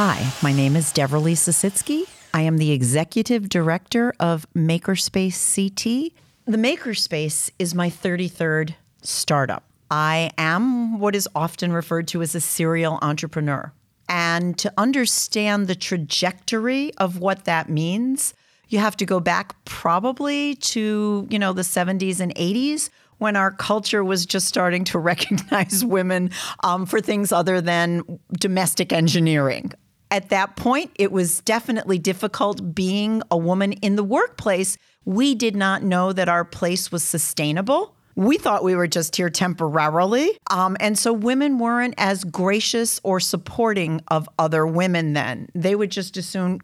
Hi, 0.00 0.32
my 0.44 0.52
name 0.52 0.76
is 0.76 0.92
Deverly 0.92 1.32
Sasitsky. 1.32 2.04
I 2.32 2.42
am 2.42 2.58
the 2.58 2.70
executive 2.70 3.48
director 3.48 4.14
of 4.20 4.46
Makerspace 4.54 5.34
CT. 5.56 6.12
The 6.46 6.56
Makerspace 6.56 7.50
is 7.58 7.74
my 7.74 7.90
33rd 7.90 8.76
startup. 9.02 9.64
I 9.90 10.30
am 10.38 11.00
what 11.00 11.16
is 11.16 11.28
often 11.34 11.72
referred 11.72 12.06
to 12.08 12.22
as 12.22 12.36
a 12.36 12.40
serial 12.40 13.00
entrepreneur. 13.02 13.72
And 14.08 14.56
to 14.58 14.72
understand 14.78 15.66
the 15.66 15.74
trajectory 15.74 16.94
of 16.98 17.18
what 17.18 17.44
that 17.46 17.68
means, 17.68 18.34
you 18.68 18.78
have 18.78 18.96
to 18.98 19.04
go 19.04 19.18
back 19.18 19.64
probably 19.64 20.54
to, 20.54 21.26
you 21.28 21.40
know, 21.40 21.52
the 21.52 21.62
70s 21.62 22.20
and 22.20 22.32
80s 22.36 22.90
when 23.16 23.34
our 23.34 23.50
culture 23.50 24.04
was 24.04 24.26
just 24.26 24.46
starting 24.46 24.84
to 24.84 24.98
recognize 25.00 25.84
women 25.84 26.30
um, 26.62 26.86
for 26.86 27.00
things 27.00 27.32
other 27.32 27.60
than 27.60 28.20
domestic 28.38 28.92
engineering. 28.92 29.72
At 30.10 30.30
that 30.30 30.56
point, 30.56 30.90
it 30.94 31.12
was 31.12 31.40
definitely 31.40 31.98
difficult 31.98 32.74
being 32.74 33.22
a 33.30 33.36
woman 33.36 33.72
in 33.74 33.96
the 33.96 34.04
workplace. 34.04 34.78
We 35.04 35.34
did 35.34 35.54
not 35.54 35.82
know 35.82 36.12
that 36.12 36.28
our 36.28 36.44
place 36.44 36.90
was 36.90 37.02
sustainable. 37.02 37.94
We 38.14 38.36
thought 38.38 38.64
we 38.64 38.74
were 38.74 38.88
just 38.88 39.14
here 39.14 39.30
temporarily. 39.30 40.30
Um, 40.50 40.76
and 40.80 40.98
so 40.98 41.12
women 41.12 41.58
weren't 41.58 41.94
as 41.98 42.24
gracious 42.24 43.00
or 43.04 43.20
supporting 43.20 44.00
of 44.08 44.28
other 44.38 44.66
women 44.66 45.12
then. 45.12 45.48
They 45.54 45.74
would 45.74 45.90
just 45.90 46.16
as 46.16 46.26
soon 46.26 46.60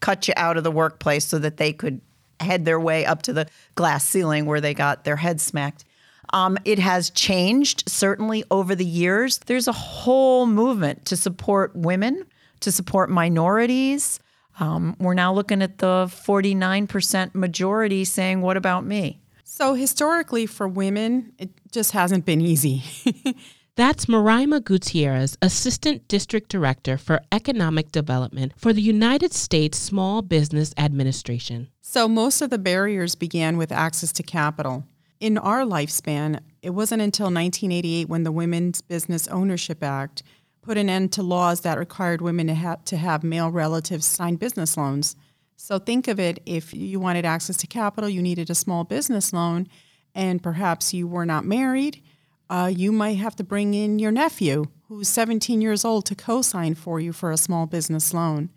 cut 0.00 0.26
you 0.26 0.34
out 0.36 0.56
of 0.56 0.64
the 0.64 0.70
workplace 0.70 1.26
so 1.26 1.38
that 1.38 1.58
they 1.58 1.72
could 1.72 2.00
head 2.40 2.64
their 2.64 2.80
way 2.80 3.04
up 3.04 3.22
to 3.22 3.32
the 3.32 3.46
glass 3.74 4.04
ceiling 4.04 4.46
where 4.46 4.60
they 4.60 4.74
got 4.74 5.04
their 5.04 5.16
head 5.16 5.40
smacked. 5.40 5.84
Um, 6.32 6.58
it 6.64 6.78
has 6.78 7.10
changed 7.10 7.88
certainly 7.88 8.44
over 8.50 8.74
the 8.74 8.84
years. 8.84 9.38
There's 9.38 9.68
a 9.68 9.72
whole 9.72 10.46
movement 10.46 11.04
to 11.06 11.16
support 11.16 11.74
women, 11.74 12.24
to 12.60 12.72
support 12.72 13.10
minorities. 13.10 14.20
Um, 14.58 14.96
we're 14.98 15.14
now 15.14 15.32
looking 15.32 15.62
at 15.62 15.78
the 15.78 16.06
49% 16.06 17.34
majority 17.34 18.04
saying, 18.04 18.42
What 18.42 18.56
about 18.56 18.84
me? 18.84 19.20
So, 19.44 19.74
historically, 19.74 20.46
for 20.46 20.68
women, 20.68 21.32
it 21.38 21.50
just 21.72 21.92
hasn't 21.92 22.24
been 22.24 22.40
easy. 22.40 22.82
That's 23.76 24.06
Maraima 24.06 24.62
Gutierrez, 24.62 25.38
Assistant 25.40 26.06
District 26.06 26.48
Director 26.48 26.98
for 26.98 27.22
Economic 27.32 27.92
Development 27.92 28.52
for 28.56 28.72
the 28.72 28.82
United 28.82 29.32
States 29.32 29.78
Small 29.78 30.22
Business 30.22 30.74
Administration. 30.76 31.68
So, 31.80 32.06
most 32.06 32.42
of 32.42 32.50
the 32.50 32.58
barriers 32.58 33.14
began 33.14 33.56
with 33.56 33.72
access 33.72 34.12
to 34.12 34.22
capital. 34.22 34.84
In 35.18 35.36
our 35.36 35.62
lifespan, 35.62 36.40
it 36.62 36.70
wasn't 36.70 37.02
until 37.02 37.26
1988 37.26 38.08
when 38.08 38.22
the 38.22 38.32
Women's 38.32 38.80
Business 38.80 39.28
Ownership 39.28 39.82
Act 39.82 40.22
put 40.62 40.78
an 40.78 40.90
end 40.90 41.12
to 41.12 41.22
laws 41.22 41.62
that 41.62 41.78
required 41.78 42.20
women 42.20 42.46
to 42.48 42.54
have, 42.54 42.84
to 42.86 42.96
have 42.96 43.24
male 43.24 43.50
relatives 43.50 44.06
sign 44.06 44.36
business 44.36 44.76
loans. 44.76 45.16
So, 45.56 45.78
think 45.78 46.08
of 46.08 46.18
it 46.18 46.40
if 46.46 46.72
you 46.72 47.00
wanted 47.00 47.26
access 47.26 47.56
to 47.58 47.66
capital, 47.66 48.08
you 48.08 48.22
needed 48.22 48.48
a 48.50 48.54
small 48.54 48.84
business 48.84 49.32
loan, 49.32 49.68
and 50.14 50.42
perhaps 50.42 50.94
you 50.94 51.06
were 51.06 51.26
not 51.26 51.44
married 51.44 52.02
uh, 52.50 52.66
you 52.66 52.90
might 52.90 53.16
have 53.16 53.36
to 53.36 53.44
bring 53.44 53.74
in 53.74 54.00
your 54.00 54.10
nephew 54.10 54.64
who's 54.88 55.08
17 55.08 55.60
years 55.60 55.84
old 55.84 56.04
to 56.04 56.16
co-sign 56.16 56.74
for 56.74 56.98
you 56.98 57.12
for 57.12 57.30
a 57.30 57.36
small 57.36 57.64
business 57.64 58.12
loan. 58.12 58.50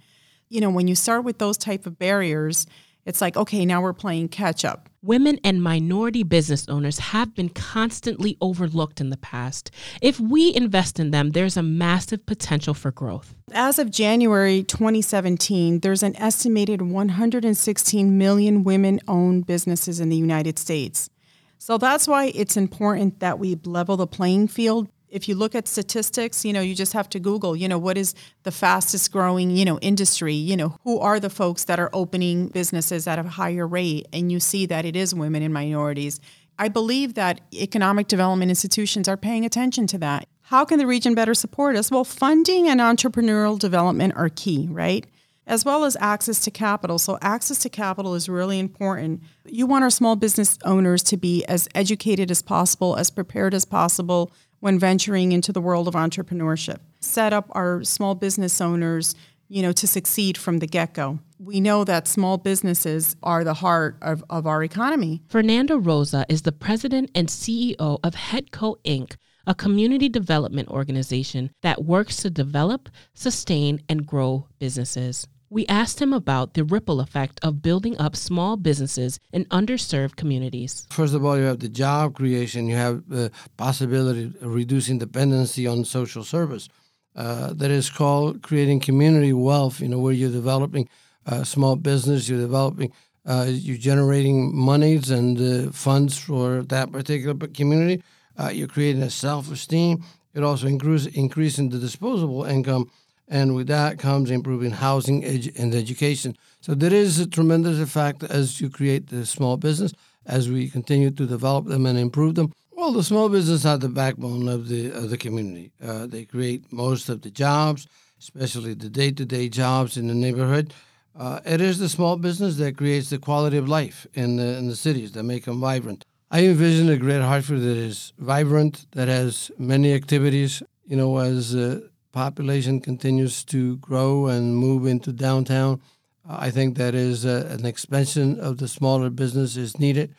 You 0.49 0.61
know, 0.61 0.71
when 0.71 0.87
you 0.87 0.95
start 0.95 1.23
with 1.23 1.37
those 1.37 1.59
type 1.59 1.85
of 1.85 1.99
barriers, 1.99 2.65
it's 3.05 3.21
like, 3.21 3.35
okay, 3.35 3.65
now 3.65 3.81
we're 3.81 3.93
playing 3.93 4.29
catch 4.29 4.63
up. 4.63 4.89
Women 5.01 5.37
and 5.43 5.61
minority 5.61 6.23
business 6.23 6.67
owners 6.69 6.99
have 6.99 7.35
been 7.35 7.49
constantly 7.49 8.37
overlooked 8.39 9.01
in 9.01 9.09
the 9.09 9.17
past. 9.17 9.71
If 10.01 10.19
we 10.19 10.55
invest 10.55 10.99
in 10.99 11.11
them, 11.11 11.31
there's 11.31 11.57
a 11.57 11.63
massive 11.63 12.25
potential 12.25 12.73
for 12.73 12.91
growth. 12.91 13.35
As 13.51 13.79
of 13.79 13.91
January 13.91 14.63
2017, 14.63 15.81
there's 15.81 16.03
an 16.03 16.15
estimated 16.15 16.81
116 16.81 18.17
million 18.17 18.63
women 18.63 19.01
owned 19.07 19.45
businesses 19.45 19.99
in 19.99 20.07
the 20.07 20.15
United 20.15 20.57
States. 20.57 21.09
So 21.57 21.77
that's 21.77 22.07
why 22.07 22.31
it's 22.35 22.57
important 22.57 23.19
that 23.21 23.39
we 23.39 23.55
level 23.63 23.97
the 23.97 24.07
playing 24.07 24.49
field. 24.49 24.89
If 25.13 25.27
you 25.27 25.35
look 25.35 25.53
at 25.53 25.67
statistics, 25.67 26.43
you 26.43 26.51
know, 26.51 26.61
you 26.61 26.73
just 26.73 26.93
have 26.93 27.07
to 27.09 27.19
Google, 27.19 27.55
you 27.55 27.67
know, 27.67 27.77
what 27.77 27.97
is 27.97 28.15
the 28.41 28.51
fastest 28.51 29.11
growing, 29.11 29.51
you 29.51 29.63
know, 29.63 29.77
industry, 29.79 30.33
you 30.33 30.57
know, 30.57 30.75
who 30.83 30.99
are 30.99 31.19
the 31.19 31.29
folks 31.29 31.65
that 31.65 31.79
are 31.79 31.91
opening 31.93 32.47
businesses 32.47 33.05
at 33.05 33.19
a 33.19 33.23
higher 33.23 33.67
rate 33.67 34.07
and 34.11 34.31
you 34.31 34.39
see 34.39 34.65
that 34.65 34.85
it 34.85 34.95
is 34.95 35.13
women 35.13 35.43
and 35.43 35.53
minorities. 35.53 36.19
I 36.57 36.67
believe 36.67 37.13
that 37.13 37.41
economic 37.53 38.07
development 38.07 38.49
institutions 38.49 39.07
are 39.07 39.15
paying 39.15 39.45
attention 39.45 39.85
to 39.87 39.99
that. 39.99 40.27
How 40.41 40.65
can 40.65 40.79
the 40.79 40.87
region 40.87 41.13
better 41.13 41.35
support 41.35 41.75
us? 41.75 41.91
Well, 41.91 42.03
funding 42.03 42.67
and 42.67 42.79
entrepreneurial 42.79 43.59
development 43.59 44.13
are 44.15 44.29
key, 44.29 44.67
right? 44.71 45.05
as 45.45 45.65
well 45.65 45.83
as 45.83 45.97
access 45.99 46.39
to 46.41 46.51
capital. 46.51 46.97
So, 46.97 47.17
access 47.21 47.59
to 47.59 47.69
capital 47.69 48.15
is 48.15 48.29
really 48.29 48.59
important. 48.59 49.21
You 49.45 49.65
want 49.65 49.83
our 49.83 49.89
small 49.89 50.15
business 50.15 50.57
owners 50.63 51.03
to 51.03 51.17
be 51.17 51.43
as 51.45 51.67
educated 51.75 52.31
as 52.31 52.41
possible, 52.41 52.95
as 52.95 53.09
prepared 53.09 53.53
as 53.53 53.65
possible 53.65 54.31
when 54.63 54.79
venturing 54.79 55.33
into 55.33 55.51
the 55.51 55.59
world 55.59 55.89
of 55.89 55.93
entrepreneurship. 55.93 56.77
Set 57.01 57.33
up 57.33 57.51
our 57.51 57.83
small 57.83 58.15
business 58.15 58.61
owners, 58.61 59.13
you 59.49 59.61
know, 59.61 59.73
to 59.73 59.85
succeed 59.85 60.37
from 60.37 60.59
the 60.59 60.65
get-go. 60.65 61.19
We 61.37 61.59
know 61.59 61.83
that 61.83 62.07
small 62.07 62.37
businesses 62.37 63.17
are 63.21 63.43
the 63.43 63.55
heart 63.55 63.97
of, 64.01 64.23
of 64.29 64.47
our 64.47 64.63
economy. 64.63 65.21
Fernando 65.27 65.75
Rosa 65.75 66.25
is 66.29 66.43
the 66.43 66.53
president 66.53 67.11
and 67.13 67.27
CEO 67.27 67.99
of 68.01 68.13
HEDCO 68.15 68.77
Inc., 68.85 69.17
a 69.45 69.53
community 69.53 70.07
development 70.07 70.69
organization 70.69 71.51
that 71.61 71.83
works 71.83 72.15
to 72.21 72.29
develop, 72.29 72.87
sustain, 73.13 73.81
and 73.89 74.07
grow 74.07 74.47
businesses. 74.59 75.27
We 75.53 75.67
asked 75.67 76.01
him 76.01 76.13
about 76.13 76.55
the 76.55 76.63
ripple 76.63 76.99
effect 76.99 77.39
of 77.43 77.61
building 77.61 77.95
up 77.99 78.15
small 78.15 78.57
businesses 78.57 79.19
in 79.31 79.45
underserved 79.45 80.15
communities. 80.15 80.87
First 80.89 81.13
of 81.13 81.23
all, 81.23 81.37
you 81.37 81.43
have 81.43 81.59
the 81.59 81.69
job 81.69 82.15
creation, 82.15 82.67
you 82.67 82.75
have 82.75 83.07
the 83.07 83.29
possibility 83.55 84.33
of 84.41 84.51
reducing 84.51 84.97
dependency 84.97 85.67
on 85.67 85.85
social 85.85 86.23
service. 86.23 86.69
Uh, 87.15 87.53
that 87.53 87.69
is 87.69 87.91
called 87.91 88.41
creating 88.41 88.79
community 88.79 89.31
wealth, 89.31 89.79
you 89.79 89.87
know, 89.87 89.99
where 89.99 90.11
you're 90.11 90.31
developing 90.31 90.89
a 91.27 91.45
small 91.45 91.75
business, 91.75 92.27
you're 92.27 92.41
developing, 92.41 92.91
uh, 93.27 93.45
you're 93.47 93.77
generating 93.77 94.55
monies 94.55 95.11
and 95.11 95.39
uh, 95.39 95.71
funds 95.71 96.17
for 96.17 96.63
that 96.63 96.91
particular 96.91 97.35
community. 97.49 98.01
Uh, 98.39 98.49
you're 98.51 98.67
creating 98.67 99.03
a 99.03 99.11
self 99.11 99.51
esteem. 99.51 100.03
It 100.33 100.41
also 100.41 100.65
increases 100.65 101.13
increasing 101.13 101.69
the 101.69 101.77
disposable 101.77 102.43
income 102.43 102.89
and 103.27 103.55
with 103.55 103.67
that 103.67 103.99
comes 103.99 104.29
improving 104.29 104.71
housing 104.71 105.23
and 105.23 105.73
education. 105.75 106.35
So 106.61 106.75
there 106.75 106.93
is 106.93 107.19
a 107.19 107.27
tremendous 107.27 107.79
effect 107.79 108.23
as 108.23 108.61
you 108.61 108.69
create 108.69 109.07
the 109.07 109.25
small 109.25 109.57
business, 109.57 109.93
as 110.25 110.49
we 110.49 110.69
continue 110.69 111.11
to 111.11 111.25
develop 111.25 111.65
them 111.65 111.85
and 111.85 111.97
improve 111.97 112.35
them. 112.35 112.53
Well, 112.71 112.91
the 112.91 113.03
small 113.03 113.29
business 113.29 113.65
are 113.65 113.77
the 113.77 113.89
backbone 113.89 114.47
of 114.47 114.67
the 114.67 114.91
of 114.91 115.09
the 115.09 115.17
community. 115.17 115.71
Uh, 115.81 116.07
they 116.07 116.25
create 116.25 116.71
most 116.71 117.09
of 117.09 117.21
the 117.21 117.31
jobs, 117.31 117.87
especially 118.19 118.73
the 118.73 118.89
day-to-day 118.89 119.49
jobs 119.49 119.95
in 119.97 120.07
the 120.07 120.13
neighborhood. 120.13 120.73
Uh, 121.15 121.39
it 121.45 121.61
is 121.61 121.77
the 121.77 121.87
small 121.87 122.17
business 122.17 122.57
that 122.57 122.75
creates 122.75 123.09
the 123.09 123.19
quality 123.19 123.57
of 123.57 123.69
life 123.69 124.07
in 124.13 124.37
the 124.37 124.57
in 124.57 124.67
the 124.67 124.75
cities 124.75 125.11
that 125.11 125.23
make 125.23 125.45
them 125.45 125.59
vibrant. 125.59 126.03
I 126.31 126.45
envision 126.45 126.89
a 126.89 126.97
great 126.97 127.21
Hartford 127.21 127.61
that 127.61 127.77
is 127.77 128.11
vibrant, 128.17 128.87
that 128.91 129.07
has 129.07 129.51
many 129.59 129.93
activities. 129.93 130.63
You 130.87 130.97
know, 130.97 131.17
as 131.19 131.55
uh, 131.55 131.81
population 132.13 132.79
continues 132.79 133.43
to 133.45 133.75
grow 133.77 134.27
and 134.27 134.55
move 134.55 134.87
into 134.87 135.11
downtown, 135.11 135.81
I 136.25 136.51
think 136.51 136.77
that 136.77 136.95
is 136.95 137.25
a, 137.25 137.47
an 137.49 137.65
expansion 137.65 138.39
of 138.39 138.57
the 138.57 138.69
smaller 138.69 139.09
business 139.09 139.57
is 139.57 139.77
needed. 139.77 140.15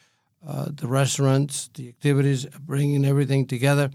Uh, 0.46 0.66
the 0.70 0.87
restaurants, 0.87 1.70
the 1.72 1.88
activities, 1.88 2.44
bringing 2.61 3.07
everything 3.07 3.46
together. 3.46 3.90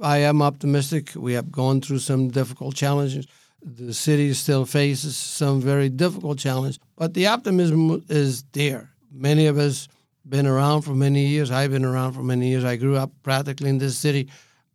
I 0.00 0.18
am 0.18 0.40
optimistic. 0.42 1.10
We 1.16 1.32
have 1.32 1.50
gone 1.50 1.80
through 1.80 1.98
some 1.98 2.28
difficult 2.28 2.76
challenges. 2.76 3.26
The 3.60 3.92
city 3.92 4.32
still 4.34 4.64
faces 4.64 5.16
some 5.16 5.60
very 5.60 5.88
difficult 5.88 6.38
challenges, 6.38 6.78
but 6.96 7.14
the 7.14 7.26
optimism 7.26 8.04
is 8.08 8.44
there. 8.52 8.90
Many 9.10 9.46
of 9.46 9.58
us 9.58 9.88
been 10.28 10.46
around 10.46 10.82
for 10.82 10.94
many 10.94 11.26
years. 11.26 11.50
I've 11.50 11.72
been 11.72 11.84
around 11.84 12.12
for 12.12 12.22
many 12.22 12.48
years. 12.48 12.62
I 12.62 12.76
grew 12.76 12.96
up 12.96 13.10
practically 13.24 13.70
in 13.70 13.78
this 13.78 13.98
city. 13.98 14.28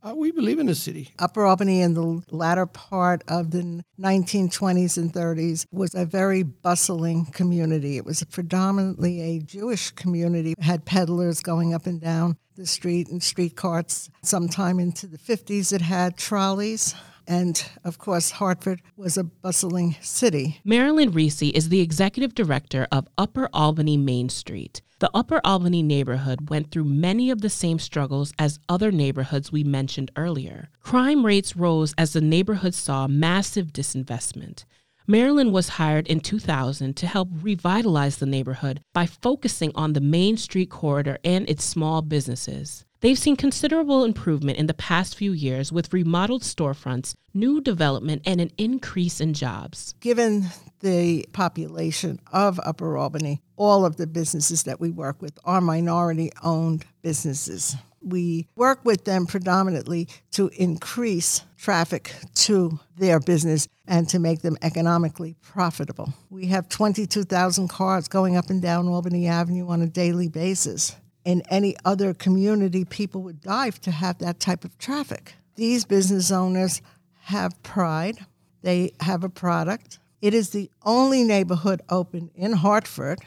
Uh, 0.05 0.13
we 0.13 0.31
believe 0.31 0.59
in 0.59 0.65
the 0.65 0.75
city. 0.75 1.13
Upper 1.17 1.45
Albany 1.45 1.81
in 1.81 1.93
the 1.93 2.21
latter 2.29 2.65
part 2.65 3.23
of 3.29 3.51
the 3.51 3.83
1920s 3.97 4.97
and 4.97 5.13
30s 5.13 5.65
was 5.71 5.95
a 5.95 6.05
very 6.05 6.43
bustling 6.43 7.25
community. 7.27 7.95
It 7.95 8.05
was 8.05 8.21
predominantly 8.25 9.21
a 9.21 9.39
Jewish 9.39 9.91
community. 9.91 10.51
It 10.57 10.63
had 10.63 10.83
peddlers 10.83 11.39
going 11.39 11.73
up 11.73 11.85
and 11.85 12.01
down 12.01 12.35
the 12.55 12.65
street 12.65 13.07
and 13.07 13.23
street 13.23 13.55
carts. 13.55 14.09
Sometime 14.23 14.77
into 14.77 15.07
the 15.07 15.17
50s, 15.17 15.71
it 15.71 15.81
had 15.81 16.17
trolleys. 16.17 16.93
And 17.25 17.63
of 17.85 17.97
course, 17.97 18.31
Hartford 18.31 18.81
was 18.97 19.17
a 19.17 19.23
bustling 19.23 19.95
city. 20.01 20.59
Marilyn 20.65 21.11
Reese 21.11 21.41
is 21.41 21.69
the 21.69 21.79
executive 21.79 22.35
director 22.35 22.87
of 22.91 23.07
Upper 23.17 23.49
Albany 23.53 23.95
Main 23.95 24.27
Street. 24.27 24.81
The 25.03 25.11
Upper 25.13 25.41
Albany 25.43 25.83
neighborhood 25.83 26.49
went 26.49 26.71
through 26.71 26.85
many 26.85 27.29
of 27.29 27.41
the 27.41 27.49
same 27.49 27.77
struggles 27.77 28.31
as 28.39 28.61
other 28.69 28.89
neighborhoods 28.89 29.51
we 29.51 29.61
mentioned 29.61 30.11
earlier. 30.15 30.69
Crime 30.79 31.25
rates 31.25 31.57
rose 31.57 31.93
as 31.97 32.13
the 32.13 32.21
neighborhood 32.21 32.73
saw 32.73 33.05
massive 33.07 33.73
disinvestment. 33.73 34.63
Marilyn 35.05 35.51
was 35.51 35.75
hired 35.75 36.07
in 36.07 36.21
2000 36.21 36.95
to 36.95 37.05
help 37.05 37.27
revitalize 37.41 38.19
the 38.19 38.25
neighborhood 38.25 38.79
by 38.93 39.05
focusing 39.05 39.73
on 39.75 39.91
the 39.91 39.99
Main 39.99 40.37
Street 40.37 40.69
corridor 40.69 41.17
and 41.25 41.49
its 41.49 41.65
small 41.65 42.01
businesses. 42.01 42.85
They've 43.01 43.19
seen 43.19 43.35
considerable 43.35 44.05
improvement 44.05 44.57
in 44.57 44.67
the 44.67 44.73
past 44.73 45.17
few 45.17 45.33
years 45.33 45.73
with 45.73 45.91
remodeled 45.91 46.43
storefronts, 46.43 47.15
new 47.33 47.59
development, 47.59 48.21
and 48.25 48.39
an 48.39 48.51
increase 48.57 49.19
in 49.19 49.33
jobs. 49.33 49.95
Given 49.99 50.45
the 50.79 51.25
population 51.33 52.21
of 52.31 52.61
Upper 52.63 52.95
Albany, 52.95 53.41
all 53.55 53.85
of 53.85 53.97
the 53.97 54.07
businesses 54.07 54.63
that 54.63 54.79
we 54.79 54.89
work 54.89 55.21
with 55.21 55.37
are 55.45 55.61
minority 55.61 56.31
owned 56.43 56.85
businesses. 57.01 57.75
We 58.01 58.47
work 58.55 58.83
with 58.83 59.05
them 59.05 59.25
predominantly 59.25 60.09
to 60.31 60.49
increase 60.57 61.41
traffic 61.57 62.13
to 62.35 62.79
their 62.97 63.19
business 63.19 63.67
and 63.87 64.09
to 64.09 64.19
make 64.19 64.41
them 64.41 64.57
economically 64.61 65.35
profitable. 65.41 66.13
We 66.29 66.47
have 66.47 66.67
22,000 66.67 67.69
cars 67.69 68.07
going 68.07 68.35
up 68.35 68.49
and 68.49 68.61
down 68.61 68.87
Albany 68.87 69.27
Avenue 69.27 69.67
on 69.67 69.81
a 69.81 69.87
daily 69.87 70.27
basis 70.27 70.95
in 71.25 71.41
any 71.49 71.75
other 71.85 72.13
community, 72.13 72.85
people 72.85 73.21
would 73.23 73.41
dive 73.41 73.79
to 73.81 73.91
have 73.91 74.17
that 74.19 74.39
type 74.39 74.65
of 74.65 74.77
traffic. 74.77 75.35
These 75.55 75.85
business 75.85 76.31
owners 76.31 76.81
have 77.21 77.61
pride, 77.63 78.25
they 78.61 78.93
have 78.99 79.23
a 79.23 79.29
product. 79.29 79.99
It 80.21 80.33
is 80.33 80.49
the 80.49 80.69
only 80.83 81.23
neighborhood 81.23 81.81
open 81.89 82.31
in 82.35 82.53
Hartford 82.53 83.19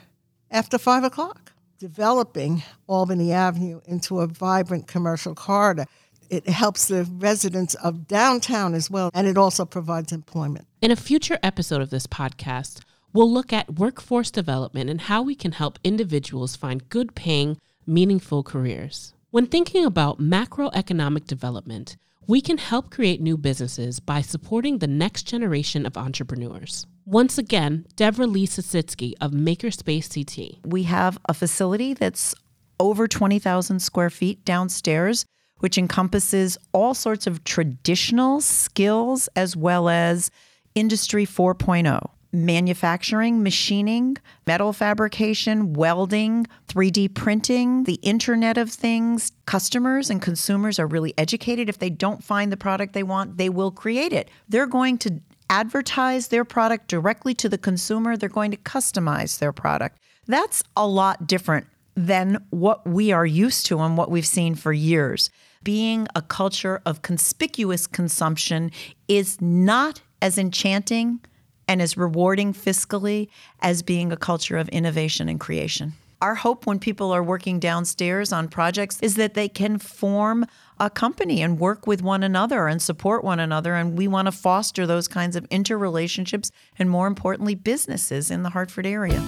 after 0.57 0.79
five 0.79 1.05
o'clock, 1.05 1.53
developing 1.79 2.63
Albany 2.87 3.31
Avenue 3.31 3.83
into 3.85 4.21
a 4.21 4.27
vibrant 4.27 4.89
commercial 4.89 5.35
corridor. 5.35 5.85
It 6.31 6.49
helps 6.49 6.89
the 6.89 7.05
residents 7.05 7.75
of 7.75 8.09
downtown 8.09 8.73
as 8.73 8.91
well, 8.91 9.11
and 9.13 9.27
it 9.27 9.37
also 9.37 9.67
provides 9.67 10.13
employment. 10.13 10.67
In 10.81 10.91
a 10.91 10.97
future 10.97 11.39
episode 11.43 11.83
of 11.83 11.91
this 11.91 12.07
podcast, 12.07 12.81
we'll 13.13 13.31
look 13.31 13.53
at 13.53 13.79
workforce 13.79 14.31
development 14.31 14.89
and 14.89 15.03
how 15.03 15.21
we 15.21 15.35
can 15.35 15.53
help 15.53 15.79
individuals 15.85 16.57
find 16.57 16.89
good 16.89 17.15
paying, 17.15 17.61
meaningful 17.87 18.43
careers. 18.43 19.13
When 19.31 19.47
thinking 19.47 19.85
about 19.85 20.19
macroeconomic 20.19 21.27
development, 21.27 21.99
we 22.27 22.41
can 22.41 22.59
help 22.59 22.91
create 22.91 23.21
new 23.21 23.37
businesses 23.37 24.01
by 24.01 24.21
supporting 24.21 24.79
the 24.79 24.87
next 24.87 25.25
generation 25.25 25.87
of 25.87 25.97
entrepreneurs. 25.97 26.87
Once 27.05 27.39
again, 27.39 27.87
Devra 27.97 28.31
Lee 28.31 28.47
Sisitsky 28.47 29.15
of 29.21 29.31
Makerspace 29.31 30.13
CT. 30.13 30.59
We 30.65 30.85
have 30.85 31.19
a 31.29 31.35
facility 31.35 31.95
that's 31.95 32.35
over 32.81 33.07
20,000 33.07 33.81
square 33.81 34.11
feet 34.11 34.45
downstairs, 34.45 35.25
which 35.59 35.79
encompasses 35.79 36.59
all 36.73 36.95
sorts 36.95 37.27
of 37.27 37.45
traditional 37.45 38.41
skills 38.41 39.29
as 39.37 39.57
well 39.57 39.89
as 39.89 40.31
Industry 40.75 41.27
4.0 41.27 42.11
manufacturing, 42.33 43.43
machining, 43.43 44.17
metal 44.47 44.73
fabrication, 44.73 45.73
welding, 45.73 46.47
3D 46.69 47.15
printing, 47.15 47.85
the 47.85 47.95
Internet 48.03 48.59
of 48.59 48.71
Things. 48.71 49.33
Customers 49.47 50.11
and 50.11 50.21
consumers 50.21 50.79
are 50.79 50.87
really 50.87 51.15
educated. 51.17 51.69
If 51.69 51.79
they 51.79 51.91
don't 51.91 52.23
find 52.23 52.53
the 52.53 52.57
product 52.57 52.93
they 52.93 53.03
want, 53.03 53.39
they 53.39 53.49
will 53.49 53.71
create 53.71 54.13
it. 54.13 54.31
They're 54.49 54.67
going 54.67 54.99
to 54.99 55.21
advertise 55.49 56.29
their 56.29 56.45
product 56.45 56.89
directly 56.89 57.35
to 57.35 57.49
the 57.49 57.59
consumer, 57.59 58.17
they're 58.17 58.29
going 58.29 58.51
to 58.51 58.57
customize 58.57 59.39
their 59.39 59.53
product. 59.53 59.99
That's 60.27 60.63
a 60.77 60.87
lot 60.87 61.27
different 61.27 61.67
than 61.95 62.45
what 62.51 62.87
we 62.87 63.13
are 63.13 63.27
used 63.27 63.67
to 63.67 63.79
and 63.81 63.97
what 63.97 64.11
we've 64.11 64.27
seen 64.27 64.55
for 64.55 64.73
years. 64.73 65.31
Being 65.63 66.07
a 66.15 66.23
culture 66.23 66.83
of 66.85 67.03
conspicuous 67.03 67.87
consumption 67.87 68.71
is 69.09 69.41
not 69.41 70.03
as 70.21 70.39
enchanting 70.39 71.21
and 71.69 71.83
as 71.83 71.97
rewarding 71.97 72.53
fiscally 72.53 73.29
as 73.61 73.83
being 73.83 74.13
a 74.13 74.17
culture 74.17 74.57
of 74.57 74.69
innovation 74.71 75.29
and 75.29 75.41
creation. 75.41 75.95
Our 76.23 76.35
hope 76.35 76.67
when 76.67 76.79
people 76.79 77.13
are 77.13 77.23
working 77.23 77.61
downstairs 77.61 78.33
on 78.33 78.49
projects 78.49 78.99
is 79.03 79.17
that 79.17 79.35
they 79.35 79.49
can 79.49 79.79
form 79.79 80.47
a 80.81 80.89
company 80.89 81.43
and 81.43 81.59
work 81.59 81.87
with 81.87 82.01
one 82.03 82.23
another 82.23 82.69
and 82.69 82.81
support 82.81 83.23
one 83.23 83.39
another. 83.39 83.75
And 83.75 83.99
we 83.99 84.09
want 84.09 84.27
to 84.27 84.33
foster 84.33 84.87
those 84.87 85.09
kinds 85.09 85.37
of 85.37 85.47
interrelationships 85.51 86.51
and, 86.79 86.89
more 86.89 87.07
importantly, 87.07 87.55
businesses 87.55 88.31
in 88.31 88.45
the 88.45 88.51
Hartford 88.51 88.87
area. 88.87 89.23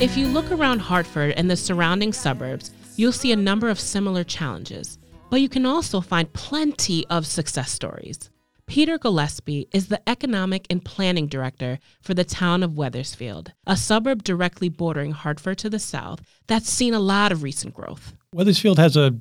If 0.00 0.16
you 0.16 0.28
look 0.28 0.50
around 0.50 0.78
Hartford 0.78 1.34
and 1.36 1.50
the 1.50 1.56
surrounding 1.56 2.14
suburbs, 2.14 2.70
you'll 2.96 3.12
see 3.12 3.32
a 3.32 3.36
number 3.36 3.68
of 3.68 3.78
similar 3.78 4.24
challenges, 4.24 4.98
but 5.28 5.42
you 5.42 5.48
can 5.50 5.66
also 5.66 6.00
find 6.00 6.32
plenty 6.32 7.06
of 7.08 7.26
success 7.26 7.70
stories. 7.70 8.30
Peter 8.66 8.96
Gillespie 8.96 9.68
is 9.74 9.88
the 9.88 10.00
Economic 10.08 10.66
and 10.70 10.82
Planning 10.82 11.26
Director 11.26 11.78
for 12.00 12.14
the 12.14 12.24
town 12.24 12.62
of 12.62 12.78
Wethersfield, 12.78 13.52
a 13.66 13.76
suburb 13.76 14.24
directly 14.24 14.70
bordering 14.70 15.12
Hartford 15.12 15.58
to 15.58 15.68
the 15.68 15.78
south 15.78 16.22
that's 16.46 16.70
seen 16.70 16.94
a 16.94 16.98
lot 16.98 17.30
of 17.30 17.42
recent 17.42 17.74
growth. 17.74 18.14
Wethersfield 18.32 18.78
has 18.78 18.96
a 18.96 19.18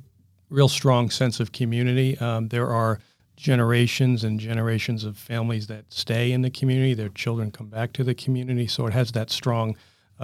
real 0.50 0.70
strong 0.70 1.10
sense 1.10 1.42
of 1.42 1.52
community. 1.52 2.18
Um, 2.20 2.48
there 2.48 2.70
are 2.70 3.00
generations 3.36 4.24
and 4.24 4.40
generations 4.40 5.04
of 5.04 5.18
families 5.18 5.68
that 5.68 5.92
stay 5.92 6.32
in 6.32 6.42
the 6.42 6.50
community, 6.50 6.94
their 6.94 7.10
children 7.10 7.52
come 7.52 7.68
back 7.68 7.92
to 7.94 8.06
the 8.06 8.16
community, 8.16 8.66
so 8.66 8.88
it 8.88 8.94
has 8.94 9.12
that 9.12 9.30
strong 9.30 9.76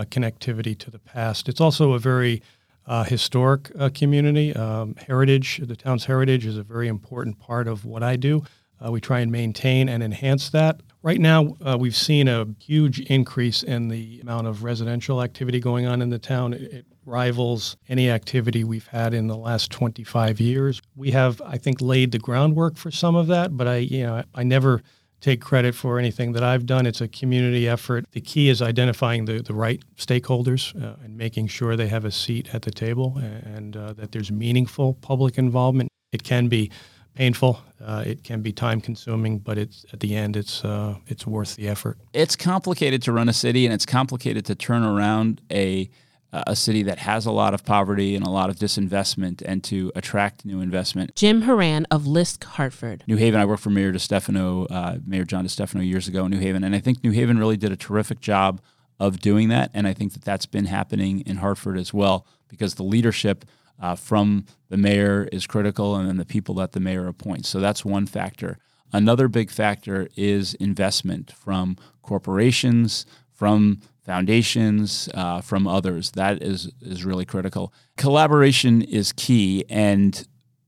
connectivity 0.03 0.77
to 0.77 0.91
the 0.91 0.99
past. 0.99 1.47
It's 1.47 1.61
also 1.61 1.93
a 1.93 1.99
very 1.99 2.41
uh, 2.87 3.03
historic 3.03 3.71
uh, 3.79 3.89
community. 3.93 4.53
Um, 4.53 4.95
heritage, 4.95 5.61
the 5.63 5.75
town's 5.75 6.05
heritage, 6.05 6.45
is 6.45 6.57
a 6.57 6.63
very 6.63 6.87
important 6.87 7.39
part 7.39 7.67
of 7.67 7.85
what 7.85 8.03
I 8.03 8.15
do. 8.15 8.43
Uh, 8.83 8.91
we 8.91 8.99
try 8.99 9.19
and 9.19 9.31
maintain 9.31 9.87
and 9.87 10.03
enhance 10.03 10.49
that. 10.49 10.81
Right 11.01 11.19
now, 11.19 11.55
uh, 11.65 11.77
we've 11.79 11.95
seen 11.95 12.27
a 12.27 12.45
huge 12.59 12.99
increase 12.99 13.63
in 13.63 13.87
the 13.87 14.19
amount 14.21 14.47
of 14.47 14.63
residential 14.63 15.21
activity 15.21 15.59
going 15.59 15.85
on 15.85 16.01
in 16.01 16.09
the 16.09 16.19
town. 16.19 16.53
It, 16.53 16.61
it 16.61 16.85
rivals 17.05 17.77
any 17.87 18.09
activity 18.09 18.63
we've 18.63 18.87
had 18.87 19.13
in 19.13 19.27
the 19.27 19.37
last 19.37 19.71
25 19.71 20.39
years. 20.39 20.81
We 20.95 21.11
have, 21.11 21.41
I 21.45 21.57
think, 21.57 21.79
laid 21.79 22.11
the 22.11 22.19
groundwork 22.19 22.77
for 22.77 22.91
some 22.91 23.15
of 23.15 23.27
that, 23.27 23.55
but 23.55 23.67
I, 23.67 23.77
you 23.77 24.03
know, 24.03 24.23
I 24.33 24.43
never 24.43 24.81
take 25.25 25.41
credit 25.41 25.73
for 25.73 25.97
anything 25.97 26.33
that 26.33 26.43
I've 26.43 26.67
done. 26.67 26.85
It's 26.85 27.01
a 27.01 27.07
community 27.07 27.67
effort. 27.67 28.05
The 28.11 28.21
key 28.21 28.47
is 28.47 28.61
identifying 28.61 29.25
the, 29.25 29.41
the 29.41 29.55
right 29.55 29.81
stakeholders 29.97 30.63
uh, 30.75 30.97
and 31.03 31.17
making 31.17 31.47
sure 31.47 31.75
they 31.75 31.87
have 31.87 32.05
a 32.05 32.11
seat 32.11 32.53
at 32.53 32.61
the 32.61 32.69
table 32.69 33.17
and 33.17 33.75
uh, 33.75 33.93
that 33.93 34.11
there's 34.11 34.31
meaningful 34.31 34.93
public 34.93 35.39
involvement. 35.39 35.89
It 36.11 36.23
can 36.23 36.47
be 36.47 36.69
painful. 37.15 37.59
Uh, 37.83 38.03
it 38.05 38.23
can 38.23 38.43
be 38.43 38.51
time 38.53 38.79
consuming, 38.79 39.39
but 39.39 39.57
it's 39.57 39.83
at 39.91 39.99
the 39.99 40.15
end, 40.15 40.37
it's 40.37 40.63
uh, 40.63 40.95
it's 41.07 41.25
worth 41.25 41.55
the 41.55 41.67
effort. 41.67 41.97
It's 42.13 42.35
complicated 42.35 43.01
to 43.03 43.11
run 43.11 43.27
a 43.27 43.33
city, 43.33 43.65
and 43.65 43.73
it's 43.73 43.85
complicated 43.85 44.45
to 44.45 44.53
turn 44.53 44.83
around 44.83 45.41
a 45.51 45.89
a 46.33 46.55
city 46.55 46.83
that 46.83 46.99
has 46.99 47.25
a 47.25 47.31
lot 47.31 47.53
of 47.53 47.63
poverty 47.63 48.15
and 48.15 48.25
a 48.25 48.29
lot 48.29 48.49
of 48.49 48.57
disinvestment 48.57 49.41
and 49.45 49.63
to 49.63 49.91
attract 49.95 50.45
new 50.45 50.59
investment. 50.59 51.15
Jim 51.15 51.43
Horan 51.43 51.85
of 51.89 52.05
LISC 52.05 52.43
Hartford. 52.43 53.03
New 53.07 53.15
Haven, 53.15 53.39
I 53.39 53.45
worked 53.45 53.63
for 53.63 53.69
Mayor 53.69 53.93
DeStefano, 53.93 54.67
uh, 54.69 54.97
Mayor 55.05 55.23
John 55.23 55.45
DeStefano 55.45 55.87
years 55.87 56.07
ago 56.07 56.25
in 56.25 56.31
New 56.31 56.39
Haven, 56.39 56.63
and 56.63 56.75
I 56.75 56.79
think 56.79 57.03
New 57.03 57.11
Haven 57.11 57.37
really 57.37 57.57
did 57.57 57.71
a 57.71 57.77
terrific 57.77 58.19
job 58.19 58.61
of 58.99 59.19
doing 59.19 59.49
that, 59.49 59.71
and 59.73 59.87
I 59.87 59.93
think 59.93 60.13
that 60.13 60.23
that's 60.23 60.45
been 60.45 60.65
happening 60.65 61.21
in 61.21 61.37
Hartford 61.37 61.77
as 61.77 61.93
well 61.93 62.27
because 62.47 62.75
the 62.75 62.83
leadership 62.83 63.45
uh, 63.79 63.95
from 63.95 64.45
the 64.69 64.77
mayor 64.77 65.27
is 65.31 65.45
critical 65.45 65.95
and 65.95 66.07
then 66.07 66.17
the 66.17 66.25
people 66.25 66.55
that 66.55 66.71
the 66.71 66.79
mayor 66.79 67.07
appoints. 67.07 67.49
So 67.49 67.59
that's 67.59 67.83
one 67.83 68.05
factor. 68.05 68.57
Another 68.93 69.27
big 69.27 69.51
factor 69.51 70.07
is 70.15 70.53
investment 70.55 71.31
from 71.31 71.75
corporations, 72.01 73.05
from 73.33 73.81
foundations, 74.05 75.09
uh, 75.13 75.41
from 75.41 75.67
others. 75.67 76.11
That 76.11 76.41
is 76.41 76.71
is 76.81 77.03
really 77.03 77.25
critical. 77.25 77.73
Collaboration 77.97 78.81
is 78.81 79.11
key, 79.11 79.65
and 79.69 80.25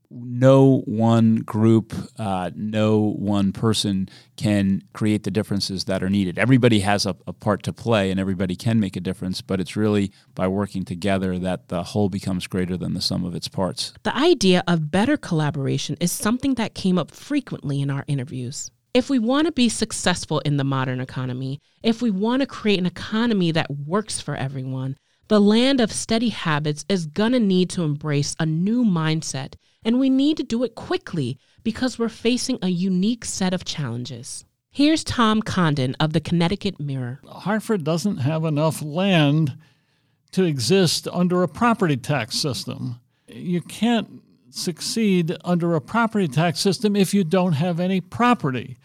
no 0.09 0.83
one 0.85 1.37
group, 1.37 1.93
uh, 2.17 2.51
no 2.55 2.99
one 2.99 3.51
person 3.51 4.07
can 4.37 4.81
create 4.93 5.23
the 5.23 5.31
differences 5.31 5.85
that 5.85 6.01
are 6.01 6.09
needed. 6.09 6.39
Everybody 6.39 6.79
has 6.79 7.05
a, 7.05 7.15
a, 7.25 7.33
part 7.33 7.63
to 7.63 7.73
play 7.73 8.09
and 8.09 8.19
everybody 8.19 8.55
can 8.55 8.79
make 8.79 8.95
a 8.95 9.01
difference, 9.01 9.41
but 9.41 9.59
it's 9.59 9.75
really 9.75 10.11
by 10.33 10.47
working 10.47 10.85
together 10.85 11.37
that 11.39 11.67
the 11.67 11.83
whole 11.83 12.09
becomes 12.09 12.47
greater 12.47 12.77
than 12.77 12.93
the 12.93 13.01
sum 13.01 13.25
of 13.25 13.35
its 13.35 13.47
parts. 13.47 13.93
The 14.03 14.15
idea 14.15 14.63
of 14.67 14.91
better 14.91 15.17
collaboration 15.17 15.97
is 15.99 16.11
something 16.11 16.55
that 16.55 16.73
came 16.73 16.97
up 16.97 17.11
frequently 17.11 17.81
in 17.81 17.89
our 17.89 18.05
interviews. 18.07 18.71
If 18.97 19.11
we 19.11 19.19
want 19.19 19.45
to 19.45 19.51
be 19.51 19.69
successful 19.69 20.39
in 20.39 20.57
the 20.57 20.63
modern 20.63 20.99
economy, 20.99 21.61
if 21.83 22.01
we 22.01 22.09
want 22.09 22.39
to 22.39 22.47
create 22.47 22.79
an 22.79 22.87
economy 22.87 23.51
that 23.51 23.69
works 23.69 24.19
for 24.19 24.35
everyone, 24.35 24.97
the 25.27 25.39
land 25.39 25.79
of 25.79 25.91
steady 25.91 26.29
habits 26.29 26.83
is 26.89 27.05
going 27.05 27.33
to 27.33 27.39
need 27.39 27.69
to 27.69 27.83
embrace 27.83 28.35
a 28.39 28.47
new 28.47 28.83
mindset, 28.83 29.53
and 29.85 29.99
we 29.99 30.09
need 30.09 30.35
to 30.37 30.43
do 30.43 30.63
it 30.63 30.73
quickly 30.73 31.37
because 31.61 31.99
we're 31.99 32.09
facing 32.09 32.57
a 32.63 32.69
unique 32.69 33.23
set 33.23 33.53
of 33.53 33.65
challenges. 33.65 34.45
Here's 34.71 35.03
Tom 35.03 35.43
Condon 35.43 35.95
of 35.99 36.13
the 36.13 36.19
Connecticut 36.19 36.79
Mirror. 36.79 37.19
Hartford 37.23 37.83
doesn't 37.83 38.17
have 38.17 38.45
enough 38.45 38.81
land 38.81 39.59
to 40.31 40.43
exist 40.43 41.07
under 41.13 41.43
a 41.43 41.47
property 41.47 41.97
tax 41.97 42.35
system. 42.35 42.99
You 43.27 43.61
can't 43.61 44.23
succeed 44.49 45.37
under 45.45 45.75
a 45.75 45.81
property 45.81 46.27
tax 46.27 46.59
system 46.59 46.95
if 46.95 47.13
you 47.13 47.23
don't 47.23 47.53
have 47.53 47.79
any 47.79 48.01
property. 48.01 48.79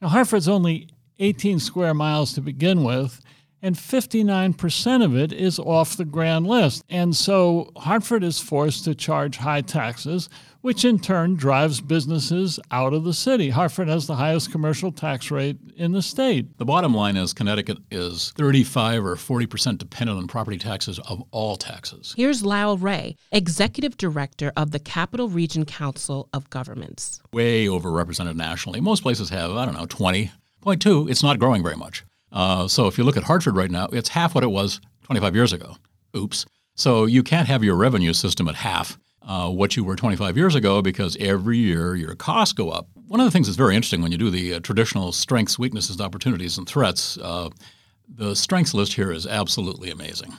Now, 0.00 0.08
Hartford's 0.08 0.48
only 0.48 0.88
18 1.18 1.58
square 1.58 1.92
miles 1.92 2.32
to 2.32 2.40
begin 2.40 2.84
with, 2.84 3.20
and 3.62 3.74
59% 3.74 5.04
of 5.04 5.16
it 5.16 5.32
is 5.32 5.58
off 5.58 5.96
the 5.96 6.04
grand 6.04 6.46
list. 6.46 6.84
And 6.88 7.14
so 7.14 7.70
Hartford 7.76 8.24
is 8.24 8.40
forced 8.40 8.84
to 8.84 8.94
charge 8.94 9.36
high 9.36 9.60
taxes, 9.60 10.28
which 10.62 10.84
in 10.84 10.98
turn 10.98 11.36
drives 11.36 11.80
businesses 11.80 12.60
out 12.70 12.92
of 12.92 13.04
the 13.04 13.14
city. 13.14 13.50
Hartford 13.50 13.88
has 13.88 14.06
the 14.06 14.16
highest 14.16 14.52
commercial 14.52 14.92
tax 14.92 15.30
rate 15.30 15.56
in 15.76 15.92
the 15.92 16.02
state. 16.02 16.58
The 16.58 16.64
bottom 16.64 16.94
line 16.94 17.16
is 17.16 17.32
Connecticut 17.32 17.78
is 17.90 18.32
35 18.36 19.04
or 19.04 19.16
40% 19.16 19.78
dependent 19.78 20.18
on 20.18 20.26
property 20.26 20.58
taxes 20.58 20.98
of 21.00 21.22
all 21.30 21.56
taxes. 21.56 22.14
Here's 22.16 22.44
Lyle 22.44 22.76
Wray, 22.76 23.16
Executive 23.32 23.96
Director 23.96 24.52
of 24.56 24.70
the 24.70 24.78
Capital 24.78 25.28
Region 25.28 25.64
Council 25.64 26.28
of 26.32 26.50
Governments. 26.50 27.20
Way 27.32 27.66
overrepresented 27.66 28.36
nationally. 28.36 28.80
Most 28.80 29.02
places 29.02 29.30
have, 29.30 29.52
I 29.52 29.64
don't 29.64 29.74
know, 29.74 29.86
20. 29.86 30.30
Point 30.60 30.82
two, 30.82 31.08
it's 31.08 31.22
not 31.22 31.38
growing 31.38 31.62
very 31.62 31.76
much. 31.76 32.04
Uh, 32.32 32.68
so 32.68 32.86
if 32.86 32.98
you 32.98 33.04
look 33.04 33.16
at 33.16 33.24
Hartford 33.24 33.56
right 33.56 33.70
now, 33.70 33.86
it's 33.92 34.10
half 34.10 34.34
what 34.34 34.44
it 34.44 34.50
was 34.50 34.80
25 35.02 35.34
years 35.34 35.52
ago. 35.52 35.76
Oops. 36.16 36.46
So 36.74 37.04
you 37.04 37.22
can't 37.22 37.48
have 37.48 37.64
your 37.64 37.76
revenue 37.76 38.12
system 38.12 38.48
at 38.48 38.54
half 38.54 38.98
uh, 39.22 39.50
what 39.50 39.76
you 39.76 39.84
were 39.84 39.96
25 39.96 40.36
years 40.36 40.54
ago 40.54 40.82
because 40.82 41.16
every 41.20 41.58
year 41.58 41.94
your 41.94 42.14
costs 42.14 42.52
go 42.52 42.70
up. 42.70 42.88
One 43.06 43.20
of 43.20 43.26
the 43.26 43.30
things 43.30 43.46
that's 43.46 43.56
very 43.56 43.74
interesting 43.74 44.02
when 44.02 44.12
you 44.12 44.18
do 44.18 44.30
the 44.30 44.54
uh, 44.54 44.60
traditional 44.60 45.12
strengths, 45.12 45.58
weaknesses, 45.58 46.00
opportunities, 46.00 46.58
and 46.58 46.66
threats, 46.66 47.18
uh, 47.18 47.50
the 48.08 48.34
strengths 48.34 48.74
list 48.74 48.94
here 48.94 49.12
is 49.12 49.26
absolutely 49.26 49.90
amazing. 49.90 50.32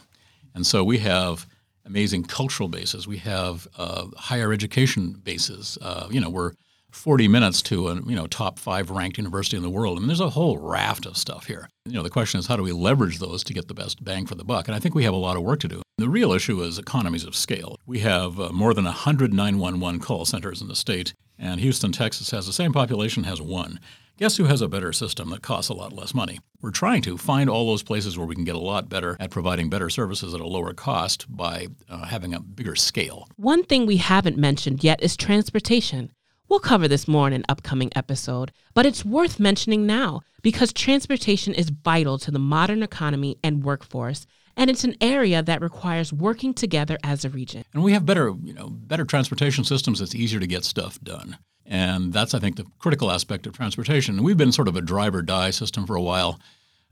And 0.56 0.66
so 0.66 0.84
we 0.84 0.98
have 1.00 1.48
amazing 1.86 2.24
cultural 2.24 2.70
bases. 2.70 3.08
We 3.08 3.18
have 3.18 3.68
uh, 3.78 4.08
higher 4.18 4.52
education 4.52 5.14
bases. 5.24 5.78
Uh, 5.82 6.08
you 6.10 6.20
know, 6.20 6.30
we're 6.30 6.54
40 6.92 7.28
minutes 7.28 7.62
to 7.64 7.88
a 7.88 7.96
you 7.96 8.16
know 8.16 8.28
top 8.28 8.60
five 8.60 8.90
ranked 8.90 9.18
university 9.18 9.58
in 9.58 9.64
the 9.64 9.70
world. 9.70 9.98
I 9.98 10.00
mean, 10.00 10.08
there's 10.08 10.20
a 10.20 10.30
whole 10.30 10.58
raft 10.58 11.06
of 11.06 11.18
stuff 11.18 11.48
here. 11.48 11.70
You 11.86 11.94
know, 11.94 12.04
the 12.04 12.10
question 12.10 12.40
is 12.40 12.48
how 12.48 12.58
do 12.58 12.64
we 12.64 12.72
leverage 12.72 13.20
those 13.20 13.44
to 13.46 13.54
get 13.54 13.68
the 13.68 13.74
best 13.74 14.04
bang 14.04 14.26
for 14.26 14.36
the 14.36 14.44
buck? 14.44 14.68
And 14.68 14.76
I 14.76 14.80
think 14.80 14.96
we 14.96 15.04
have 15.04 15.14
a 15.14 15.18
lot 15.18 15.38
of 15.38 15.44
work 15.44 15.60
to 15.62 15.68
do. 15.68 15.82
The 15.98 16.10
real 16.10 16.32
issue 16.32 16.62
is 16.62 16.78
economies 16.78 17.24
of 17.24 17.36
scale. 17.36 17.78
We 17.86 18.00
have 18.00 18.40
uh, 18.40 18.52
more 18.52 18.74
than 18.74 18.86
100 18.86 19.34
911 19.34 20.00
call 20.00 20.26
centers 20.26 20.62
in 20.62 20.68
the 20.68 20.76
state, 20.76 21.14
and 21.38 21.60
Houston, 21.60 21.92
Texas 21.92 22.32
has 22.32 22.46
the 22.46 22.54
same 22.54 22.74
population, 22.74 23.24
has 23.24 23.42
one. 23.42 23.80
Guess 24.18 24.38
who 24.38 24.44
has 24.44 24.62
a 24.62 24.68
better 24.68 24.94
system 24.94 25.32
that 25.32 25.42
costs 25.42 25.70
a 25.70 25.74
lot 25.74 25.94
less 25.94 26.14
money? 26.14 26.40
We're 26.62 26.70
trying 26.70 27.02
to 27.04 27.18
find 27.18 27.50
all 27.50 27.66
those 27.66 27.82
places 27.82 28.18
where 28.18 28.28
we 28.28 28.36
can 28.36 28.44
get 28.44 28.54
a 28.54 28.60
lot 28.60 28.88
better 28.88 29.18
at 29.20 29.32
providing 29.32 29.70
better 29.70 29.90
services 29.90 30.36
at 30.36 30.42
a 30.42 30.48
lower 30.48 30.74
cost 30.74 31.26
by 31.28 31.70
uh, 31.90 32.06
having 32.06 32.34
a 32.34 32.40
bigger 32.40 32.76
scale. 32.76 33.28
One 33.38 33.64
thing 33.64 33.88
we 33.88 33.98
haven't 33.98 34.38
mentioned 34.38 34.84
yet 34.84 35.02
is 35.02 35.18
transportation. 35.18 36.12
We'll 36.52 36.60
cover 36.60 36.90
this 36.90 37.08
more 37.08 37.28
in 37.28 37.34
an 37.34 37.46
upcoming 37.48 37.92
episode, 37.96 38.52
but 38.74 38.86
it's 38.86 39.06
worth 39.06 39.40
mentioning 39.40 39.88
now 39.88 40.20
because 40.42 40.74
transportation 40.74 41.54
is 41.54 41.70
vital 41.70 42.18
to 42.18 42.30
the 42.30 42.40
modern 42.40 42.84
economy 42.84 43.38
and 43.42 43.64
workforce, 43.64 44.28
and 44.58 44.70
it's 44.70 44.84
an 44.84 44.98
area 45.00 45.42
that 45.42 45.62
requires 45.62 46.12
working 46.12 46.54
together 46.54 46.98
as 47.06 47.24
a 47.24 47.30
region. 47.30 47.64
And 47.74 47.84
we 47.84 47.94
have 47.94 48.06
better, 48.06 48.36
you 48.44 48.54
know, 48.54 48.68
better 48.70 49.06
transportation 49.06 49.64
systems. 49.64 50.02
It's 50.02 50.14
easier 50.14 50.42
to 50.42 50.46
get 50.46 50.66
stuff 50.66 51.00
done. 51.00 51.38
And 51.66 52.12
that's, 52.12 52.34
I 52.34 52.40
think, 52.40 52.58
the 52.58 52.66
critical 52.80 53.12
aspect 53.12 53.48
of 53.48 53.54
transportation. 53.54 54.22
We've 54.22 54.36
been 54.36 54.52
sort 54.52 54.68
of 54.68 54.76
a 54.76 54.82
drive 54.82 55.16
or 55.16 55.22
die 55.22 55.52
system 55.52 55.88
for 55.88 55.96
a 55.96 56.02
while. 56.02 56.38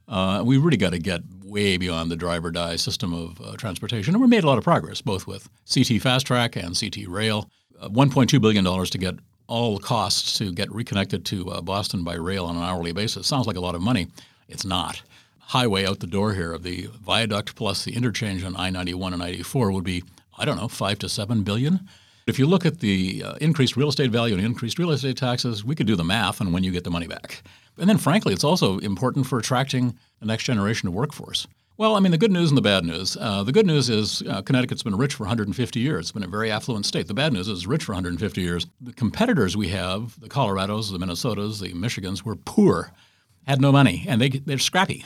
Uh, 0.07 0.41
we 0.45 0.57
really 0.57 0.77
got 0.77 0.91
to 0.91 0.99
get 0.99 1.21
way 1.43 1.75
beyond 1.75 2.09
the 2.09 2.15
drive 2.15 2.45
or 2.45 2.51
die 2.51 2.77
system 2.77 3.13
of 3.13 3.41
uh, 3.41 3.57
transportation. 3.57 4.15
And 4.15 4.21
we 4.21 4.29
made 4.29 4.45
a 4.45 4.47
lot 4.47 4.57
of 4.57 4.63
progress, 4.63 5.01
both 5.01 5.27
with 5.27 5.49
CTfastrak 5.65 6.55
and 6.55 6.79
CT 6.79 7.09
Rail. 7.09 7.49
Uh, 7.77 7.89
$1.2 7.89 8.41
billion 8.41 8.63
to 8.63 8.97
get 8.97 9.15
all 9.49 9.77
the 9.77 9.83
costs 9.83 10.37
to 10.37 10.51
get 10.53 10.71
reconnected 10.71 11.25
to 11.25 11.49
uh, 11.49 11.59
Boston 11.59 12.03
by 12.03 12.13
rail 12.13 12.45
on 12.45 12.55
an 12.55 12.63
hourly 12.63 12.93
basis. 12.93 13.27
Sounds 13.27 13.47
like 13.47 13.57
a 13.57 13.61
lot 13.61 13.75
of 13.75 13.81
money. 13.81 14.07
It's 14.47 14.63
not. 14.63 15.01
Highway 15.39 15.85
out 15.85 15.99
the 15.99 16.07
door 16.07 16.33
here, 16.35 16.53
of 16.53 16.61
the 16.61 16.87
viaduct 17.03 17.55
plus 17.55 17.83
the 17.83 17.95
interchange 17.95 18.43
on 18.43 18.55
I 18.55 18.69
91 18.69 19.13
and 19.13 19.21
94 19.21 19.71
would 19.71 19.83
be, 19.83 20.03
I 20.37 20.45
don't 20.45 20.57
know, 20.57 20.67
five 20.67 20.99
to 20.99 21.09
seven 21.09 21.41
billion. 21.41 21.89
If 22.27 22.37
you 22.37 22.45
look 22.45 22.63
at 22.63 22.79
the 22.79 23.23
uh, 23.25 23.33
increased 23.41 23.75
real 23.75 23.89
estate 23.89 24.11
value 24.11 24.35
and 24.35 24.45
increased 24.45 24.77
real 24.77 24.91
estate 24.91 25.17
taxes, 25.17 25.65
we 25.65 25.73
could 25.73 25.87
do 25.87 25.95
the 25.95 26.03
math 26.03 26.41
on 26.41 26.53
when 26.53 26.63
you 26.63 26.71
get 26.71 26.83
the 26.83 26.91
money 26.91 27.07
back. 27.07 27.41
And 27.79 27.89
then, 27.89 27.97
frankly, 27.97 28.33
it's 28.33 28.43
also 28.43 28.77
important 28.77 29.25
for 29.25 29.39
attracting 29.39 29.97
the 30.19 30.27
next 30.27 30.43
generation 30.43 30.87
of 30.87 30.93
workforce. 30.93 31.47
Well, 31.79 31.95
I 31.95 32.01
mean, 32.01 32.11
the 32.11 32.17
good 32.17 32.33
news 32.33 32.49
and 32.51 32.57
the 32.57 32.61
bad 32.61 32.83
news. 32.83 33.15
Uh, 33.17 33.41
the 33.41 33.53
good 33.53 33.65
news 33.65 33.89
is 33.89 34.21
uh, 34.23 34.41
Connecticut's 34.41 34.83
been 34.83 34.97
rich 34.97 35.13
for 35.13 35.23
150 35.23 35.79
years. 35.79 36.07
It's 36.07 36.11
been 36.11 36.23
a 36.23 36.27
very 36.27 36.51
affluent 36.51 36.85
state. 36.85 37.07
The 37.07 37.13
bad 37.13 37.31
news 37.31 37.47
is 37.47 37.67
rich 37.67 37.85
for 37.85 37.93
150 37.93 38.41
years. 38.41 38.67
The 38.81 38.91
competitors 38.91 39.55
we 39.55 39.69
have, 39.69 40.19
the 40.19 40.27
Colorados, 40.27 40.91
the 40.91 40.97
Minnesotas, 40.97 41.61
the 41.61 41.71
Michigans, 41.71 42.23
were 42.23 42.35
poor, 42.35 42.91
had 43.47 43.61
no 43.61 43.71
money, 43.71 44.03
and 44.09 44.19
they, 44.19 44.27
they're 44.27 44.57
scrappy. 44.57 45.05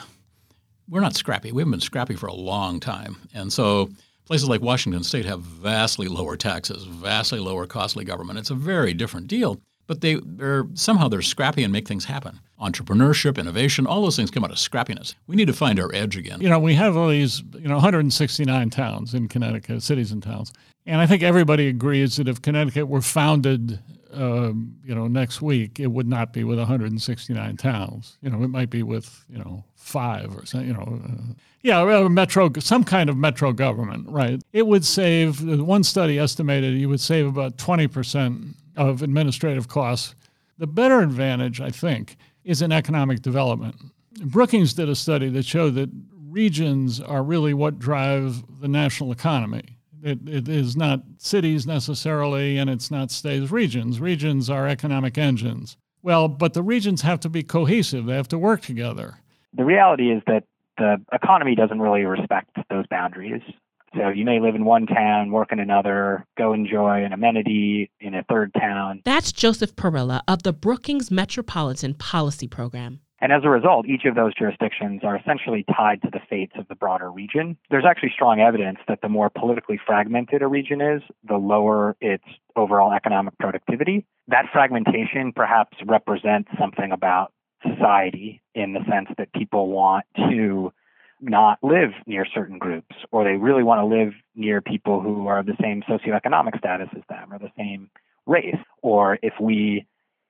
We're 0.89 1.01
not 1.01 1.15
scrappy. 1.15 1.51
We 1.51 1.61
haven't 1.61 1.73
been 1.73 1.79
scrappy 1.79 2.15
for 2.15 2.25
a 2.25 2.33
long 2.33 2.79
time. 2.79 3.17
And 3.35 3.53
so 3.53 3.91
places 4.25 4.49
like 4.49 4.61
Washington 4.61 5.03
State 5.03 5.25
have 5.25 5.41
vastly 5.41 6.07
lower 6.07 6.35
taxes, 6.35 6.85
vastly 6.85 7.37
lower 7.37 7.67
costly 7.67 8.03
government. 8.03 8.39
It's 8.39 8.49
a 8.49 8.55
very 8.55 8.95
different 8.95 9.27
deal 9.27 9.61
but 9.87 10.01
they, 10.01 10.19
they're 10.23 10.65
somehow 10.73 11.07
they're 11.07 11.21
scrappy 11.21 11.63
and 11.63 11.71
make 11.71 11.87
things 11.87 12.05
happen. 12.05 12.39
Entrepreneurship, 12.61 13.37
innovation, 13.37 13.85
all 13.85 14.01
those 14.01 14.15
things 14.15 14.31
come 14.31 14.43
out 14.43 14.51
of 14.51 14.57
scrappiness. 14.57 15.15
We 15.27 15.35
need 15.35 15.47
to 15.47 15.53
find 15.53 15.79
our 15.79 15.93
edge 15.93 16.15
again. 16.15 16.39
You 16.39 16.49
know, 16.49 16.59
we 16.59 16.75
have 16.75 16.95
all 16.95 17.09
these, 17.09 17.43
you 17.53 17.67
know, 17.67 17.75
169 17.75 18.69
towns 18.69 19.13
in 19.13 19.27
Connecticut, 19.27 19.83
cities 19.83 20.11
and 20.11 20.23
towns, 20.23 20.53
and 20.85 20.99
I 20.99 21.05
think 21.05 21.23
everybody 21.23 21.67
agrees 21.67 22.17
that 22.17 22.27
if 22.27 22.41
Connecticut 22.41 22.87
were 22.87 23.01
founded, 23.01 23.79
um, 24.13 24.75
you 24.83 24.93
know, 24.93 25.07
next 25.07 25.41
week, 25.41 25.79
it 25.79 25.87
would 25.87 26.07
not 26.07 26.33
be 26.33 26.43
with 26.43 26.57
169 26.57 27.57
towns. 27.57 28.17
You 28.21 28.29
know, 28.29 28.43
it 28.43 28.49
might 28.49 28.69
be 28.69 28.83
with, 28.83 29.25
you 29.29 29.37
know, 29.37 29.63
five 29.75 30.35
or 30.35 30.45
something. 30.45 30.67
You 30.67 30.73
know, 30.73 31.01
uh, 31.03 31.33
yeah, 31.61 31.81
a 31.81 32.09
metro, 32.09 32.51
some 32.59 32.83
kind 32.83 33.09
of 33.09 33.17
metro 33.17 33.53
government, 33.53 34.07
right? 34.09 34.41
It 34.51 34.67
would 34.67 34.83
save. 34.83 35.41
One 35.41 35.83
study 35.83 36.19
estimated 36.19 36.73
you 36.73 36.89
would 36.89 36.99
save 36.99 37.27
about 37.27 37.57
20 37.57 37.87
percent 37.87 38.55
of 38.75 39.01
administrative 39.01 39.67
costs. 39.67 40.15
The 40.57 40.67
better 40.67 41.01
advantage, 41.01 41.61
I 41.61 41.69
think, 41.69 42.15
is 42.43 42.61
in 42.61 42.71
economic 42.71 43.21
development. 43.21 43.75
Brookings 44.25 44.73
did 44.73 44.89
a 44.89 44.95
study 44.95 45.29
that 45.29 45.45
showed 45.45 45.75
that 45.75 45.89
regions 46.29 46.99
are 46.99 47.23
really 47.23 47.53
what 47.53 47.79
drive 47.79 48.43
the 48.61 48.67
national 48.67 49.11
economy. 49.11 49.77
It, 50.03 50.19
it 50.27 50.49
is 50.49 50.75
not 50.75 51.01
cities 51.17 51.65
necessarily, 51.65 52.57
and 52.57 52.69
it's 52.69 52.91
not 52.91 53.09
states, 53.11 53.51
regions. 53.51 53.99
Regions 53.99 54.49
are 54.49 54.67
economic 54.67 55.17
engines. 55.17 55.77
Well, 56.01 56.27
but 56.27 56.53
the 56.53 56.63
regions 56.63 57.01
have 57.01 57.21
to 57.21 57.29
be 57.29 57.43
cohesive, 57.43 58.05
they 58.05 58.15
have 58.15 58.27
to 58.29 58.37
work 58.37 58.61
together. 58.61 59.19
The 59.55 59.63
reality 59.63 60.11
is 60.11 60.21
that 60.27 60.43
the 60.77 60.99
economy 61.13 61.55
doesn't 61.55 61.79
really 61.79 62.03
respect 62.03 62.49
those 62.69 62.85
boundaries. 62.87 63.41
So 63.95 64.09
you 64.09 64.25
may 64.25 64.39
live 64.39 64.55
in 64.55 64.65
one 64.65 64.87
town, 64.87 65.31
work 65.31 65.51
in 65.51 65.59
another, 65.59 66.25
go 66.37 66.53
enjoy 66.53 67.03
an 67.03 67.13
amenity 67.13 67.91
in 67.99 68.15
a 68.15 68.23
third 68.23 68.51
town. 68.59 69.01
That's 69.05 69.31
Joseph 69.31 69.75
Parilla 69.75 70.21
of 70.27 70.43
the 70.43 70.53
Brookings 70.53 71.11
Metropolitan 71.11 71.93
Policy 71.93 72.47
Program. 72.47 73.01
And 73.23 73.31
as 73.31 73.43
a 73.45 73.49
result, 73.49 73.87
each 73.87 74.03
of 74.03 74.15
those 74.15 74.33
jurisdictions 74.35 75.01
are 75.05 75.15
essentially 75.15 75.63
tied 75.77 76.01
to 76.01 76.09
the 76.11 76.19
fates 76.29 76.53
of 76.57 76.67
the 76.67 76.75
broader 76.75 77.09
region. 77.09 77.55
There's 77.69 77.85
actually 77.87 78.11
strong 78.13 78.41
evidence 78.41 78.79
that 78.89 78.99
the 79.01 79.07
more 79.07 79.29
politically 79.29 79.79
fragmented 79.85 80.41
a 80.41 80.47
region 80.47 80.81
is, 80.81 81.01
the 81.25 81.37
lower 81.37 81.95
its 82.01 82.25
overall 82.57 82.91
economic 82.91 83.37
productivity. 83.37 84.05
That 84.27 84.47
fragmentation 84.51 85.31
perhaps 85.33 85.77
represents 85.85 86.49
something 86.59 86.91
about 86.91 87.31
society 87.65 88.41
in 88.55 88.73
the 88.73 88.81
sense 88.91 89.07
that 89.17 89.31
people 89.31 89.69
want 89.69 90.03
to 90.17 90.73
not 91.23 91.57
live 91.63 91.91
near 92.05 92.25
certain 92.25 92.57
groups, 92.59 92.95
or 93.11 93.23
they 93.23 93.35
really 93.37 93.63
want 93.63 93.79
to 93.79 93.85
live 93.85 94.13
near 94.35 94.61
people 94.61 95.01
who 95.01 95.27
are 95.27 95.43
the 95.43 95.55
same 95.61 95.81
socioeconomic 95.83 96.57
status 96.57 96.89
as 96.95 97.03
them, 97.09 97.31
or 97.31 97.39
the 97.39 97.51
same 97.57 97.89
race. 98.25 98.57
Or 98.81 99.17
if 99.21 99.33
we 99.39 99.85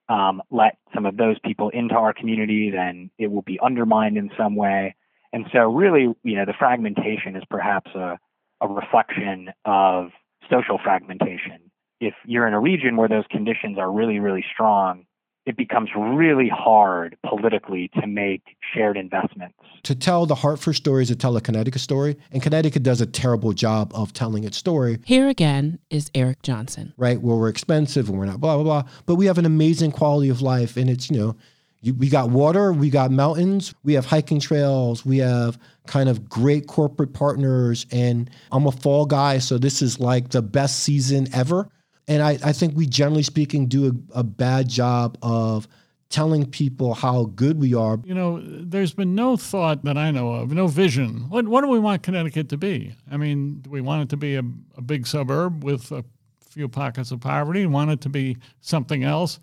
um, 0.08 0.42
let 0.50 0.78
some 0.94 1.06
of 1.06 1.16
those 1.16 1.38
people 1.44 1.70
into 1.70 1.94
our 1.94 2.12
community, 2.12 2.70
then 2.70 3.10
it 3.18 3.30
will 3.30 3.42
be 3.42 3.58
undermined 3.60 4.16
in 4.16 4.30
some 4.36 4.56
way. 4.56 4.94
And 5.32 5.46
so, 5.52 5.72
really, 5.72 6.14
you 6.22 6.36
know, 6.36 6.44
the 6.44 6.54
fragmentation 6.58 7.34
is 7.36 7.42
perhaps 7.50 7.90
a, 7.94 8.18
a 8.60 8.68
reflection 8.68 9.50
of 9.64 10.10
social 10.50 10.78
fragmentation. 10.82 11.70
If 12.00 12.14
you're 12.24 12.46
in 12.46 12.54
a 12.54 12.60
region 12.60 12.96
where 12.96 13.08
those 13.08 13.24
conditions 13.30 13.78
are 13.78 13.90
really, 13.90 14.18
really 14.20 14.44
strong, 14.52 15.06
it 15.46 15.56
becomes 15.56 15.90
really 15.96 16.48
hard 16.48 17.16
politically 17.26 17.90
to 18.00 18.06
make 18.06 18.56
shared 18.72 18.96
investments. 18.96 19.54
To 19.84 19.94
tell 19.94 20.24
the 20.24 20.34
Hartford 20.34 20.76
story 20.76 21.02
is 21.02 21.08
to 21.08 21.16
tell 21.16 21.36
a 21.36 21.40
Connecticut 21.40 21.82
story, 21.82 22.16
and 22.32 22.42
Connecticut 22.42 22.82
does 22.82 23.00
a 23.00 23.06
terrible 23.06 23.52
job 23.52 23.92
of 23.94 24.12
telling 24.12 24.44
its 24.44 24.56
story. 24.56 24.98
Here 25.04 25.28
again 25.28 25.78
is 25.90 26.10
Eric 26.14 26.42
Johnson. 26.42 26.94
Right, 26.96 27.20
where 27.20 27.36
we're 27.36 27.48
expensive 27.48 28.08
and 28.08 28.18
we're 28.18 28.24
not 28.24 28.40
blah, 28.40 28.56
blah, 28.56 28.64
blah. 28.64 28.90
But 29.04 29.16
we 29.16 29.26
have 29.26 29.38
an 29.38 29.46
amazing 29.46 29.92
quality 29.92 30.30
of 30.30 30.40
life, 30.40 30.76
and 30.76 30.88
it's, 30.88 31.10
you 31.10 31.18
know, 31.18 31.36
you, 31.82 31.92
we 31.92 32.08
got 32.08 32.30
water, 32.30 32.72
we 32.72 32.88
got 32.88 33.10
mountains, 33.10 33.74
we 33.84 33.92
have 33.92 34.06
hiking 34.06 34.40
trails, 34.40 35.04
we 35.04 35.18
have 35.18 35.58
kind 35.86 36.08
of 36.08 36.26
great 36.26 36.66
corporate 36.66 37.12
partners, 37.12 37.84
and 37.90 38.30
I'm 38.50 38.66
a 38.66 38.72
fall 38.72 39.04
guy, 39.04 39.36
so 39.38 39.58
this 39.58 39.82
is 39.82 40.00
like 40.00 40.30
the 40.30 40.40
best 40.40 40.80
season 40.80 41.28
ever. 41.34 41.68
And 42.06 42.22
I, 42.22 42.38
I 42.44 42.52
think 42.52 42.76
we 42.76 42.86
generally 42.86 43.22
speaking 43.22 43.66
do 43.66 43.86
a, 43.86 44.20
a 44.20 44.22
bad 44.22 44.68
job 44.68 45.16
of 45.22 45.66
telling 46.10 46.46
people 46.48 46.94
how 46.94 47.24
good 47.34 47.58
we 47.58 47.74
are. 47.74 47.98
You 48.04 48.14
know, 48.14 48.40
there's 48.44 48.92
been 48.92 49.14
no 49.14 49.36
thought 49.36 49.84
that 49.84 49.96
I 49.96 50.10
know 50.10 50.32
of, 50.34 50.52
no 50.52 50.68
vision. 50.68 51.28
What, 51.28 51.48
what 51.48 51.62
do 51.62 51.68
we 51.68 51.78
want 51.78 52.02
Connecticut 52.02 52.48
to 52.50 52.56
be? 52.56 52.94
I 53.10 53.16
mean, 53.16 53.60
do 53.60 53.70
we 53.70 53.80
want 53.80 54.02
it 54.02 54.08
to 54.10 54.16
be 54.16 54.36
a, 54.36 54.42
a 54.76 54.82
big 54.82 55.06
suburb 55.06 55.64
with 55.64 55.90
a 55.90 56.04
few 56.40 56.68
pockets 56.68 57.10
of 57.10 57.20
poverty? 57.20 57.66
Want 57.66 57.90
it 57.90 58.00
to 58.02 58.08
be 58.08 58.36
something 58.60 59.02
else? 59.02 59.40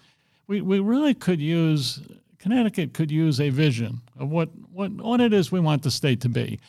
We, 0.48 0.62
we 0.62 0.80
really 0.80 1.14
could 1.14 1.42
use, 1.42 2.00
Connecticut 2.40 2.94
could 2.94 3.12
use 3.12 3.42
a 3.42 3.50
vision 3.50 4.02
of 4.18 4.30
what, 4.30 4.50
what, 4.72 4.92
what 4.92 5.20
it 5.20 5.34
is 5.34 5.52
we 5.52 5.60
want 5.60 5.84
the 5.84 5.92
state 5.92 6.22
to 6.22 6.30
be. 6.30 6.60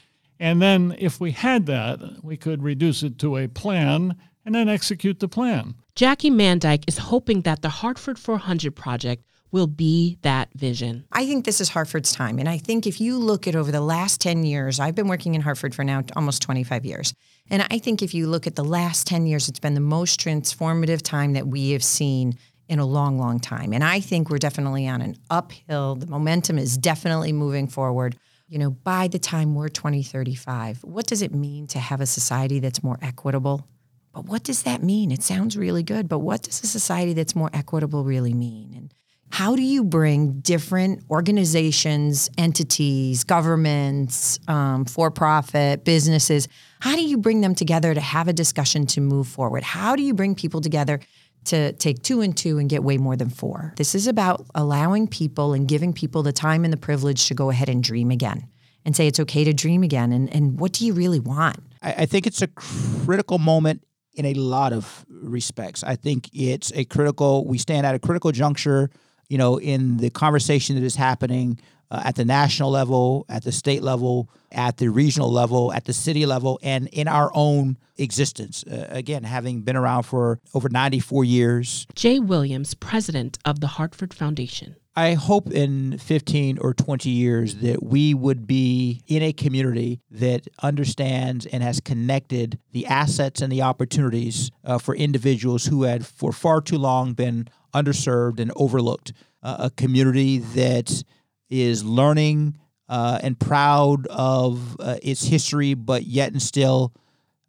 And 0.41 0.61
then 0.61 0.97
if 0.99 1.21
we 1.21 1.31
had 1.31 1.67
that, 1.67 2.01
we 2.25 2.37
could 2.37 2.63
reduce 2.65 3.05
it 3.05 3.19
to 3.21 3.37
a 3.37 3.47
plan 3.47 4.17
and 4.45 4.55
then 4.55 4.69
execute 4.69 5.21
the 5.21 5.29
plan. 5.29 5.77
Jackie 5.95 6.31
Mandyck 6.31 6.85
is 6.89 6.97
hoping 6.97 7.43
that 7.43 7.61
the 7.61 7.69
Hartford 7.69 8.19
400 8.19 8.75
project 8.75 9.27
will 9.51 9.67
be 9.67 10.17
that 10.23 10.49
vision. 10.55 11.05
I 11.13 11.27
think 11.27 11.45
this 11.45 11.61
is 11.61 11.69
Hartford's 11.69 12.13
time. 12.13 12.39
And 12.39 12.49
I 12.49 12.57
think 12.57 12.87
if 12.87 12.99
you 12.99 13.19
look 13.19 13.47
at 13.47 13.55
over 13.55 13.71
the 13.71 13.83
last 13.83 14.19
10 14.23 14.45
years, 14.45 14.81
I've 14.81 14.95
been 14.95 15.07
working 15.07 15.35
in 15.35 15.43
Hartford 15.43 15.75
for 15.75 15.85
now 15.85 16.03
almost 16.17 16.41
25 16.41 16.87
years. 16.87 17.13
And 17.51 17.67
I 17.71 17.77
think 17.79 18.01
if 18.01 18.15
you 18.15 18.27
look 18.27 18.47
at 18.47 18.57
the 18.57 18.65
last 18.65 19.07
10 19.07 19.27
years, 19.27 19.51
it's 19.51 19.61
been 19.61 19.75
the 19.75 19.81
most 19.81 20.19
transformative 20.19 21.03
time 21.03 21.35
that 21.35 21.47
we 21.47 21.73
have 21.73 21.85
seen 21.85 22.39
in 22.69 22.79
a 22.79 22.87
long, 22.87 23.19
long 23.19 23.39
time. 23.39 23.75
And 23.75 23.85
I 23.85 24.01
think 24.01 24.31
we're 24.31 24.39
definitely 24.39 24.89
on 24.89 25.03
an 25.03 25.17
uphill. 25.29 25.97
The 25.97 26.07
momentum 26.07 26.57
is 26.57 26.79
definitely 26.79 27.35
moving 27.35 27.69
forward. 27.69 28.17
You 28.49 28.59
know, 28.59 28.71
by 28.71 29.09
the 29.09 29.19
time 29.19 29.55
we're 29.55 29.69
2035, 29.69 30.85
what 30.85 31.07
does 31.07 31.21
it 31.21 31.35
mean 31.35 31.67
to 31.67 31.79
have 31.79 32.01
a 32.01 32.07
society 32.07 32.61
that's 32.61 32.83
more 32.83 32.99
equitable? 33.03 33.69
But 34.13 34.27
what 34.27 34.43
does 34.43 34.63
that 34.65 34.83
mean? 34.83 35.11
It 35.11 35.23
sounds 35.23 35.57
really 35.57 35.83
good, 35.83 36.09
but 36.09 36.19
what 36.19 36.43
does 36.43 36.63
a 36.63 36.67
society 36.67 37.13
that's 37.15 37.35
more 37.35 37.51
equitable 37.53 38.05
really 38.05 38.35
mean? 38.35 38.75
And 38.77 38.95
how 39.31 39.57
do 39.57 39.63
you 39.63 39.83
bring 39.83 40.41
different 40.41 41.05
organizations, 41.11 42.29
entities, 42.37 43.25
governments, 43.25 44.39
um, 44.47 44.85
for 44.85 45.11
profit, 45.11 45.87
businesses? 45.87 46.49
How 46.81 46.95
do 46.95 47.03
you 47.03 47.17
bring 47.17 47.41
them 47.41 47.55
together 47.55 47.95
to 47.95 48.01
have 48.01 48.29
a 48.29 48.35
discussion 48.35 48.87
to 48.89 49.01
move 49.01 49.27
forward? 49.27 49.63
How 49.63 49.97
do 49.97 50.03
you 50.03 50.13
bring 50.13 50.35
people 50.35 50.61
together 50.61 51.01
to 51.47 51.73
take 51.73 52.03
two 52.03 52.21
and 52.21 52.37
two 52.37 52.59
and 52.59 52.69
get 52.69 52.85
way 52.85 52.99
more 52.99 53.17
than 53.17 53.31
four? 53.31 53.73
This 53.79 53.95
is 53.95 54.07
about 54.07 54.45
allowing 54.55 55.09
people 55.09 55.55
and 55.55 55.67
giving 55.67 55.95
people 55.95 56.23
the 56.23 56.33
time 56.33 56.65
and 56.65 56.73
the 56.73 56.77
privilege 56.77 57.27
to 57.29 57.35
go 57.35 57.49
ahead 57.49 57.71
and 57.71 57.83
dream 57.83 58.11
again 58.11 58.47
and 58.85 58.95
say 58.95 59.07
it's 59.07 59.21
okay 59.21 59.45
to 59.45 59.55
dream 59.55 59.83
again. 59.83 60.13
And, 60.13 60.33
and 60.35 60.61
what 60.61 60.73
do 60.73 60.85
you 60.85 60.93
really 60.93 61.21
want? 61.21 61.57
I, 61.81 61.93
I 61.93 62.07
think 62.07 62.27
it's 62.27 62.43
a 62.43 62.49
critical 62.49 63.39
moment 63.39 63.83
in 64.15 64.27
a 64.27 64.35
lot 64.35 64.73
of 64.73 65.05
respects. 65.09 65.83
I 65.83 65.97
think 65.97 66.29
it's 66.33 66.73
a 66.75 66.85
critical, 66.85 67.47
we 67.47 67.59
stand 67.59 67.87
at 67.87 67.95
a 67.95 67.99
critical 67.99 68.33
juncture, 68.33 68.91
you 69.29 69.39
know, 69.39 69.59
in 69.59 69.97
the 69.97 70.11
conversation 70.11 70.77
that 70.77 70.85
is 70.85 70.97
happening 70.97 71.59
uh, 71.91 72.03
at 72.05 72.17
the 72.17 72.25
national 72.25 72.71
level, 72.71 73.25
at 73.29 73.45
the 73.45 73.53
state 73.53 73.83
level, 73.83 74.29
at 74.51 74.79
the 74.79 74.89
regional 74.89 75.31
level, 75.31 75.73
at 75.73 75.85
the 75.85 75.93
city 75.93 76.27
level, 76.27 76.59
and 76.63 76.89
in 76.89 77.07
our 77.07 77.31
own 77.35 77.77
existence. 77.99 78.65
Uh, 78.65 78.87
again, 78.91 79.25
having 79.25 79.61
been 79.61 79.77
around 79.77 80.05
for 80.05 80.41
over 80.55 80.69
94 80.69 81.25
years. 81.25 81.87
Jay 81.95 82.19
Williams, 82.19 82.75
president 82.75 83.39
of 83.45 83.61
the 83.61 83.67
Hartford 83.67 84.15
Foundation. 84.15 84.77
I 84.95 85.15
hope 85.15 85.51
in 85.51 85.97
15 85.97 86.59
or 86.59 86.75
20 86.75 87.09
years 87.09 87.57
that 87.57 87.83
we 87.83 88.13
would 88.13 88.47
be 88.47 89.03
in 89.07 89.23
a 89.23 89.33
community 89.33 90.01
that 90.11 90.49
understands 90.63 91.47
and 91.47 91.63
has 91.63 91.81
connected 91.81 92.59
the 92.73 92.85
assets 92.87 93.41
and 93.41 93.51
the 93.51 93.63
opportunities 93.63 94.51
uh, 94.65 94.77
for 94.77 94.95
individuals 94.95 95.65
who 95.65 95.85
had 95.85 96.05
for 96.05 96.31
far 96.31 96.61
too 96.61 96.77
long 96.77 97.15
been 97.15 97.49
underserved 97.75 98.39
and 98.39 98.53
overlooked. 98.55 99.15
Uh, 99.43 99.57
a 99.61 99.71
community 99.71 100.39
that 100.39 101.03
is 101.49 101.83
learning 101.85 102.59
uh, 102.89 103.19
and 103.23 103.41
proud 103.41 104.07
of 104.09 104.77
uh, 104.79 104.97
its 105.03 105.25
history, 105.25 105.73
but 105.73 106.05
yet 106.05 106.33
and 106.33 106.43
still 106.43 106.93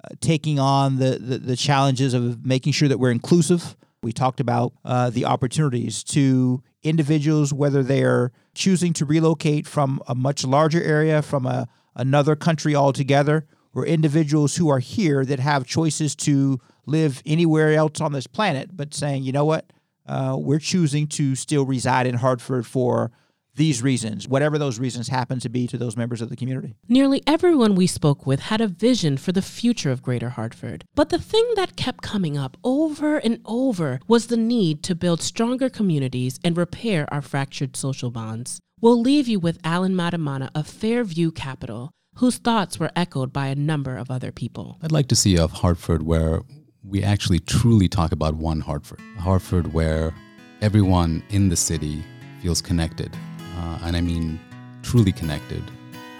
uh, 0.01 0.07
taking 0.21 0.59
on 0.59 0.97
the, 0.97 1.19
the, 1.19 1.37
the 1.39 1.55
challenges 1.57 2.13
of 2.13 2.45
making 2.45 2.71
sure 2.71 2.87
that 2.87 2.99
we're 2.99 3.11
inclusive. 3.11 3.75
We 4.03 4.11
talked 4.11 4.39
about 4.39 4.73
uh, 4.83 5.09
the 5.09 5.25
opportunities 5.25 6.03
to 6.05 6.61
individuals, 6.83 7.53
whether 7.53 7.81
they 7.81 8.03
are 8.03 8.31
choosing 8.53 8.93
to 8.93 9.05
relocate 9.05 9.65
from 9.65 10.01
a 10.07 10.13
much 10.13 10.45
larger 10.45 10.83
area, 10.83 11.21
from 11.21 11.45
a, 11.45 11.67
another 11.95 12.35
country 12.35 12.75
altogether, 12.75 13.47
or 13.73 13.85
individuals 13.85 14.57
who 14.57 14.69
are 14.69 14.79
here 14.79 15.23
that 15.25 15.39
have 15.39 15.65
choices 15.65 16.15
to 16.17 16.59
live 16.85 17.23
anywhere 17.25 17.73
else 17.73 18.01
on 18.01 18.11
this 18.11 18.27
planet, 18.27 18.75
but 18.75 18.93
saying, 18.93 19.23
you 19.23 19.31
know 19.31 19.45
what, 19.45 19.71
uh, 20.05 20.35
we're 20.37 20.59
choosing 20.59 21.07
to 21.07 21.33
still 21.33 21.65
reside 21.65 22.05
in 22.05 22.15
Hartford 22.15 22.67
for 22.67 23.09
these 23.55 23.83
reasons, 23.83 24.27
whatever 24.27 24.57
those 24.57 24.79
reasons 24.79 25.07
happen 25.07 25.39
to 25.39 25.49
be 25.49 25.67
to 25.67 25.77
those 25.77 25.95
members 25.95 26.21
of 26.21 26.29
the 26.29 26.35
community. 26.35 26.75
Nearly 26.87 27.21
everyone 27.27 27.75
we 27.75 27.87
spoke 27.87 28.25
with 28.25 28.39
had 28.39 28.61
a 28.61 28.67
vision 28.67 29.17
for 29.17 29.31
the 29.31 29.41
future 29.41 29.91
of 29.91 30.01
Greater 30.01 30.29
Hartford. 30.29 30.85
But 30.95 31.09
the 31.09 31.19
thing 31.19 31.47
that 31.55 31.75
kept 31.75 32.01
coming 32.01 32.37
up 32.37 32.57
over 32.63 33.17
and 33.17 33.39
over 33.45 33.99
was 34.07 34.27
the 34.27 34.37
need 34.37 34.83
to 34.83 34.95
build 34.95 35.21
stronger 35.21 35.69
communities 35.69 36.39
and 36.43 36.57
repair 36.57 37.11
our 37.13 37.21
fractured 37.21 37.75
social 37.75 38.09
bonds. 38.09 38.59
We'll 38.81 38.99
leave 38.99 39.27
you 39.27 39.39
with 39.39 39.59
Alan 39.63 39.93
Mattamana 39.93 40.49
of 40.55 40.67
Fairview 40.67 41.31
Capital, 41.31 41.91
whose 42.15 42.37
thoughts 42.37 42.79
were 42.79 42.91
echoed 42.95 43.31
by 43.31 43.47
a 43.47 43.55
number 43.55 43.97
of 43.97 44.09
other 44.09 44.31
people. 44.31 44.77
I'd 44.81 44.91
like 44.91 45.07
to 45.07 45.15
see 45.15 45.37
a 45.37 45.47
Hartford 45.47 46.03
where 46.03 46.41
we 46.83 47.03
actually 47.03 47.39
truly 47.39 47.87
talk 47.87 48.11
about 48.11 48.35
one 48.35 48.59
Hartford, 48.59 48.99
a 49.17 49.21
Hartford 49.21 49.73
where 49.73 50.13
everyone 50.61 51.23
in 51.29 51.49
the 51.49 51.55
city 51.55 52.03
feels 52.41 52.61
connected 52.61 53.15
uh, 53.55 53.79
and 53.83 53.95
I 53.95 54.01
mean 54.01 54.39
truly 54.81 55.11
connected. 55.11 55.63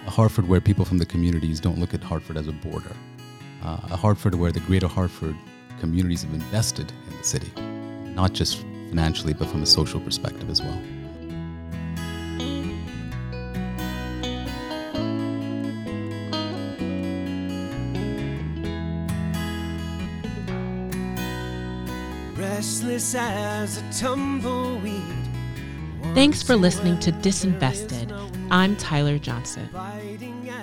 A 0.07 0.09
Hartford 0.09 0.47
where 0.47 0.59
people 0.59 0.85
from 0.85 0.97
the 0.97 1.05
communities 1.05 1.59
don't 1.59 1.79
look 1.79 1.93
at 1.93 2.03
Hartford 2.03 2.37
as 2.37 2.47
a 2.47 2.51
border. 2.51 2.95
Uh, 3.63 3.79
a 3.91 3.95
Hartford 3.95 4.35
where 4.35 4.51
the 4.51 4.59
greater 4.61 4.87
Hartford 4.87 5.35
communities 5.79 6.23
have 6.23 6.33
invested 6.33 6.91
in 7.09 7.17
the 7.17 7.23
city, 7.23 7.51
not 8.13 8.33
just 8.33 8.57
financially, 8.89 9.33
but 9.33 9.47
from 9.47 9.63
a 9.63 9.65
social 9.65 9.99
perspective 9.99 10.49
as 10.49 10.61
well. 10.61 10.81
Restless 22.35 23.15
as 23.15 23.77
a 23.77 23.93
tumbleweed 23.93 25.22
Thanks 26.13 26.43
for 26.43 26.55
listening 26.55 26.99
to 26.99 27.11
Disinvested. 27.11 28.11
I'm 28.51 28.75
Tyler 28.75 29.17
Johnson. 29.17 29.67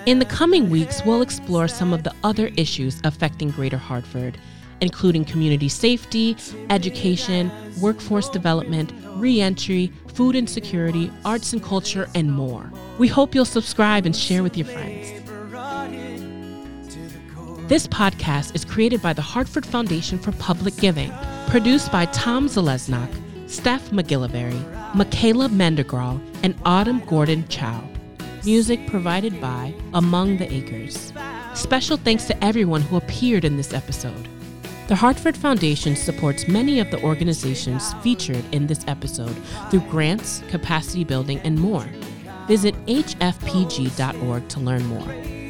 In 0.05 0.19
the 0.19 0.25
coming 0.25 0.69
weeks, 0.69 1.03
we'll 1.05 1.21
explore 1.21 1.67
some 1.67 1.91
of 1.91 2.03
the 2.03 2.13
other 2.23 2.51
issues 2.55 3.01
affecting 3.03 3.51
Greater 3.51 3.77
Hartford, 3.77 4.37
including 4.79 5.25
community 5.25 5.67
safety, 5.67 6.37
education, 6.69 7.51
workforce 7.81 8.29
development, 8.29 8.93
reentry, 9.15 9.91
food 10.07 10.37
insecurity, 10.37 11.11
arts 11.25 11.51
and 11.51 11.61
culture, 11.61 12.07
and 12.15 12.31
more. 12.31 12.71
We 12.97 13.09
hope 13.09 13.35
you'll 13.35 13.43
subscribe 13.43 14.05
and 14.05 14.15
share 14.15 14.43
with 14.43 14.55
your 14.55 14.67
friends. 14.67 15.11
This 17.67 17.87
podcast 17.87 18.55
is 18.55 18.63
created 18.63 19.01
by 19.01 19.11
the 19.11 19.21
Hartford 19.21 19.65
Foundation 19.65 20.17
for 20.17 20.31
Public 20.31 20.77
Giving, 20.77 21.11
produced 21.47 21.91
by 21.91 22.05
Tom 22.05 22.47
Zalesnak 22.47 23.13
Steph 23.51 23.89
McGillivary, 23.89 24.80
Michaela 24.93 25.47
Mendergral, 25.47 26.19
and 26.43 26.53
Autumn 26.65 26.99
Gordon 27.05 27.47
Chow. 27.47 27.81
Music 28.43 28.85
provided 28.87 29.39
by 29.39 29.73
Among 29.93 30.35
the 30.35 30.51
Acres. 30.51 31.13
Special 31.53 31.95
thanks 31.95 32.25
to 32.25 32.43
everyone 32.43 32.81
who 32.81 32.97
appeared 32.97 33.45
in 33.45 33.55
this 33.55 33.73
episode. 33.73 34.27
The 34.89 34.95
Hartford 34.95 35.37
Foundation 35.37 35.95
supports 35.95 36.49
many 36.49 36.81
of 36.81 36.91
the 36.91 37.01
organizations 37.03 37.93
featured 38.03 38.43
in 38.51 38.67
this 38.67 38.83
episode 38.87 39.35
through 39.69 39.81
grants, 39.89 40.43
capacity 40.49 41.05
building, 41.05 41.39
and 41.45 41.57
more. 41.57 41.87
Visit 42.47 42.75
hfpg.org 42.87 44.47
to 44.49 44.59
learn 44.59 44.85
more. 44.87 45.40